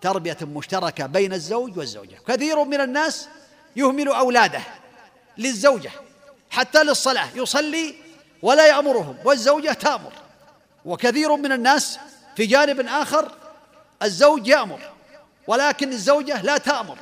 تربيه 0.00 0.36
مشتركه 0.42 1.06
بين 1.06 1.32
الزوج 1.32 1.78
والزوجه 1.78 2.16
كثير 2.28 2.64
من 2.64 2.80
الناس 2.80 3.28
يهمل 3.76 4.08
اولاده 4.08 4.60
للزوجه 5.38 5.90
حتى 6.50 6.84
للصلاه 6.84 7.28
يصلي 7.34 7.94
ولا 8.42 8.66
يامرهم 8.66 9.16
والزوجه 9.24 9.72
تامر 9.72 10.12
وكثير 10.84 11.36
من 11.36 11.52
الناس 11.52 11.98
في 12.36 12.46
جانب 12.46 12.80
اخر 12.88 13.32
الزوج 14.02 14.46
يأمر 14.48 14.80
ولكن 15.46 15.92
الزوجة 15.92 16.42
لا 16.42 16.58
تأمر 16.58 16.98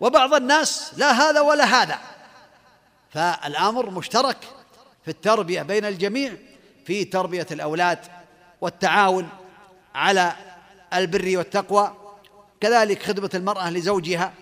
وبعض 0.00 0.34
الناس 0.34 0.92
لا 0.96 1.10
هذا 1.12 1.40
ولا 1.40 1.64
هذا 1.64 1.98
فالأمر 3.10 3.90
مشترك 3.90 4.36
في 5.04 5.10
التربية 5.10 5.62
بين 5.62 5.84
الجميع 5.84 6.32
في 6.86 7.04
تربية 7.04 7.46
الأولاد 7.50 7.98
والتعاون 8.60 9.28
على 9.94 10.32
البر 10.94 11.38
والتقوى 11.38 11.94
كذلك 12.60 13.02
خدمة 13.02 13.30
المرأة 13.34 13.70
لزوجها 13.70 14.32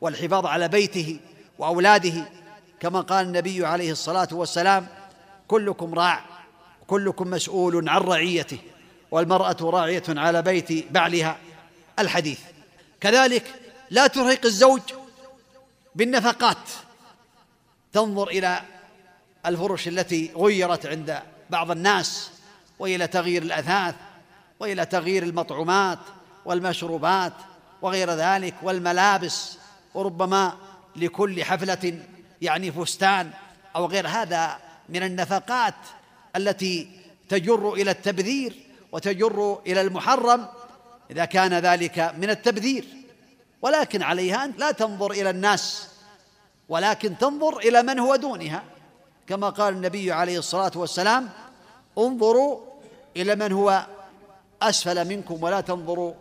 والحفاظ 0.00 0.46
على 0.46 0.68
بيته 0.68 1.20
وأولاده 1.58 2.28
كما 2.80 3.00
قال 3.00 3.26
النبي 3.26 3.66
عليه 3.66 3.92
الصلاة 3.92 4.28
والسلام 4.32 4.86
كلكم 5.48 5.94
راع 5.94 6.24
كلكم 6.86 7.30
مسؤول 7.30 7.88
عن 7.88 8.00
رعيته 8.00 8.58
والمرأة 9.10 9.56
راعية 9.60 10.02
على 10.08 10.42
بيت 10.42 10.92
بعلها 10.92 11.38
الحديث 11.98 12.40
كذلك 13.00 13.54
لا 13.90 14.06
ترهق 14.06 14.44
الزوج 14.46 14.80
بالنفقات 15.94 16.70
تنظر 17.92 18.28
إلى 18.28 18.60
الفرش 19.46 19.88
التي 19.88 20.30
غيرت 20.36 20.86
عند 20.86 21.22
بعض 21.50 21.70
الناس 21.70 22.30
والى 22.78 23.06
تغيير 23.06 23.42
الاثاث 23.42 23.94
والى 24.60 24.86
تغيير 24.86 25.22
المطعومات 25.22 25.98
والمشروبات 26.44 27.32
وغير 27.82 28.10
ذلك 28.10 28.54
والملابس 28.62 29.58
وربما 29.94 30.52
لكل 30.96 31.44
حفله 31.44 32.02
يعني 32.42 32.72
فستان 32.72 33.30
او 33.76 33.86
غير 33.86 34.08
هذا 34.08 34.58
من 34.88 35.02
النفقات 35.02 35.74
التي 36.36 36.90
تجر 37.28 37.74
الى 37.74 37.90
التبذير 37.90 38.54
وتجر 38.92 39.58
إلى 39.66 39.80
المحرم 39.80 40.46
إذا 41.10 41.24
كان 41.24 41.54
ذلك 41.54 42.14
من 42.18 42.30
التبذير 42.30 42.84
ولكن 43.62 44.02
عليها 44.02 44.44
أن 44.44 44.54
لا 44.58 44.70
تنظر 44.70 45.10
إلى 45.10 45.30
الناس 45.30 45.88
ولكن 46.68 47.18
تنظر 47.18 47.58
إلى 47.58 47.82
من 47.82 47.98
هو 47.98 48.16
دونها 48.16 48.62
كما 49.26 49.48
قال 49.50 49.74
النبي 49.74 50.12
عليه 50.12 50.38
الصلاة 50.38 50.70
والسلام 50.74 51.28
انظروا 51.98 52.60
إلى 53.16 53.36
من 53.36 53.52
هو 53.52 53.86
أسفل 54.62 55.08
منكم 55.08 55.42
ولا 55.42 55.60
تنظروا 55.60 56.12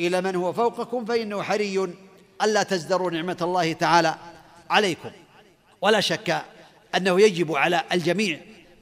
إلى 0.00 0.20
من 0.20 0.36
هو 0.36 0.52
فوقكم 0.52 1.04
فإنه 1.04 1.42
حري 1.42 1.94
ألا 2.42 2.62
تزدروا 2.62 3.10
نعمة 3.10 3.36
الله 3.40 3.72
تعالى 3.72 4.14
عليكم 4.70 5.10
ولا 5.80 6.00
شك 6.00 6.42
أنه 6.94 7.20
يجب 7.20 7.52
على 7.54 7.82
الجميع 7.92 8.40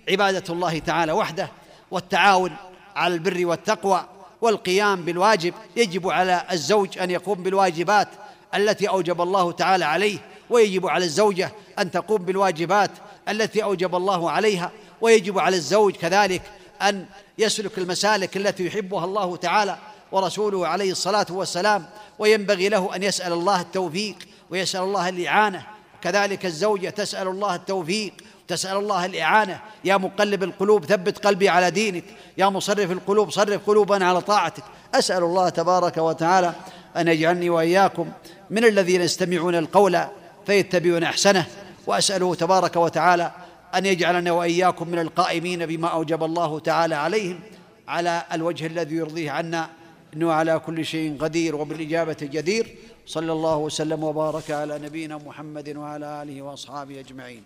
عبادة 0.09 0.55
الله 0.55 0.78
تعالى 0.78 1.12
وحده 1.12 1.49
والتعاون 1.91 2.57
على 2.97 3.14
البر 3.14 3.47
والتقوى 3.47 4.05
والقيام 4.41 5.03
بالواجب 5.05 5.55
يجب 5.76 6.11
على 6.11 6.43
الزوج 6.53 6.99
ان 6.99 7.11
يقوم 7.11 7.43
بالواجبات 7.43 8.09
التي 8.55 8.88
اوجب 8.88 9.20
الله 9.20 9.53
تعالى 9.53 9.84
عليه 9.84 10.18
ويجب 10.51 10.86
على 10.86 11.05
الزوجه 11.05 11.53
ان 11.78 11.91
تقوم 11.91 12.18
بالواجبات 12.18 12.91
التي 13.28 13.62
اوجب 13.62 13.95
الله 13.95 14.30
عليها 14.30 14.70
ويجب 15.01 15.38
على 15.38 15.57
الزوج 15.57 15.93
كذلك 15.93 16.43
ان 16.82 17.07
يسلك 17.38 17.78
المسالك 17.78 18.36
التي 18.36 18.66
يحبها 18.66 19.05
الله 19.05 19.36
تعالى 19.36 19.76
ورسوله 20.12 20.66
عليه 20.66 20.91
الصلاه 20.91 21.26
والسلام 21.30 21.86
وينبغي 22.18 22.68
له 22.68 22.97
ان 22.97 23.03
يسال 23.03 23.32
الله 23.32 23.61
التوفيق 23.61 24.16
ويسال 24.51 24.80
الله 24.80 25.09
الاعانه 25.09 25.66
كذلك 26.03 26.47
الزوجه 26.47 26.88
تسال 26.91 27.28
الله 27.28 27.55
التوفيق 27.55 28.12
تسأل 28.51 28.76
الله 28.76 29.05
الإعانة 29.07 29.61
يا 29.84 29.96
مقلب 29.96 30.42
القلوب 30.42 30.84
ثبت 30.84 31.26
قلبي 31.26 31.48
على 31.48 31.70
دينك 31.70 32.05
يا 32.38 32.46
مصرف 32.46 32.90
القلوب 32.90 33.30
صرف 33.30 33.66
قلوبنا 33.66 34.09
على 34.09 34.20
طاعتك 34.20 34.62
أسأل 34.94 35.22
الله 35.22 35.48
تبارك 35.48 35.96
وتعالى 35.96 36.53
أن 36.96 37.09
يجعلني 37.09 37.51
وإياكم 37.51 38.09
من 38.51 38.64
الذين 38.64 39.01
يستمعون 39.01 39.55
القول 39.55 40.01
فيتبعون 40.46 41.03
أحسنه 41.03 41.46
وأسأله 41.86 42.34
تبارك 42.34 42.76
وتعالى 42.76 43.30
أن 43.74 43.86
يجعلنا 43.86 44.32
وإياكم 44.32 44.88
من 44.90 44.98
القائمين 44.98 45.66
بما 45.66 45.88
أوجب 45.88 46.24
الله 46.24 46.59
تعالى 46.61 46.94
عليهم 46.94 47.40
على 47.88 48.22
الوجه 48.32 48.66
الذي 48.66 48.94
يرضيه 48.94 49.30
عنا 49.30 49.68
إنه 50.14 50.32
على 50.32 50.59
كل 50.59 50.84
شيء 50.84 51.16
قدير 51.20 51.57
وبالإجابة 51.57 52.16
جدير 52.20 52.74
صلى 53.07 53.32
الله 53.32 53.57
وسلم 53.57 54.05
وبارك 54.05 54.51
على 54.51 54.78
نبينا 54.78 55.16
محمد 55.16 55.76
وعلى 55.76 56.22
آله 56.22 56.42
وأصحابه 56.42 57.01
أجمعين 57.01 57.42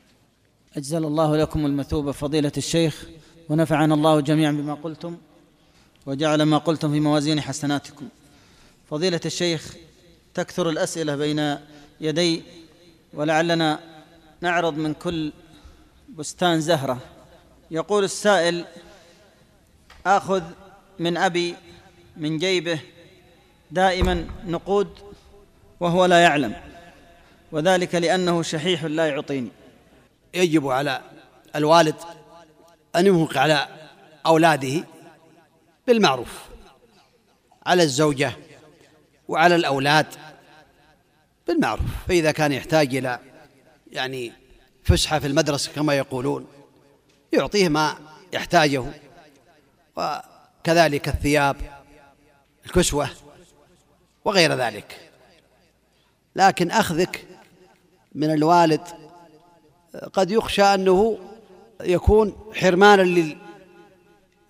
أجزل 0.77 1.05
الله 1.05 1.37
لكم 1.37 1.67
المثوبة 1.67 2.13
فضيلة 2.13 2.53
الشيخ 2.57 3.07
ونفعنا 3.49 3.95
الله 3.95 4.21
جميعا 4.21 4.53
بما 4.53 4.75
قلتم 4.75 5.17
وجعل 6.07 6.43
ما 6.43 6.59
قلتم 6.59 6.93
في 6.93 7.01
موازين 7.01 7.41
حسناتكم 7.41 8.09
فضيلة 8.91 9.21
الشيخ 9.27 9.75
تكثر 10.35 10.69
الأسئلة 10.69 11.17
بين 11.17 11.59
يدي 12.01 12.43
ولعلنا 13.15 13.79
نعرض 14.41 14.77
من 14.77 14.95
كل 14.95 15.33
بستان 16.17 16.61
زهرة 16.61 16.99
يقول 17.71 18.05
السائل 18.05 18.65
آخذ 20.07 20.43
من 20.99 21.17
أبي 21.17 21.55
من 22.17 22.39
جيبه 22.39 22.81
دائما 23.71 24.27
نقود 24.47 24.89
وهو 25.81 26.05
لا 26.05 26.19
يعلم 26.21 26.55
وذلك 27.53 27.95
لأنه 27.95 28.43
شحيح 28.43 28.85
لا 28.85 29.07
يعطيني 29.07 29.49
يجب 30.35 30.69
على 30.69 31.01
الوالد 31.57 31.95
أن 32.97 33.07
ينفق 33.07 33.39
على 33.41 33.67
أولاده 34.27 34.85
بالمعروف 35.87 36.45
على 37.67 37.83
الزوجة 37.83 38.33
وعلى 39.29 39.55
الأولاد 39.55 40.07
بالمعروف 41.49 41.87
فإذا 42.09 42.33
كان 42.33 42.53
يحتاج 42.53 42.95
إلى 42.97 43.19
يعني 43.93 44.33
فسحة 44.85 45.19
في 45.19 45.27
المدرسة 45.27 45.73
كما 45.73 45.95
يقولون 45.95 46.47
يعطيه 47.33 47.69
ما 47.69 47.99
يحتاجه 48.33 48.85
وكذلك 49.97 51.09
الثياب 51.09 51.57
الكسوة 52.67 53.09
وغير 54.25 54.53
ذلك 54.53 55.11
لكن 56.37 56.71
أخذك 56.71 57.27
من 58.15 58.33
الوالد 58.33 59.04
قد 60.13 60.31
يخشى 60.31 60.63
أنه 60.63 61.19
يكون 61.83 62.33
حرمانا 62.55 63.31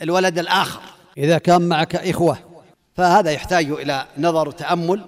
للولد 0.02 0.38
الآخر 0.38 0.80
إذا 1.18 1.38
كان 1.38 1.62
معك 1.68 1.94
إخوة 1.96 2.38
فهذا 2.96 3.30
يحتاج 3.30 3.70
إلى 3.70 4.06
نظر 4.18 4.48
وتأمل 4.48 5.04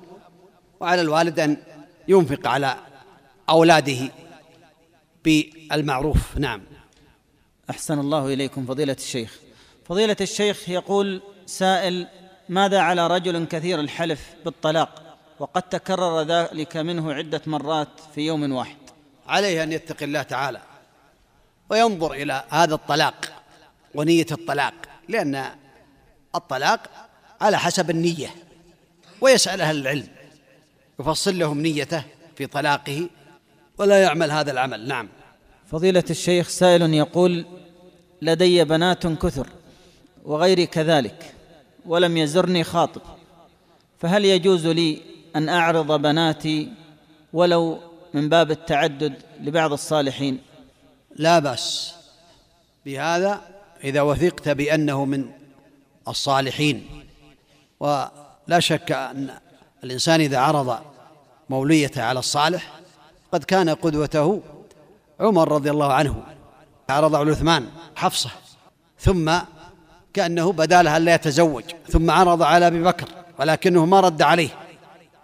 وعلى 0.80 1.00
الوالد 1.02 1.40
أن 1.40 1.56
ينفق 2.08 2.48
على 2.48 2.76
أولاده 3.50 4.10
بالمعروف 5.24 6.38
نعم 6.38 6.62
أحسن 7.70 7.98
الله 7.98 8.26
إليكم 8.32 8.66
فضيلة 8.66 8.92
الشيخ 8.98 9.38
فضيلة 9.84 10.16
الشيخ 10.20 10.68
يقول 10.68 11.22
سائل 11.46 12.06
ماذا 12.48 12.78
على 12.80 13.06
رجل 13.06 13.44
كثير 13.44 13.80
الحلف 13.80 14.34
بالطلاق 14.44 15.16
وقد 15.38 15.62
تكرر 15.62 16.22
ذلك 16.22 16.76
منه 16.76 17.12
عدة 17.12 17.42
مرات 17.46 17.88
في 18.14 18.20
يوم 18.20 18.52
واحد 18.52 18.76
عليه 19.28 19.62
أن 19.62 19.72
يتقي 19.72 20.04
الله 20.04 20.22
تعالى 20.22 20.60
وينظر 21.70 22.12
إلى 22.12 22.42
هذا 22.48 22.74
الطلاق 22.74 23.32
ونية 23.94 24.26
الطلاق 24.32 24.74
لأن 25.08 25.44
الطلاق 26.34 27.08
على 27.40 27.58
حسب 27.58 27.90
النية 27.90 28.28
ويسأل 29.20 29.60
أهل 29.60 29.78
العلم 29.78 30.06
يفصل 31.00 31.38
لهم 31.38 31.60
نيته 31.62 32.02
في 32.36 32.46
طلاقه 32.46 33.08
ولا 33.78 34.02
يعمل 34.02 34.30
هذا 34.30 34.52
العمل 34.52 34.88
نعم 34.88 35.08
فضيلة 35.70 36.04
الشيخ 36.10 36.48
سائل 36.48 36.82
يقول 36.94 37.46
لدي 38.22 38.64
بنات 38.64 39.06
كثر 39.06 39.46
وغيري 40.24 40.66
كذلك 40.66 41.34
ولم 41.86 42.16
يزرني 42.16 42.64
خاطب 42.64 43.02
فهل 43.98 44.24
يجوز 44.24 44.66
لي 44.66 45.02
أن 45.36 45.48
أعرض 45.48 46.00
بناتي 46.02 46.72
ولو 47.32 47.80
من 48.16 48.28
باب 48.28 48.50
التعدد 48.50 49.12
لبعض 49.40 49.72
الصالحين 49.72 50.40
لا 51.16 51.38
بأس 51.38 51.94
بهذا 52.86 53.40
إذا 53.84 54.00
وثقت 54.02 54.48
بأنه 54.48 55.04
من 55.04 55.30
الصالحين 56.08 56.86
ولا 57.80 58.10
شك 58.58 58.92
أن 58.92 59.28
الإنسان 59.84 60.20
إذا 60.20 60.38
عرض 60.38 60.78
موليته 61.50 62.02
على 62.02 62.18
الصالح 62.18 62.72
قد 63.32 63.44
كان 63.44 63.68
قدوته 63.70 64.42
عمر 65.20 65.52
رضي 65.52 65.70
الله 65.70 65.92
عنه 65.92 66.22
عرض 66.90 67.14
على 67.14 67.30
عثمان 67.30 67.68
حفصة 67.96 68.30
ثم 68.98 69.32
كأنه 70.14 70.52
بدا 70.52 70.82
لها 70.82 70.98
لا 70.98 71.14
يتزوج 71.14 71.64
ثم 71.88 72.10
عرض 72.10 72.42
على 72.42 72.66
أبي 72.66 72.82
بكر 72.82 73.08
ولكنه 73.38 73.86
ما 73.86 74.00
رد 74.00 74.22
عليه 74.22 74.48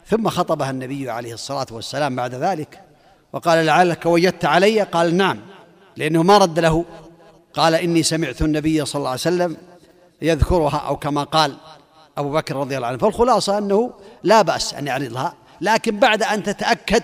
ثم 0.07 0.29
خطبها 0.29 0.71
النبي 0.71 1.11
عليه 1.11 1.35
الصلاة 1.35 1.67
والسلام 1.71 2.17
بعد 2.17 2.35
ذلك 2.35 2.82
وقال 3.33 3.67
لعلك 3.67 4.07
وجدت 4.07 4.45
علي 4.45 4.83
قال 4.83 5.17
نعم 5.17 5.39
لأنه 5.97 6.23
ما 6.23 6.39
رد 6.39 6.59
له 6.59 6.85
قال 7.55 7.75
إني 7.75 8.03
سمعت 8.03 8.43
النبي 8.43 8.85
صلى 8.85 8.99
الله 8.99 9.11
عليه 9.11 9.21
وسلم 9.21 9.57
يذكرها 10.23 10.77
أو 10.79 10.97
كما 10.97 11.25
قال 11.25 11.57
أبو 12.17 12.31
بكر 12.33 12.57
رضي 12.57 12.77
الله 12.77 12.89
عنه 12.89 12.99
فالخلاصة 12.99 13.59
أنه 13.59 13.93
لا 14.23 14.43
بأس 14.43 14.75
أن 14.75 14.87
يعرضها 14.87 15.35
لكن 15.61 15.99
بعد 15.99 16.23
أن 16.23 16.43
تتأكد 16.43 17.03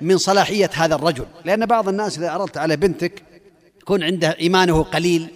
من 0.00 0.18
صلاحية 0.18 0.70
هذا 0.74 0.94
الرجل 0.94 1.26
لأن 1.44 1.66
بعض 1.66 1.88
الناس 1.88 2.18
إذا 2.18 2.30
عرضت 2.30 2.58
على 2.58 2.76
بنتك 2.76 3.22
يكون 3.82 4.02
عنده 4.02 4.36
إيمانه 4.40 4.82
قليل 4.82 5.28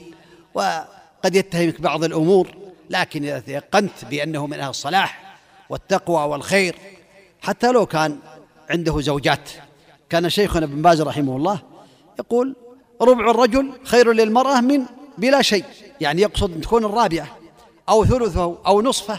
وقد 0.55 1.35
يتهمك 1.35 1.81
بعض 1.81 2.05
الأمور 2.05 2.49
لكن 2.91 3.23
إذا 3.23 3.39
تيقنت 3.41 4.05
بأنه 4.11 4.47
من 4.47 4.61
أهل 4.61 4.71
الصلاح 4.71 5.37
والتقوى 5.69 6.29
والخير 6.29 6.75
حتى 7.43 7.73
لو 7.73 7.87
كان 7.87 8.19
عنده 8.71 9.01
زوجات 9.01 9.51
كان 10.11 10.29
شيخنا 10.31 10.65
ابن 10.65 10.83
باز 10.83 11.03
رحمه 11.03 11.37
الله 11.37 11.61
يقول 12.19 12.57
ربع 13.03 13.31
الرجل 13.31 13.73
خير 13.85 14.13
للمرأة 14.13 14.61
من 14.61 14.83
بلا 15.19 15.43
شيء 15.43 15.65
يعني 16.01 16.23
يقصد 16.23 16.55
أن 16.55 16.61
تكون 16.61 16.85
الرابعة 16.85 17.39
أو 17.89 18.05
ثلثه 18.05 18.59
أو 18.67 18.83
نصفه 18.83 19.19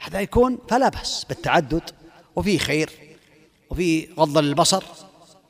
هذا 0.00 0.20
يكون 0.20 0.58
فلا 0.68 0.88
بأس 0.88 1.24
بالتعدد 1.28 1.82
وفيه 2.36 2.58
خير 2.58 2.90
وفيه 3.70 4.08
غض 4.20 4.38
البصر 4.38 4.84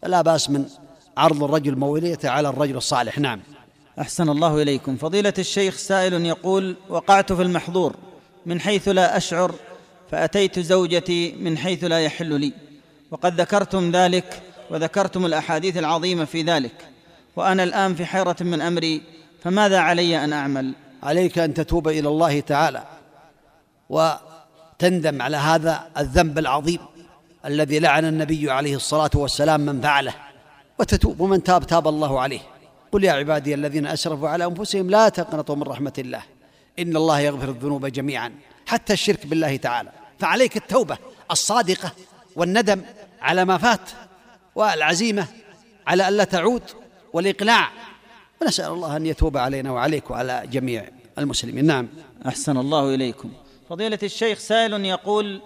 لا 0.02 0.22
بأس 0.22 0.50
من 0.50 0.64
عرض 1.16 1.44
الرجل 1.44 1.76
موليته 1.76 2.28
على 2.30 2.48
الرجل 2.48 2.76
الصالح 2.76 3.18
نعم 3.18 3.40
أحسن 4.00 4.28
الله 4.28 4.62
إليكم 4.62 4.96
فضيلة 4.96 5.34
الشيخ 5.38 5.76
سائل 5.76 6.12
يقول 6.26 6.76
وقعت 6.88 7.32
في 7.32 7.42
المحظور 7.42 7.94
من 8.46 8.60
حيث 8.60 8.88
لا 8.88 9.16
أشعر 9.16 9.54
فأتيت 10.10 10.58
زوجتي 10.58 11.32
من 11.32 11.58
حيث 11.58 11.84
لا 11.84 12.00
يحل 12.00 12.40
لي 12.40 12.52
وقد 13.10 13.40
ذكرتم 13.40 13.90
ذلك 13.90 14.42
وذكرتم 14.70 15.26
الاحاديث 15.26 15.76
العظيمه 15.76 16.24
في 16.24 16.42
ذلك 16.42 16.72
وانا 17.36 17.62
الان 17.62 17.94
في 17.94 18.06
حيره 18.06 18.36
من 18.40 18.60
امري 18.60 19.02
فماذا 19.44 19.78
علي 19.78 20.24
ان 20.24 20.32
اعمل 20.32 20.72
عليك 21.02 21.38
ان 21.38 21.54
تتوب 21.54 21.88
الى 21.88 22.08
الله 22.08 22.40
تعالى 22.40 22.84
وتندم 23.88 25.22
على 25.22 25.36
هذا 25.36 25.88
الذنب 25.98 26.38
العظيم 26.38 26.78
الذي 27.44 27.78
لعن 27.78 28.04
النبي 28.04 28.50
عليه 28.50 28.76
الصلاه 28.76 29.10
والسلام 29.14 29.60
من 29.60 29.80
فعله 29.80 30.14
وتتوب 30.78 31.20
ومن 31.20 31.42
تاب 31.42 31.66
تاب 31.66 31.88
الله 31.88 32.20
عليه 32.20 32.40
قل 32.92 33.04
يا 33.04 33.12
عبادي 33.12 33.54
الذين 33.54 33.86
اسرفوا 33.86 34.28
على 34.28 34.44
انفسهم 34.44 34.90
لا 34.90 35.08
تقنطوا 35.08 35.56
من 35.56 35.62
رحمه 35.62 35.92
الله 35.98 36.22
ان 36.78 36.96
الله 36.96 37.20
يغفر 37.20 37.48
الذنوب 37.48 37.86
جميعا 37.86 38.32
حتى 38.66 38.92
الشرك 38.92 39.26
بالله 39.26 39.56
تعالى 39.56 39.90
فعليك 40.18 40.56
التوبه 40.56 40.96
الصادقه 41.30 41.90
والندم 42.36 42.80
على 43.22 43.44
ما 43.44 43.58
فات 43.58 43.80
والعزيمة 44.60 45.26
على 45.86 46.08
ألا 46.08 46.24
تعود 46.24 46.62
والإقلاع 47.12 47.68
ونسأل 48.42 48.72
الله 48.72 48.96
أن 48.96 49.06
يتوب 49.06 49.36
علينا 49.36 49.72
وعليك 49.72 50.10
وعلى 50.10 50.42
جميع 50.52 50.88
المسلمين 51.18 51.64
نعم 51.66 51.88
أحسن 52.28 52.56
الله 52.56 52.94
إليكم 52.94 53.30
فضيلة 53.70 53.98
الشيخ 54.02 54.38
سائل 54.38 54.84
يقول 54.84 55.40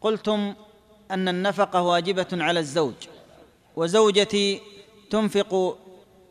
قلتم 0.00 0.54
أن 1.10 1.28
النفقة 1.28 1.82
واجبة 1.82 2.26
على 2.32 2.60
الزوج 2.60 2.94
وزوجتي 3.76 4.60
تنفق 5.10 5.78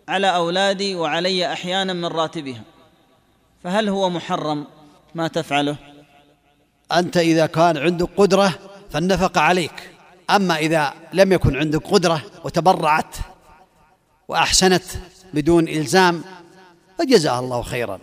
على 0.08 0.36
أولادي 0.36 0.96
وعلي 0.96 1.54
أحيانا 1.54 1.94
من 1.94 2.06
راتبها 2.06 2.62
فهل 3.64 3.90
هو 3.90 4.10
محرم 4.10 4.66
ما 5.16 5.28
تفعله 5.28 5.76
أنت 6.92 7.18
إذا 7.18 7.46
كان 7.46 7.78
عندك 7.78 8.10
قدرة 8.18 8.60
فالنفقة 8.90 9.42
عليك 9.42 9.90
أما 10.30 10.56
إذا 10.58 10.94
لم 11.14 11.34
يكن 11.34 11.56
عندك 11.58 11.80
قدرة 11.88 12.22
وتبرعت 12.44 13.16
وأحسنت 14.28 14.84
بدون 15.34 15.68
إلزام 15.68 16.24
فجزاها 17.00 17.40
الله 17.40 17.62
خيرا 17.62 18.00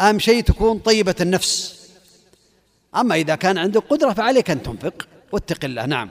أهم 0.00 0.18
شيء 0.18 0.42
تكون 0.42 0.78
طيبة 0.78 1.14
النفس 1.20 1.78
أما 2.96 3.14
إذا 3.14 3.34
كان 3.34 3.58
عندك 3.58 3.82
قدرة 3.90 4.12
فعليك 4.12 4.50
أن 4.50 4.62
تنفق 4.62 5.08
واتق 5.32 5.64
الله 5.64 5.86
نعم 5.86 6.10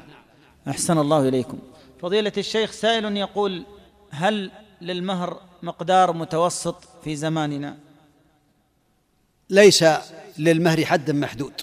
أحسن 0.68 0.98
الله 0.98 1.28
إليكم 1.28 1.60
فضيلة 2.02 2.34
الشيخ 2.38 2.72
سائل 2.72 3.18
يقول 3.18 3.66
هل 4.12 4.52
للمهر 4.82 5.38
مقدار 5.64 6.14
متوسط 6.14 6.76
في 7.04 7.16
زماننا 7.16 7.78
ليس 9.50 9.86
للمهر 10.38 10.86
حد 10.86 11.12
محدود 11.12 11.54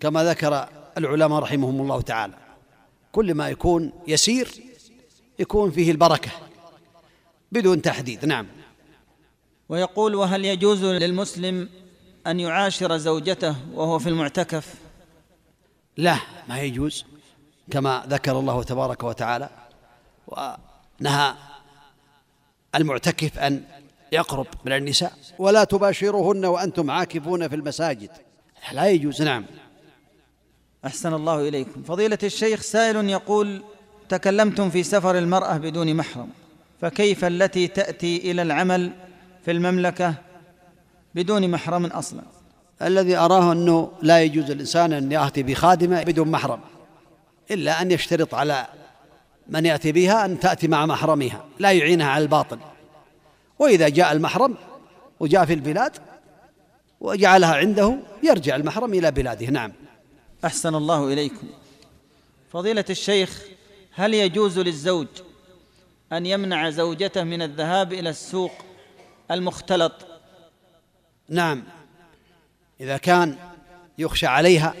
كما 0.00 0.24
ذكر 0.24 0.68
العلماء 0.98 1.38
رحمهم 1.38 1.80
الله 1.80 2.00
تعالى 2.00 2.34
كل 3.12 3.34
ما 3.34 3.48
يكون 3.48 3.92
يسير 4.08 4.50
يكون 5.38 5.70
فيه 5.70 5.90
البركه 5.90 6.30
بدون 7.52 7.82
تحديد 7.82 8.24
نعم 8.26 8.46
ويقول 9.68 10.14
وهل 10.14 10.44
يجوز 10.44 10.84
للمسلم 10.84 11.68
ان 12.26 12.40
يعاشر 12.40 12.96
زوجته 12.96 13.56
وهو 13.74 13.98
في 13.98 14.08
المعتكف 14.08 14.74
لا 15.96 16.16
ما 16.48 16.60
يجوز 16.60 17.04
كما 17.70 18.04
ذكر 18.08 18.38
الله 18.38 18.62
تبارك 18.62 19.02
وتعالى 19.04 19.50
ونهى 20.28 21.34
المعتكف 22.74 23.38
ان 23.38 23.64
يقرب 24.12 24.46
من 24.64 24.72
النساء 24.72 25.12
ولا 25.38 25.64
تباشرهن 25.64 26.44
وانتم 26.44 26.90
عاكفون 26.90 27.48
في 27.48 27.54
المساجد 27.54 28.10
لا 28.72 28.86
يجوز 28.88 29.22
نعم 29.22 29.44
أحسن 30.86 31.14
الله 31.14 31.48
إليكم 31.48 31.82
فضيلة 31.82 32.18
الشيخ 32.22 32.60
سائل 32.60 33.10
يقول 33.10 33.62
تكلمتم 34.08 34.70
في 34.70 34.82
سفر 34.82 35.18
المرأة 35.18 35.56
بدون 35.56 35.94
محرم 35.94 36.28
فكيف 36.80 37.24
التي 37.24 37.66
تأتي 37.68 38.30
إلى 38.30 38.42
العمل 38.42 38.90
في 39.44 39.50
المملكة 39.50 40.14
بدون 41.14 41.50
محرم 41.50 41.86
أصلا 41.86 42.20
الذي 42.82 43.16
أراه 43.16 43.52
أنه 43.52 43.92
لا 44.02 44.22
يجوز 44.22 44.50
الإنسان 44.50 44.92
أن 44.92 45.12
يأتي 45.12 45.42
بخادمة 45.42 46.02
بدون 46.02 46.30
محرم 46.30 46.60
إلا 47.50 47.82
أن 47.82 47.90
يشترط 47.90 48.34
على 48.34 48.66
من 49.48 49.66
يأتي 49.66 49.92
بها 49.92 50.24
أن 50.24 50.40
تأتي 50.40 50.68
مع 50.68 50.86
محرمها 50.86 51.44
لا 51.58 51.70
يعينها 51.72 52.06
على 52.06 52.22
الباطل 52.22 52.58
وإذا 53.58 53.88
جاء 53.88 54.12
المحرم 54.12 54.54
وجاء 55.20 55.44
في 55.44 55.52
البلاد 55.54 55.92
وجعلها 57.00 57.56
عنده 57.56 57.96
يرجع 58.22 58.56
المحرم 58.56 58.94
إلى 58.94 59.10
بلاده 59.10 59.46
نعم 59.46 59.72
أحسن 60.44 60.74
الله 60.74 61.12
إليكم 61.12 61.46
فضيلة 62.52 62.84
الشيخ 62.90 63.40
هل 63.92 64.14
يجوز 64.14 64.58
للزوج 64.58 65.06
أن 66.12 66.26
يمنع 66.26 66.70
زوجته 66.70 67.22
من 67.24 67.42
الذهاب 67.42 67.92
إلى 67.92 68.08
السوق 68.08 68.50
المختلط 69.30 69.92
نعم 71.28 71.62
إذا 72.80 72.96
كان 72.96 73.36
يخشى 73.98 74.26
عليها 74.26 74.74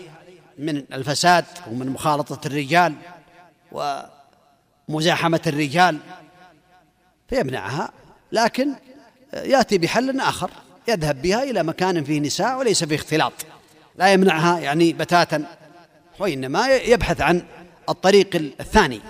من 0.58 0.76
الفساد 0.92 1.44
ومن 1.68 1.86
مخالطة 1.88 2.46
الرجال 2.46 2.94
ومزاحمة 4.88 5.40
الرجال 5.46 5.98
فيمنعها 7.28 7.92
لكن 8.32 8.74
يأتي 9.34 9.78
بحل 9.78 10.20
آخر 10.20 10.50
يذهب 10.88 11.22
بها 11.22 11.42
إلى 11.42 11.62
مكان 11.64 12.04
فيه 12.04 12.20
نساء 12.20 12.58
وليس 12.58 12.84
فيه 12.84 12.94
اختلاط 12.96 13.32
لا 14.00 14.12
يمنعها 14.12 14.58
يعني 14.58 14.92
بتاتا 14.92 15.44
وإنما 16.18 16.66
يبحث 16.68 17.20
عن 17.20 17.42
الطريق 17.88 18.34
الثاني 18.36 19.00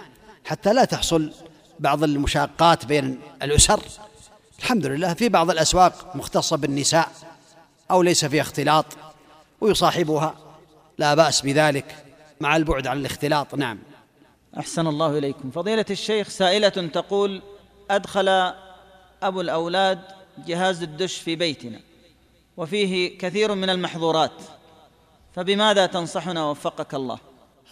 حتى 0.45 0.73
لا 0.73 0.85
تحصل 0.85 1.33
بعض 1.81 2.03
المشاقات 2.05 2.85
بين 2.87 3.21
الأسر 3.43 3.83
الحمد 4.59 4.87
لله 4.87 5.15
في 5.15 5.29
بعض 5.29 5.51
الأسواق 5.51 6.17
مختصة 6.17 6.57
بالنساء 6.57 7.09
أو 7.91 8.03
ليس 8.03 8.25
فيها 8.25 8.43
اختلاط 8.43 8.85
ويصاحبها 9.61 10.35
لا 10.99 11.15
بأس 11.15 11.41
بذلك 11.41 12.05
مع 12.41 12.57
البعد 12.57 12.87
عن 12.87 12.99
الاختلاط 12.99 13.55
نعم 13.55 13.79
أحسن 14.59 14.87
الله 14.87 15.19
إليكم 15.19 15.51
فضيلة 15.51 15.87
الشيخ 15.91 16.29
سائلة 16.29 16.69
تقول 16.69 17.43
أدخل 17.91 18.53
أبو 19.23 19.41
الأولاد 19.41 19.99
جهاز 20.47 20.83
الدش 20.83 21.17
في 21.21 21.37
بيتنا 21.37 21.81
وفيه 22.57 23.19
كثير 23.19 23.55
من 23.55 23.71
المحظورات 23.71 24.33
فبماذا 25.37 25.87
تنصحنا 25.87 26.51
وفقك 26.51 26.95
الله 26.95 27.19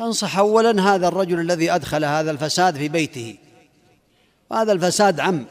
انصح 0.00 0.38
اولا 0.38 0.94
هذا 0.94 1.09
الرجل 1.09 1.40
الذي 1.40 1.70
ادخل 1.72 2.04
هذا 2.04 2.30
الفساد 2.30 2.76
في 2.76 2.88
بيته 2.88 3.36
وهذا 4.50 4.72
الفساد 4.72 5.20
عم 5.20 5.44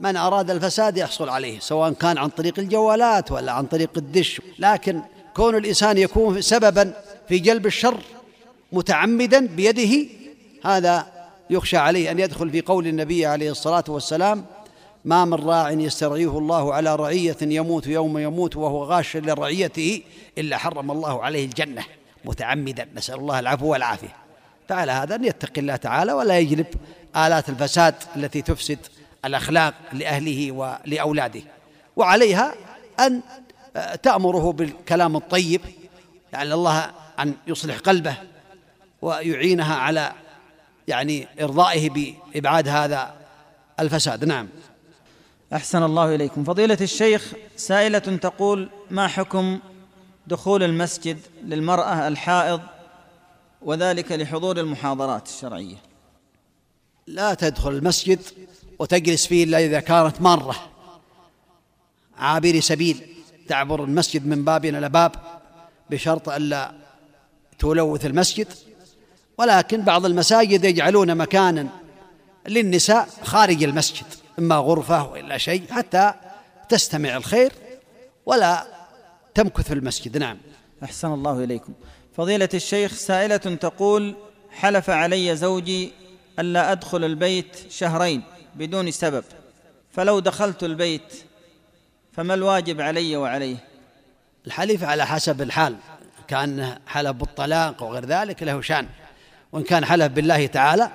من 0.00 0.16
اراد 0.16 0.50
الفساد 0.50 0.96
يحصل 0.96 1.28
عليه 1.28 1.58
سواء 1.58 1.92
كان 1.92 2.18
عن 2.18 2.28
طريق 2.28 2.58
الجوالات 2.58 3.32
ولا 3.32 3.52
عن 3.52 3.66
طريق 3.66 3.90
الدش 3.96 4.40
لكن 4.58 5.02
كون 5.34 5.56
الانسان 5.56 5.98
يكون 5.98 6.40
سببا 6.40 6.92
في 7.28 7.38
جلب 7.38 7.66
الشر 7.66 7.98
متعمدا 8.72 9.46
بيده 9.46 10.08
هذا 10.66 11.06
يخشى 11.50 11.76
عليه 11.76 12.10
ان 12.10 12.18
يدخل 12.18 12.50
في 12.50 12.60
قول 12.60 12.86
النبي 12.86 13.26
عليه 13.26 13.50
الصلاه 13.50 13.84
والسلام 13.88 14.44
ما 15.04 15.24
من 15.24 15.34
راع 15.34 15.70
يسترعيه 15.70 16.38
الله 16.38 16.74
على 16.74 16.96
رعية 16.96 17.36
يموت 17.42 17.86
يوم 17.86 18.18
يموت 18.18 18.56
وهو 18.56 18.84
غاش 18.84 19.16
لرعيته 19.16 20.02
إلا 20.38 20.58
حرم 20.58 20.90
الله 20.90 21.22
عليه 21.24 21.44
الجنة 21.44 21.84
متعمدا 22.24 22.88
نسأل 22.94 23.14
الله 23.14 23.38
العفو 23.38 23.72
والعافية 23.72 24.16
فعلى 24.68 24.92
هذا 24.92 25.14
أن 25.14 25.24
يتقي 25.24 25.60
الله 25.60 25.76
تعالى 25.76 26.12
ولا 26.12 26.38
يجلب 26.38 26.66
آلات 27.16 27.48
الفساد 27.48 27.94
التي 28.16 28.42
تفسد 28.42 28.78
الأخلاق 29.24 29.74
لأهله 29.92 30.52
ولأولاده 30.52 31.40
وعليها 31.96 32.54
أن 33.00 33.20
آه، 33.76 33.94
تأمره 33.94 34.52
بالكلام 34.52 35.16
الطيب 35.16 35.60
لعل 36.32 36.52
الله 36.52 36.90
أن 37.20 37.34
يصلح 37.46 37.78
قلبه 37.78 38.16
ويعينها 39.02 39.74
على 39.76 40.12
يعني 40.88 41.26
إرضائه 41.40 41.90
بإبعاد 42.34 42.68
هذا 42.68 43.14
الفساد 43.80 44.24
نعم 44.24 44.48
احسن 45.54 45.82
الله 45.82 46.14
اليكم 46.14 46.44
فضيله 46.44 46.78
الشيخ 46.80 47.32
سائله 47.56 47.98
تقول 47.98 48.68
ما 48.90 49.08
حكم 49.08 49.58
دخول 50.26 50.62
المسجد 50.62 51.18
للمراه 51.44 52.08
الحائض 52.08 52.60
وذلك 53.62 54.12
لحضور 54.12 54.58
المحاضرات 54.60 55.26
الشرعيه 55.28 55.76
لا 57.06 57.34
تدخل 57.34 57.70
المسجد 57.70 58.18
وتجلس 58.78 59.26
فيه 59.26 59.44
الا 59.44 59.58
اذا 59.64 59.80
كانت 59.80 60.20
ماره 60.20 60.56
عابر 62.18 62.60
سبيل 62.60 63.08
تعبر 63.48 63.84
المسجد 63.84 64.26
من 64.26 64.44
باب 64.44 64.64
الى 64.64 64.88
باب 64.88 65.12
بشرط 65.90 66.28
الا 66.28 66.72
تلوث 67.58 68.06
المسجد 68.06 68.48
ولكن 69.38 69.82
بعض 69.82 70.06
المساجد 70.06 70.64
يجعلون 70.64 71.14
مكانا 71.14 71.68
للنساء 72.48 73.08
خارج 73.24 73.64
المسجد 73.64 74.06
إما 74.38 74.56
غرفة 74.56 75.10
وإلا 75.12 75.38
شيء 75.38 75.64
حتى 75.72 76.12
تستمع 76.68 77.16
الخير 77.16 77.52
ولا 78.26 78.66
تمكث 79.34 79.68
في 79.68 79.74
المسجد 79.74 80.18
نعم 80.18 80.38
أحسن 80.84 81.12
الله 81.14 81.44
إليكم 81.44 81.72
فضيلة 82.16 82.48
الشيخ 82.54 82.94
سائلة 82.94 83.36
تقول 83.36 84.14
حلف 84.50 84.90
علي 84.90 85.36
زوجي 85.36 85.92
ألا 86.38 86.72
أدخل 86.72 87.04
البيت 87.04 87.56
شهرين 87.70 88.22
بدون 88.54 88.90
سبب 88.90 89.24
فلو 89.92 90.18
دخلت 90.18 90.62
البيت 90.64 91.14
فما 92.12 92.34
الواجب 92.34 92.80
علي 92.80 93.16
وعليه 93.16 93.56
الحليف 94.46 94.84
على 94.84 95.06
حسب 95.06 95.42
الحال 95.42 95.76
كان 96.28 96.78
حلف 96.86 97.10
بالطلاق 97.10 97.82
وغير 97.82 98.06
ذلك 98.06 98.42
له 98.42 98.60
شان 98.60 98.86
وإن 99.52 99.62
كان 99.62 99.84
حلف 99.84 100.12
بالله 100.12 100.46
تعالى 100.46 100.90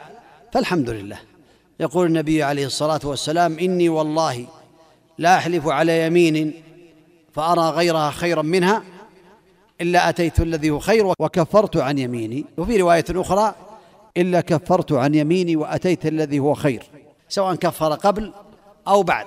فالحمد 0.53 0.89
لله 0.89 1.17
يقول 1.79 2.07
النبي 2.07 2.43
عليه 2.43 2.65
الصلاة 2.65 2.99
والسلام 3.03 3.59
إني 3.59 3.89
والله 3.89 4.45
لا 5.17 5.35
أحلف 5.37 5.67
على 5.67 6.05
يمين 6.05 6.53
فأرى 7.35 7.69
غيرها 7.69 8.11
خيرا 8.11 8.41
منها 8.41 8.83
إلا 9.81 10.09
أتيت 10.09 10.39
الذي 10.39 10.69
هو 10.69 10.79
خير 10.79 11.05
وكفرت 11.19 11.77
عن 11.77 11.97
يميني 11.97 12.45
وفي 12.57 12.77
رواية 12.81 13.05
أخرى 13.09 13.55
إلا 14.17 14.41
كفرت 14.41 14.91
عن 14.91 15.15
يميني 15.15 15.55
وأتيت 15.55 16.05
الذي 16.05 16.39
هو 16.39 16.53
خير 16.53 16.83
سواء 17.29 17.55
كفر 17.55 17.93
قبل 17.93 18.33
أو 18.87 19.03
بعد 19.03 19.25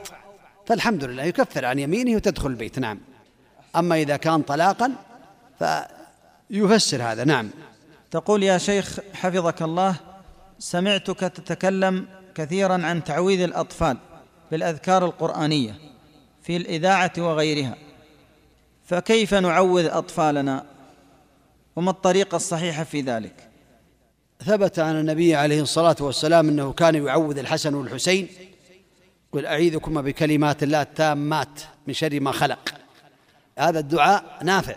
فالحمد 0.67 1.05
لله 1.05 1.23
يكفر 1.25 1.65
عن 1.65 1.79
يمينه 1.79 2.15
وتدخل 2.17 2.49
البيت 2.51 2.79
نعم 2.79 2.99
أما 3.77 3.97
إذا 4.01 4.17
كان 4.17 4.43
طلاقا 4.43 4.93
فيفسر 6.51 7.03
هذا 7.03 7.25
نعم 7.25 7.51
تقول 8.11 8.43
يا 8.43 8.59
شيخ 8.59 8.99
حفظك 9.15 9.63
الله 9.63 9.97
سمعتك 10.59 11.21
تتكلم 11.21 12.07
كثيرا 12.45 12.75
عن 12.87 13.05
تعويذ 13.05 13.41
الأطفال 13.41 13.97
بالأذكار 14.51 15.05
القرآنية 15.05 15.75
في 16.43 16.57
الإذاعة 16.57 17.13
وغيرها 17.19 17.75
فكيف 18.85 19.35
نعوذ 19.35 19.87
أطفالنا 19.87 20.65
وما 21.77 21.91
الطريقة 21.91 22.37
الصحيحة 22.37 22.85
في 22.85 23.01
ذلك 23.01 23.49
ثبت 24.45 24.79
عن 24.79 25.01
النبي 25.01 25.35
عليه 25.35 25.63
الصلاة 25.63 25.97
والسلام 26.01 26.49
أنه 26.49 26.73
كان 26.73 27.07
يعوذ 27.07 27.39
الحسن 27.39 27.75
والحسين 27.75 28.29
قل 29.33 29.47
أعيذكما 29.47 30.01
بكلمات 30.03 30.63
الله 30.63 30.83
التامات 30.83 31.61
من 31.87 31.95
شر 31.95 32.21
ما 32.21 32.33
خلق 32.33 32.75
هذا 33.59 33.79
الدعاء 33.79 34.39
نافع 34.45 34.77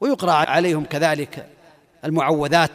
ويقرأ 0.00 0.32
عليهم 0.32 0.84
كذلك 0.84 1.46
المعوذات 2.04 2.72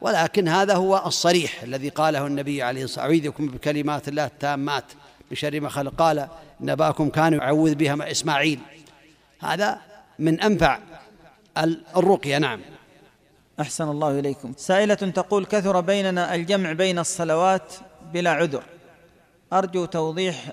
ولكن 0.00 0.48
هذا 0.48 0.74
هو 0.74 1.02
الصريح 1.06 1.62
الذي 1.62 1.88
قاله 1.88 2.26
النبي 2.26 2.62
عليه 2.62 2.84
الصلاة 2.84 3.08
والسلام 3.08 3.48
بكلمات 3.48 4.08
الله 4.08 4.24
التامات 4.24 4.84
من 5.30 5.36
شر 5.36 5.60
ما 5.60 5.68
خلق 5.68 5.94
قال 5.94 6.28
نباكم 6.60 7.08
كان 7.10 7.32
يعوذ 7.32 7.74
بها 7.74 7.94
مع 7.94 8.10
إسماعيل 8.10 8.60
هذا 9.40 9.80
من 10.18 10.40
أنفع 10.40 10.78
الرقية 11.96 12.38
نعم 12.38 12.60
أحسن 13.60 13.88
الله 13.88 14.18
إليكم 14.18 14.54
سائلة 14.56 14.94
تقول 14.94 15.44
كثر 15.46 15.80
بيننا 15.80 16.34
الجمع 16.34 16.72
بين 16.72 16.98
الصلوات 16.98 17.74
بلا 18.14 18.30
عذر 18.30 18.62
أرجو 19.52 19.84
توضيح 19.84 20.52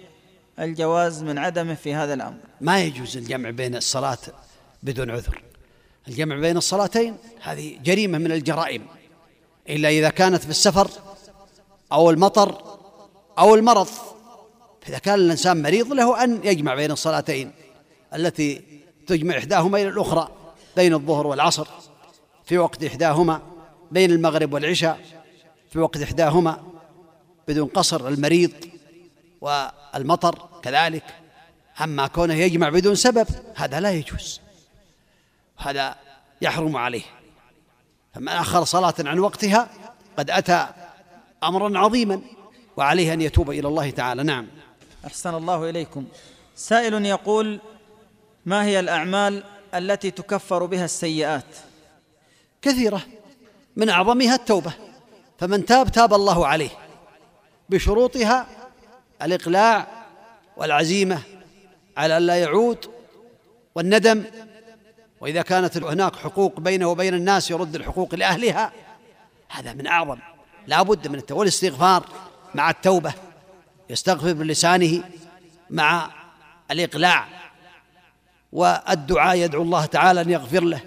الجواز 0.59 1.23
من 1.23 1.37
عدمه 1.37 1.73
في 1.73 1.93
هذا 1.93 2.13
الأمر 2.13 2.37
ما 2.61 2.81
يجوز 2.83 3.17
الجمع 3.17 3.49
بين 3.49 3.75
الصلاة 3.75 4.17
بدون 4.83 5.09
عذر 5.11 5.41
الجمع 6.07 6.35
بين 6.35 6.57
الصلاتين 6.57 7.17
هذه 7.41 7.77
جريمة 7.83 8.17
من 8.17 8.31
الجرائم 8.31 8.85
إلا 9.69 9.89
إذا 9.89 10.09
كانت 10.09 10.43
في 10.43 10.49
السفر 10.49 10.89
أو 11.91 12.09
المطر 12.09 12.63
أو 13.39 13.55
المرض 13.55 13.87
فإذا 14.81 14.97
كان 14.97 15.15
الإنسان 15.15 15.61
مريض 15.61 15.93
له 15.93 16.23
أن 16.23 16.39
يجمع 16.43 16.75
بين 16.75 16.91
الصلاتين 16.91 17.51
التي 18.15 18.79
تجمع 19.07 19.37
إحداهما 19.37 19.77
إلى 19.77 19.87
الأخرى 19.89 20.29
بين 20.75 20.93
الظهر 20.93 21.27
والعصر 21.27 21.67
في 22.45 22.57
وقت 22.57 22.83
إحداهما 22.83 23.41
بين 23.91 24.11
المغرب 24.11 24.53
والعشاء 24.53 24.99
في 25.71 25.79
وقت 25.79 25.97
إحداهما 26.01 26.63
بدون 27.47 27.67
قصر 27.67 28.07
المريض 28.07 28.51
والمطر 29.41 30.49
كذلك 30.61 31.03
أما 31.83 32.07
كونه 32.07 32.33
يجمع 32.33 32.69
بدون 32.69 32.95
سبب 32.95 33.27
هذا 33.55 33.79
لا 33.79 33.91
يجوز 33.91 34.41
هذا 35.57 35.95
يحرم 36.41 36.77
عليه 36.77 37.01
فمن 38.17 38.27
أخر 38.29 38.63
صلاة 38.65 38.93
عن 38.99 39.19
وقتها 39.19 39.67
قد 40.17 40.29
أتى 40.31 40.67
أمرا 41.43 41.79
عظيما 41.79 42.21
وعليه 42.77 43.13
أن 43.13 43.21
يتوب 43.21 43.49
إلى 43.49 43.67
الله 43.67 43.89
تعالى 43.89 44.23
نعم 44.23 44.47
أحسن 45.05 45.35
الله 45.35 45.69
إليكم 45.69 46.05
سائل 46.55 47.05
يقول 47.05 47.59
ما 48.45 48.65
هي 48.65 48.79
الأعمال 48.79 49.43
التي 49.75 50.11
تكفر 50.11 50.65
بها 50.65 50.85
السيئات 50.85 51.43
كثيرة 52.61 53.01
من 53.75 53.89
أعظمها 53.89 54.35
التوبة 54.35 54.73
فمن 55.39 55.65
تاب 55.65 55.89
تاب 55.91 56.13
الله 56.13 56.47
عليه 56.47 56.69
بشروطها 57.69 58.47
الإقلاع 59.21 59.87
والعزيمة 60.57 61.19
على 61.97 62.17
أن 62.17 62.21
لا 62.21 62.35
يعود 62.35 62.77
والندم 63.75 64.23
وإذا 65.21 65.41
كانت 65.41 65.77
هناك 65.83 66.15
حقوق 66.15 66.59
بينه 66.59 66.87
وبين 66.89 67.13
الناس 67.13 67.51
يرد 67.51 67.75
الحقوق 67.75 68.15
لأهلها 68.15 68.71
هذا 69.49 69.73
من 69.73 69.87
أعظم 69.87 70.17
لا 70.67 70.81
بد 70.81 71.07
من 71.07 71.15
التوبة 71.15 71.39
والاستغفار 71.39 72.05
مع 72.55 72.69
التوبة 72.69 73.13
يستغفر 73.89 74.33
بلسانه 74.33 75.03
مع 75.69 76.09
الإقلاع 76.71 77.25
والدعاء 78.51 79.37
يدعو 79.37 79.61
الله 79.61 79.85
تعالى 79.85 80.21
أن 80.21 80.29
يغفر 80.29 80.63
له 80.63 80.81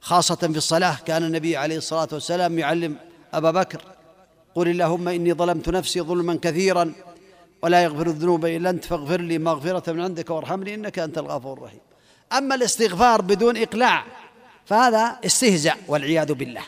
خاصة 0.00 0.36
في 0.36 0.46
الصلاة 0.56 0.96
كان 1.06 1.24
النبي 1.24 1.56
عليه 1.56 1.76
الصلاة 1.76 2.08
والسلام 2.12 2.58
يعلم 2.58 2.96
أبا 3.34 3.50
بكر 3.50 3.80
قل 4.54 4.68
اللهم 4.68 5.08
إني 5.08 5.32
ظلمت 5.32 5.68
نفسي 5.68 6.00
ظلما 6.00 6.38
كثيرا 6.42 6.92
ولا 7.62 7.82
يغفر 7.82 8.06
الذنوب 8.06 8.46
إلا 8.46 8.70
أنت 8.70 8.84
فاغفر 8.84 9.20
لي 9.20 9.38
مغفرة 9.38 9.92
من 9.92 10.00
عندك 10.00 10.30
وارحمني 10.30 10.74
إنك 10.74 10.98
أنت 10.98 11.18
الغفور 11.18 11.58
الرحيم 11.58 11.80
أما 12.38 12.54
الاستغفار 12.54 13.22
بدون 13.22 13.56
إقلاع 13.56 14.04
فهذا 14.66 15.18
استهزاء 15.26 15.76
والعياذ 15.88 16.32
بالله 16.32 16.62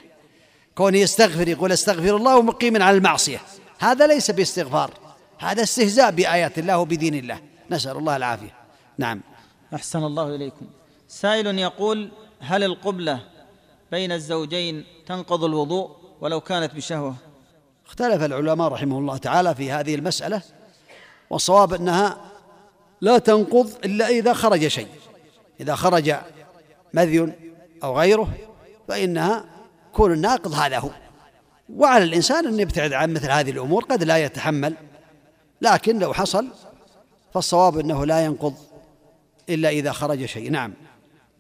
كونه 0.75 0.99
يستغفر 0.99 1.49
يقول 1.49 1.73
استغفر 1.73 2.17
الله 2.17 2.37
ومقيم 2.37 2.83
على 2.83 2.97
المعصية 2.97 3.41
هذا 3.79 4.07
ليس 4.07 4.31
باستغفار 4.31 4.91
هذا 5.39 5.63
استهزاء 5.63 6.11
بآيات 6.11 6.59
الله 6.59 6.79
وبدين 6.79 7.15
الله 7.15 7.39
نسأل 7.71 7.97
الله 7.97 8.17
العافية 8.17 8.55
نعم 8.99 9.21
أحسن 9.75 10.05
الله 10.05 10.35
إليكم 10.35 10.67
سائل 11.09 11.47
يقول 11.59 12.11
هل 12.41 12.65
القبلة 12.65 13.21
بين 13.91 14.13
الزوجين 14.13 14.85
تنقض 15.07 15.45
الوضوء 15.45 15.91
ولو 16.21 16.41
كانت 16.41 16.75
بشهوة 16.75 17.15
اختلف 17.87 18.23
العلماء 18.23 18.69
رحمه 18.69 18.99
الله 18.99 19.17
تعالى 19.17 19.55
في 19.55 19.73
هذه 19.73 19.95
المسألة 19.95 20.43
والصواب 21.31 21.75
أنها 21.75 22.17
لا 23.01 23.19
تنقض 23.19 23.71
إلا 23.85 24.09
إذا 24.09 24.33
خرج 24.33 24.67
شيء 24.67 24.89
إذا 25.61 25.75
خرج 25.75 26.15
مذي 26.95 27.33
أو 27.85 27.99
غيره 27.99 28.29
فإنها 28.89 29.45
كون 29.93 30.13
الناقض 30.13 30.53
هذا 30.55 30.79
هو 30.79 30.91
وعلى 31.77 32.05
الإنسان 32.05 32.47
أن 32.47 32.61
يبتعد 32.61 32.93
عن 32.93 33.13
مثل 33.15 33.31
هذه 33.31 33.51
الأمور 33.51 33.85
قد 33.85 34.03
لا 34.05 34.17
يتحمل 34.19 34.75
لكن 35.63 35.99
لو 35.99 36.13
حصل 36.15 36.47
فالصواب 37.35 37.79
أنه 37.79 38.07
لا 38.07 38.25
ينقض 38.25 38.55
إلا 39.49 39.69
إذا 39.69 39.93
خرج 39.93 40.25
شيء 40.25 40.51
نعم 40.51 40.73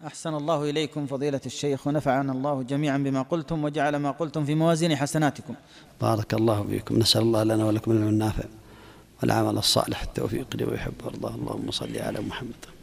أحسن 0.07 0.35
الله 0.35 0.71
إليكم 0.71 1.07
فضيلة 1.07 1.41
الشيخ 1.47 1.87
ونفعنا 1.87 2.33
الله 2.33 2.63
جميعا 2.63 2.99
بما 2.99 3.23
قلتم 3.23 3.65
وجعل 3.65 3.97
ما 3.97 4.11
قلتم 4.11 4.45
في 4.45 4.55
موازين 4.55 4.97
حسناتكم 4.97 5.55
بارك 6.01 6.35
الله 6.35 6.65
فيكم 6.71 6.99
نسأل 6.99 7.21
الله 7.23 7.43
لنا 7.45 7.65
ولكم 7.65 7.91
العلم 7.91 8.09
النافع 8.09 8.45
والعمل 9.23 9.59
الصالح 9.59 10.03
التوفيق 10.03 10.47
لي 10.55 10.75
يحب 10.75 10.93
ويرضاه 11.03 11.35
اللهم 11.35 11.71
صل 11.71 11.97
على 11.99 12.21
محمد 12.21 12.82